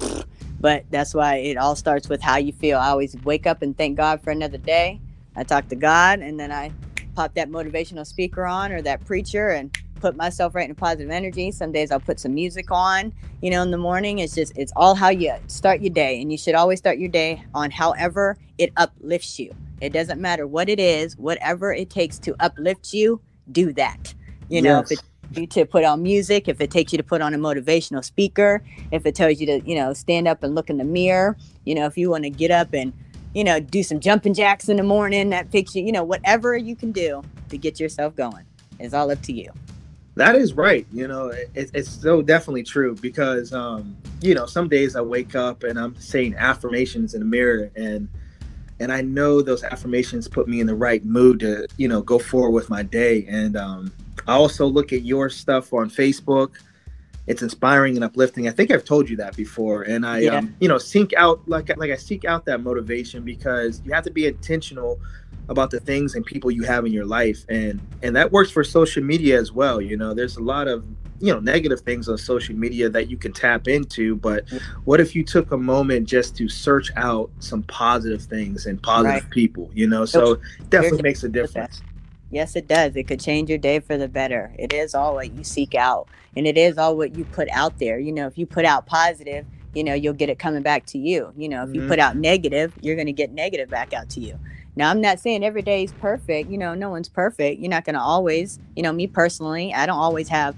but 0.60 0.84
that's 0.90 1.14
why 1.14 1.36
it 1.36 1.56
all 1.56 1.76
starts 1.76 2.08
with 2.08 2.20
how 2.20 2.36
you 2.36 2.52
feel. 2.52 2.78
I 2.78 2.88
always 2.88 3.16
wake 3.24 3.46
up 3.46 3.62
and 3.62 3.76
thank 3.76 3.96
God 3.96 4.22
for 4.22 4.30
another 4.30 4.58
day. 4.58 5.00
I 5.36 5.44
talk 5.44 5.68
to 5.68 5.76
God 5.76 6.20
and 6.20 6.38
then 6.38 6.50
I 6.50 6.72
pop 7.14 7.34
that 7.34 7.48
motivational 7.48 8.06
speaker 8.06 8.44
on 8.44 8.72
or 8.72 8.82
that 8.82 9.04
preacher 9.04 9.50
and 9.50 9.76
put 10.00 10.16
myself 10.16 10.54
right 10.54 10.68
in 10.68 10.74
positive 10.74 11.10
energy. 11.10 11.50
Some 11.50 11.72
days 11.72 11.90
I'll 11.90 12.00
put 12.00 12.20
some 12.20 12.34
music 12.34 12.70
on, 12.70 13.12
you 13.42 13.50
know, 13.50 13.62
in 13.62 13.70
the 13.70 13.78
morning. 13.78 14.20
It's 14.20 14.34
just, 14.34 14.56
it's 14.56 14.72
all 14.76 14.94
how 14.94 15.10
you 15.10 15.34
start 15.46 15.80
your 15.80 15.92
day. 15.92 16.20
And 16.20 16.30
you 16.30 16.38
should 16.38 16.54
always 16.54 16.78
start 16.78 16.98
your 16.98 17.08
day 17.08 17.42
on 17.54 17.70
however 17.70 18.36
it 18.58 18.72
uplifts 18.76 19.38
you. 19.38 19.54
It 19.80 19.92
doesn't 19.92 20.20
matter 20.20 20.46
what 20.46 20.68
it 20.68 20.80
is, 20.80 21.16
whatever 21.16 21.72
it 21.72 21.90
takes 21.90 22.18
to 22.20 22.34
uplift 22.40 22.92
you, 22.92 23.20
do 23.52 23.72
that. 23.74 24.14
You 24.48 24.62
know, 24.62 24.78
yes. 24.78 24.92
if 24.92 24.98
it 24.98 25.04
you 25.32 25.46
to 25.46 25.64
put 25.64 25.84
on 25.84 26.02
music, 26.02 26.48
if 26.48 26.60
it 26.60 26.70
takes 26.70 26.92
you 26.92 26.98
to 26.98 27.04
put 27.04 27.20
on 27.20 27.34
a 27.34 27.38
motivational 27.38 28.04
speaker, 28.04 28.62
if 28.90 29.04
it 29.06 29.14
tells 29.14 29.40
you 29.40 29.46
to, 29.46 29.60
you 29.68 29.74
know, 29.74 29.92
stand 29.92 30.26
up 30.26 30.42
and 30.42 30.54
look 30.54 30.70
in 30.70 30.78
the 30.78 30.84
mirror, 30.84 31.36
you 31.64 31.74
know, 31.74 31.86
if 31.86 31.98
you 31.98 32.10
want 32.10 32.24
to 32.24 32.30
get 32.30 32.50
up 32.50 32.72
and, 32.72 32.92
you 33.34 33.44
know, 33.44 33.60
do 33.60 33.82
some 33.82 34.00
jumping 34.00 34.34
jacks 34.34 34.68
in 34.68 34.76
the 34.76 34.82
morning, 34.82 35.30
that 35.30 35.52
you, 35.52 35.82
you 35.82 35.92
know, 35.92 36.04
whatever 36.04 36.56
you 36.56 36.74
can 36.74 36.92
do 36.92 37.22
to 37.50 37.58
get 37.58 37.78
yourself 37.78 38.16
going 38.16 38.44
is 38.78 38.94
all 38.94 39.10
up 39.10 39.20
to 39.22 39.32
you. 39.32 39.50
That 40.14 40.34
is 40.34 40.54
right. 40.54 40.84
You 40.92 41.06
know, 41.06 41.28
it, 41.28 41.50
it's 41.54 41.90
so 41.90 42.22
definitely 42.22 42.64
true 42.64 42.96
because, 42.96 43.52
um, 43.52 43.96
you 44.20 44.34
know, 44.34 44.46
some 44.46 44.68
days 44.68 44.96
I 44.96 45.00
wake 45.00 45.36
up 45.36 45.62
and 45.62 45.78
I'm 45.78 45.94
saying 46.00 46.34
affirmations 46.36 47.14
in 47.14 47.20
the 47.20 47.26
mirror 47.26 47.70
and, 47.76 48.08
and 48.80 48.92
I 48.92 49.00
know 49.00 49.42
those 49.42 49.62
affirmations 49.62 50.26
put 50.26 50.48
me 50.48 50.60
in 50.60 50.66
the 50.66 50.74
right 50.74 51.04
mood 51.04 51.40
to, 51.40 51.66
you 51.76 51.88
know, 51.88 52.00
go 52.00 52.18
forward 52.18 52.50
with 52.50 52.70
my 52.70 52.82
day. 52.82 53.26
And 53.28 53.56
um, 53.56 53.92
I 54.28 54.34
also 54.34 54.66
look 54.66 54.92
at 54.92 55.02
your 55.02 55.30
stuff 55.30 55.72
on 55.72 55.90
Facebook. 55.90 56.54
It's 57.26 57.42
inspiring 57.42 57.96
and 57.96 58.04
uplifting. 58.04 58.48
I 58.48 58.52
think 58.52 58.70
I've 58.70 58.84
told 58.84 59.08
you 59.08 59.16
that 59.16 59.36
before. 59.36 59.82
And 59.82 60.06
I, 60.06 60.20
yeah. 60.20 60.36
um, 60.36 60.54
you 60.60 60.68
know, 60.68 60.78
seek 60.78 61.12
out 61.14 61.46
like 61.48 61.76
like 61.76 61.90
I 61.90 61.96
seek 61.96 62.24
out 62.24 62.44
that 62.46 62.62
motivation 62.62 63.24
because 63.24 63.82
you 63.84 63.92
have 63.92 64.04
to 64.04 64.10
be 64.10 64.26
intentional 64.26 65.00
about 65.48 65.70
the 65.70 65.80
things 65.80 66.14
and 66.14 66.24
people 66.24 66.50
you 66.50 66.62
have 66.62 66.84
in 66.84 66.92
your 66.92 67.06
life 67.06 67.44
and 67.48 67.80
and 68.02 68.14
that 68.14 68.30
works 68.30 68.50
for 68.50 68.62
social 68.62 69.02
media 69.02 69.38
as 69.38 69.50
well 69.50 69.80
you 69.80 69.96
know 69.96 70.12
there's 70.12 70.36
a 70.36 70.42
lot 70.42 70.68
of 70.68 70.84
you 71.20 71.32
know 71.32 71.40
negative 71.40 71.80
things 71.80 72.08
on 72.08 72.18
social 72.18 72.54
media 72.54 72.88
that 72.88 73.08
you 73.08 73.16
can 73.16 73.32
tap 73.32 73.66
into 73.66 74.14
but 74.16 74.44
what 74.84 75.00
if 75.00 75.14
you 75.16 75.24
took 75.24 75.50
a 75.52 75.56
moment 75.56 76.06
just 76.06 76.36
to 76.36 76.48
search 76.48 76.90
out 76.96 77.30
some 77.38 77.62
positive 77.64 78.22
things 78.22 78.66
and 78.66 78.82
positive 78.82 79.22
right. 79.22 79.30
people 79.30 79.70
you 79.72 79.86
know 79.86 80.04
so 80.04 80.38
definitely 80.68 81.02
makes 81.02 81.24
a 81.24 81.28
difference 81.28 81.82
yes 82.30 82.56
it 82.56 82.66
does 82.68 82.94
it 82.96 83.04
could 83.04 83.20
change 83.20 83.48
your 83.48 83.58
day 83.58 83.80
for 83.80 83.96
the 83.96 84.08
better 84.08 84.54
it 84.58 84.72
is 84.72 84.94
all 84.94 85.14
what 85.14 85.32
you 85.32 85.44
seek 85.44 85.74
out 85.74 86.08
and 86.36 86.46
it 86.46 86.58
is 86.58 86.78
all 86.78 86.96
what 86.96 87.14
you 87.16 87.24
put 87.26 87.48
out 87.50 87.78
there 87.78 87.98
you 87.98 88.12
know 88.12 88.26
if 88.26 88.36
you 88.36 88.46
put 88.46 88.64
out 88.64 88.86
positive 88.86 89.46
you 89.74 89.84
know 89.84 89.94
you'll 89.94 90.14
get 90.14 90.28
it 90.28 90.38
coming 90.38 90.62
back 90.62 90.86
to 90.86 90.98
you 90.98 91.32
you 91.36 91.48
know 91.48 91.62
if 91.62 91.70
mm-hmm. 91.70 91.82
you 91.82 91.88
put 91.88 91.98
out 91.98 92.16
negative 92.16 92.72
you're 92.80 92.96
going 92.96 93.06
to 93.06 93.12
get 93.12 93.32
negative 93.32 93.68
back 93.68 93.92
out 93.92 94.08
to 94.08 94.20
you 94.20 94.38
now, 94.78 94.90
I'm 94.90 95.00
not 95.00 95.18
saying 95.18 95.42
every 95.42 95.62
day 95.62 95.82
is 95.82 95.90
perfect. 95.94 96.48
You 96.48 96.56
know, 96.56 96.72
no 96.72 96.88
one's 96.88 97.08
perfect. 97.08 97.60
You're 97.60 97.68
not 97.68 97.84
going 97.84 97.94
to 97.94 98.00
always, 98.00 98.60
you 98.76 98.84
know, 98.84 98.92
me 98.92 99.08
personally, 99.08 99.74
I 99.74 99.86
don't 99.86 99.98
always 99.98 100.28
have 100.28 100.54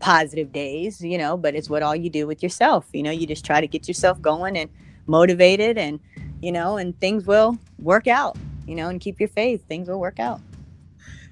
positive 0.00 0.50
days, 0.52 1.00
you 1.00 1.16
know, 1.16 1.36
but 1.36 1.54
it's 1.54 1.70
what 1.70 1.80
all 1.80 1.94
you 1.94 2.10
do 2.10 2.26
with 2.26 2.42
yourself. 2.42 2.86
You 2.92 3.04
know, 3.04 3.12
you 3.12 3.24
just 3.24 3.44
try 3.44 3.60
to 3.60 3.68
get 3.68 3.86
yourself 3.86 4.20
going 4.20 4.56
and 4.56 4.68
motivated 5.06 5.78
and, 5.78 6.00
you 6.40 6.50
know, 6.50 6.76
and 6.76 6.98
things 6.98 7.24
will 7.24 7.56
work 7.78 8.08
out, 8.08 8.36
you 8.66 8.74
know, 8.74 8.88
and 8.88 9.00
keep 9.00 9.20
your 9.20 9.28
faith. 9.28 9.64
Things 9.68 9.88
will 9.88 10.00
work 10.00 10.18
out. 10.18 10.40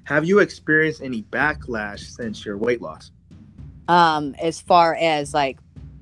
Have 0.05 0.25
you 0.25 0.39
experienced 0.39 1.01
any 1.01 1.23
backlash 1.23 1.99
since 1.99 2.45
your 2.45 2.57
weight 2.57 2.81
loss? 2.81 3.11
Um, 3.87 4.35
as 4.41 4.59
far 4.59 4.95
as 4.95 5.33
like 5.33 5.59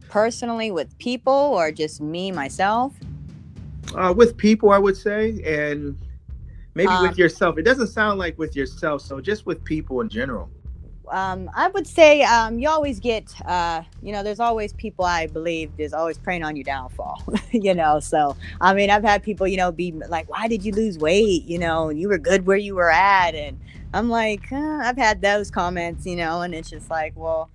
personally 0.09 0.71
with 0.71 0.97
people 0.99 1.33
or 1.33 1.71
just 1.71 2.01
me 2.01 2.31
myself? 2.31 2.93
Uh, 3.95 4.13
with 4.15 4.37
people, 4.37 4.71
I 4.71 4.77
would 4.77 4.97
say, 4.97 5.41
and 5.43 5.97
maybe 6.75 6.91
um, 6.91 7.07
with 7.07 7.17
yourself. 7.17 7.57
It 7.57 7.63
doesn't 7.63 7.87
sound 7.87 8.19
like 8.19 8.37
with 8.37 8.55
yourself, 8.55 9.01
so 9.01 9.19
just 9.19 9.45
with 9.45 9.63
people 9.63 10.01
in 10.01 10.09
general. 10.09 10.49
um, 11.09 11.49
I 11.55 11.67
would 11.69 11.87
say 11.87 12.21
um, 12.21 12.59
you 12.59 12.69
always 12.69 12.99
get, 12.99 13.33
uh, 13.45 13.81
you 14.01 14.11
know, 14.11 14.21
there's 14.21 14.39
always 14.39 14.73
people 14.73 15.05
I 15.05 15.27
believe 15.27 15.71
is 15.77 15.93
always 15.93 16.17
preying 16.17 16.43
on 16.43 16.55
your 16.55 16.63
downfall, 16.63 17.23
you 17.51 17.73
know. 17.73 17.99
So, 17.99 18.37
I 18.61 18.73
mean, 18.73 18.89
I've 18.89 19.03
had 19.03 19.23
people, 19.23 19.47
you 19.47 19.57
know, 19.57 19.71
be 19.71 19.91
like, 19.91 20.29
why 20.29 20.47
did 20.47 20.63
you 20.63 20.71
lose 20.71 20.97
weight? 20.97 21.45
You 21.45 21.57
know, 21.57 21.89
you 21.89 22.09
were 22.09 22.19
good 22.19 22.45
where 22.45 22.57
you 22.57 22.75
were 22.75 22.91
at. 22.91 23.33
And 23.33 23.59
I'm 23.93 24.09
like, 24.09 24.51
uh, 24.51 24.79
I've 24.83 24.97
had 24.97 25.21
those 25.21 25.49
comments, 25.49 26.05
you 26.05 26.15
know, 26.15 26.41
and 26.41 26.53
it's 26.53 26.69
just 26.69 26.89
like, 26.89 27.13
well, 27.15 27.49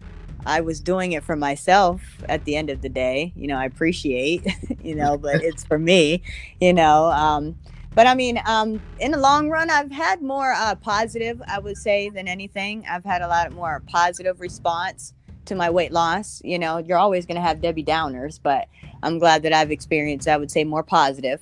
I 0.47 0.61
was 0.61 0.81
doing 0.81 1.13
it 1.13 1.23
for 1.23 1.37
myself 1.37 2.03
at 2.29 2.45
the 2.45 2.57
end 2.57 2.71
of 2.71 2.83
the 2.83 2.89
day. 2.89 3.33
You 3.37 3.47
know, 3.47 3.57
I 3.57 3.65
appreciate, 3.65 4.47
you 4.83 4.95
know, 4.95 5.17
but 5.17 5.43
it's 5.43 5.65
for 5.65 5.79
me, 5.79 6.23
you 6.61 6.73
know. 6.73 7.07
Um, 7.07 7.57
but 7.95 8.07
I 8.09 8.15
mean, 8.15 8.41
um, 8.45 8.81
in 8.99 9.13
the 9.13 9.19
long 9.19 9.49
run, 9.49 9.71
I've 9.71 9.93
had 9.93 10.21
more 10.21 10.53
uh, 10.53 10.75
positive, 10.75 11.41
I 11.47 11.61
would 11.61 11.77
say, 11.77 12.11
than 12.11 12.27
anything. 12.27 12.85
I've 12.91 13.05
had 13.05 13.23
a 13.23 13.29
lot 13.29 13.53
more 13.53 13.83
positive 13.87 14.41
response 14.41 15.15
to 15.45 15.55
my 15.55 15.71
weight 15.71 15.93
loss. 15.93 16.43
You 16.45 16.59
know, 16.59 16.79
you're 16.79 16.99
always 16.99 17.27
going 17.27 17.37
to 17.37 17.43
have 17.43 17.61
Debbie 17.61 17.85
Downers, 17.85 18.41
but 18.43 18.69
I'm 19.03 19.19
glad 19.21 19.45
that 19.45 19.53
I've 19.53 19.71
experienced, 19.71 20.27
I 20.27 20.37
would 20.37 20.51
say, 20.51 20.65
more 20.65 20.83
positive 20.83 21.41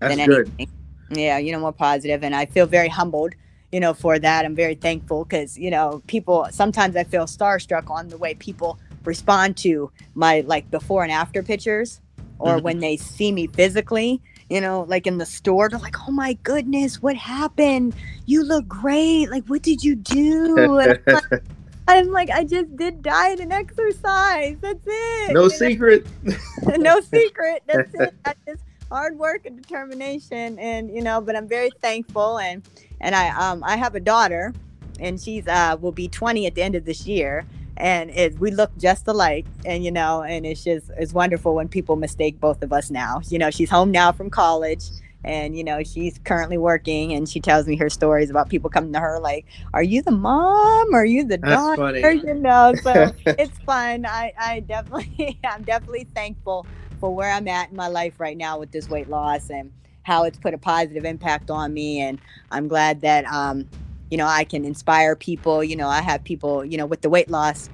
That's 0.00 0.16
than 0.16 0.26
good. 0.26 0.52
anything. 0.58 0.68
Yeah, 1.10 1.38
you 1.38 1.52
know, 1.52 1.60
more 1.60 1.72
positive, 1.72 2.24
and 2.24 2.34
I 2.34 2.46
feel 2.46 2.66
very 2.66 2.88
humbled. 2.88 3.34
You 3.72 3.80
know, 3.80 3.94
for 3.94 4.18
that, 4.18 4.44
I'm 4.44 4.54
very 4.54 4.74
thankful 4.74 5.24
because 5.24 5.58
you 5.58 5.70
know, 5.70 6.02
people 6.06 6.46
sometimes 6.50 6.94
I 6.94 7.04
feel 7.04 7.24
starstruck 7.24 7.90
on 7.90 8.08
the 8.08 8.18
way 8.18 8.34
people 8.34 8.78
respond 9.04 9.56
to 9.58 9.90
my 10.14 10.40
like 10.46 10.70
before 10.70 11.02
and 11.02 11.10
after 11.10 11.42
pictures, 11.42 12.00
or 12.38 12.56
mm-hmm. 12.56 12.64
when 12.64 12.78
they 12.78 12.96
see 12.96 13.32
me 13.32 13.46
physically 13.46 14.20
you 14.52 14.60
know, 14.60 14.82
like 14.82 15.06
in 15.06 15.16
the 15.16 15.24
store, 15.24 15.70
they're 15.70 15.78
like, 15.78 15.96
"Oh 16.06 16.12
my 16.12 16.34
goodness, 16.42 17.00
what 17.00 17.16
happened? 17.16 17.94
You 18.26 18.44
look 18.44 18.68
great. 18.68 19.30
Like, 19.30 19.46
what 19.46 19.62
did 19.62 19.82
you 19.82 19.94
do?" 19.94 20.58
I'm, 20.58 20.72
like, 20.72 21.02
I'm 21.88 22.10
like, 22.10 22.28
I 22.28 22.44
just 22.44 22.76
did 22.76 23.02
diet 23.02 23.40
and 23.40 23.50
exercise. 23.50 24.58
That's 24.60 24.84
it. 24.86 25.32
No 25.32 25.48
secret. 25.48 26.06
no 26.76 27.00
secret. 27.00 27.62
That's 27.66 27.94
it. 27.94 28.14
That's 28.24 28.38
just 28.46 28.62
hard 28.90 29.18
work 29.18 29.46
and 29.46 29.56
determination, 29.56 30.58
and 30.58 30.94
you 30.94 31.00
know. 31.00 31.22
But 31.22 31.34
I'm 31.34 31.48
very 31.48 31.70
thankful, 31.80 32.38
and 32.38 32.62
and 33.02 33.14
I 33.14 33.28
um 33.28 33.62
I 33.64 33.76
have 33.76 33.94
a 33.94 34.00
daughter, 34.00 34.54
and 34.98 35.20
she's 35.20 35.46
uh 35.46 35.76
will 35.80 35.92
be 35.92 36.08
20 36.08 36.46
at 36.46 36.54
the 36.54 36.62
end 36.62 36.74
of 36.74 36.84
this 36.84 37.06
year. 37.06 37.44
And 37.76 38.10
it, 38.10 38.38
we 38.38 38.50
look 38.50 38.70
just 38.78 39.08
alike 39.08 39.46
and 39.64 39.82
you 39.82 39.90
know 39.90 40.22
and 40.22 40.44
it's 40.46 40.62
just 40.62 40.90
it's 40.98 41.12
wonderful 41.12 41.54
when 41.54 41.68
people 41.68 41.96
mistake 41.96 42.38
both 42.38 42.62
of 42.62 42.72
us 42.72 42.90
now. 42.90 43.20
You 43.28 43.38
know 43.38 43.50
she's 43.50 43.70
home 43.70 43.90
now 43.90 44.12
from 44.12 44.30
college 44.30 44.84
and 45.24 45.56
you 45.56 45.64
know 45.64 45.82
she's 45.82 46.18
currently 46.24 46.58
working 46.58 47.12
and 47.12 47.28
she 47.28 47.40
tells 47.40 47.66
me 47.66 47.76
her 47.76 47.88
stories 47.88 48.28
about 48.28 48.48
people 48.48 48.68
coming 48.68 48.92
to 48.92 49.00
her 49.00 49.18
like 49.20 49.46
are 49.72 49.82
you 49.82 50.02
the 50.02 50.10
mom? 50.10 50.94
Or 50.94 51.00
are 51.00 51.04
you 51.04 51.24
the 51.24 51.38
daughter? 51.38 52.12
you 52.12 52.34
know 52.34 52.74
so 52.82 53.12
it's 53.26 53.58
fun. 53.60 54.04
I 54.06 54.32
i 54.38 54.60
definitely 54.60 55.38
i'm 55.44 55.62
definitely 55.62 56.06
thankful 56.14 56.66
for 57.00 57.12
where 57.12 57.32
i'm 57.32 57.48
at 57.48 57.70
in 57.70 57.76
my 57.76 57.88
life 57.88 58.20
right 58.20 58.36
now 58.36 58.58
with 58.58 58.70
this 58.70 58.88
weight 58.88 59.08
loss 59.08 59.50
and 59.50 59.72
how 60.02 60.24
it's 60.24 60.38
put 60.38 60.54
a 60.54 60.58
positive 60.58 61.04
impact 61.04 61.50
on 61.50 61.72
me 61.72 62.00
and 62.00 62.20
i'm 62.50 62.68
glad 62.68 63.00
that 63.00 63.24
um 63.26 63.68
you 64.10 64.18
know 64.18 64.26
i 64.26 64.44
can 64.44 64.64
inspire 64.64 65.16
people. 65.16 65.64
You 65.64 65.76
know 65.76 65.88
i 65.88 66.00
have 66.00 66.22
people 66.22 66.64
you 66.64 66.76
know 66.76 66.86
with 66.86 67.00
the 67.00 67.08
weight 67.08 67.30
loss 67.30 67.70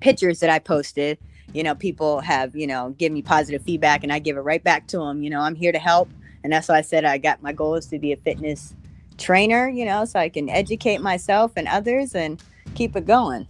pictures 0.00 0.40
that 0.40 0.48
i 0.48 0.58
posted 0.58 1.18
you 1.52 1.62
know 1.62 1.74
people 1.74 2.20
have 2.20 2.56
you 2.56 2.66
know 2.66 2.94
give 2.98 3.12
me 3.12 3.22
positive 3.22 3.62
feedback 3.62 4.02
and 4.02 4.12
i 4.12 4.18
give 4.18 4.36
it 4.36 4.40
right 4.40 4.64
back 4.64 4.86
to 4.88 4.98
them 4.98 5.22
you 5.22 5.30
know 5.30 5.40
i'm 5.40 5.54
here 5.54 5.72
to 5.72 5.78
help. 5.78 6.08
And 6.42 6.50
that's 6.52 6.68
why 6.68 6.78
i 6.78 6.80
said 6.80 7.04
i 7.04 7.18
got 7.18 7.42
my 7.42 7.52
goal 7.52 7.74
is 7.74 7.86
to 7.86 7.98
be 7.98 8.12
a 8.12 8.16
fitness 8.16 8.74
trainer 9.18 9.68
you 9.68 9.84
know 9.84 10.06
so 10.06 10.18
i 10.18 10.30
can 10.30 10.48
educate 10.48 11.02
myself 11.02 11.52
and 11.56 11.68
others 11.68 12.14
and 12.14 12.42
keep 12.74 12.96
it 12.96 13.06
going. 13.06 13.46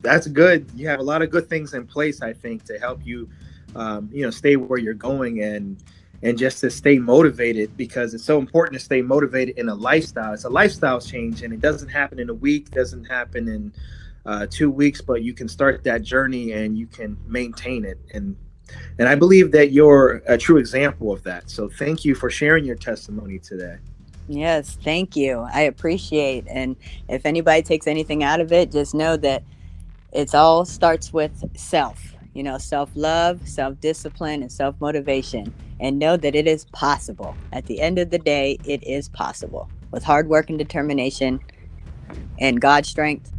That's 0.00 0.26
good. 0.28 0.70
You 0.74 0.88
have 0.88 1.00
a 1.00 1.02
lot 1.02 1.20
of 1.20 1.30
good 1.30 1.48
things 1.48 1.74
in 1.74 1.86
place 1.86 2.22
i 2.22 2.32
think 2.32 2.64
to 2.64 2.78
help 2.78 3.04
you 3.04 3.28
um, 3.76 4.08
you 4.12 4.22
know 4.22 4.30
stay 4.30 4.56
where 4.56 4.78
you're 4.78 4.94
going 4.94 5.42
and 5.42 5.82
and 6.24 6.38
just 6.38 6.60
to 6.60 6.70
stay 6.70 6.98
motivated 6.98 7.76
because 7.76 8.14
it's 8.14 8.24
so 8.24 8.38
important 8.38 8.72
to 8.72 8.84
stay 8.84 9.02
motivated 9.02 9.58
in 9.58 9.68
a 9.68 9.74
lifestyle. 9.74 10.32
It's 10.32 10.44
a 10.44 10.48
lifestyle 10.48 10.98
change, 10.98 11.42
and 11.42 11.52
it 11.52 11.60
doesn't 11.60 11.90
happen 11.90 12.18
in 12.18 12.30
a 12.30 12.34
week, 12.34 12.70
doesn't 12.70 13.04
happen 13.04 13.46
in 13.46 13.72
uh, 14.24 14.46
two 14.50 14.70
weeks, 14.70 15.02
but 15.02 15.22
you 15.22 15.34
can 15.34 15.48
start 15.48 15.84
that 15.84 16.02
journey 16.02 16.52
and 16.52 16.78
you 16.78 16.86
can 16.86 17.18
maintain 17.26 17.84
it. 17.84 17.98
And 18.14 18.34
and 18.98 19.06
I 19.06 19.14
believe 19.14 19.52
that 19.52 19.72
you're 19.72 20.22
a 20.26 20.38
true 20.38 20.56
example 20.56 21.12
of 21.12 21.22
that. 21.24 21.50
So 21.50 21.68
thank 21.68 22.06
you 22.06 22.14
for 22.14 22.30
sharing 22.30 22.64
your 22.64 22.76
testimony 22.76 23.38
today. 23.38 23.76
Yes, 24.26 24.78
thank 24.82 25.14
you. 25.16 25.46
I 25.52 25.62
appreciate. 25.62 26.46
And 26.48 26.74
if 27.08 27.26
anybody 27.26 27.60
takes 27.60 27.86
anything 27.86 28.22
out 28.22 28.40
of 28.40 28.52
it, 28.52 28.72
just 28.72 28.94
know 28.94 29.18
that 29.18 29.42
it's 30.12 30.34
all 30.34 30.64
starts 30.64 31.12
with 31.12 31.44
self. 31.54 32.13
You 32.34 32.42
know, 32.42 32.58
self 32.58 32.90
love, 32.94 33.48
self 33.48 33.80
discipline, 33.80 34.42
and 34.42 34.52
self 34.52 34.74
motivation 34.80 35.54
and 35.80 35.98
know 35.98 36.16
that 36.16 36.34
it 36.34 36.46
is 36.46 36.64
possible. 36.66 37.36
At 37.52 37.66
the 37.66 37.80
end 37.80 37.98
of 37.98 38.10
the 38.10 38.18
day, 38.18 38.58
it 38.64 38.82
is 38.84 39.08
possible. 39.08 39.68
With 39.90 40.02
hard 40.02 40.28
work 40.28 40.50
and 40.50 40.58
determination 40.58 41.40
and 42.38 42.60
God's 42.60 42.88
strength, 42.88 43.32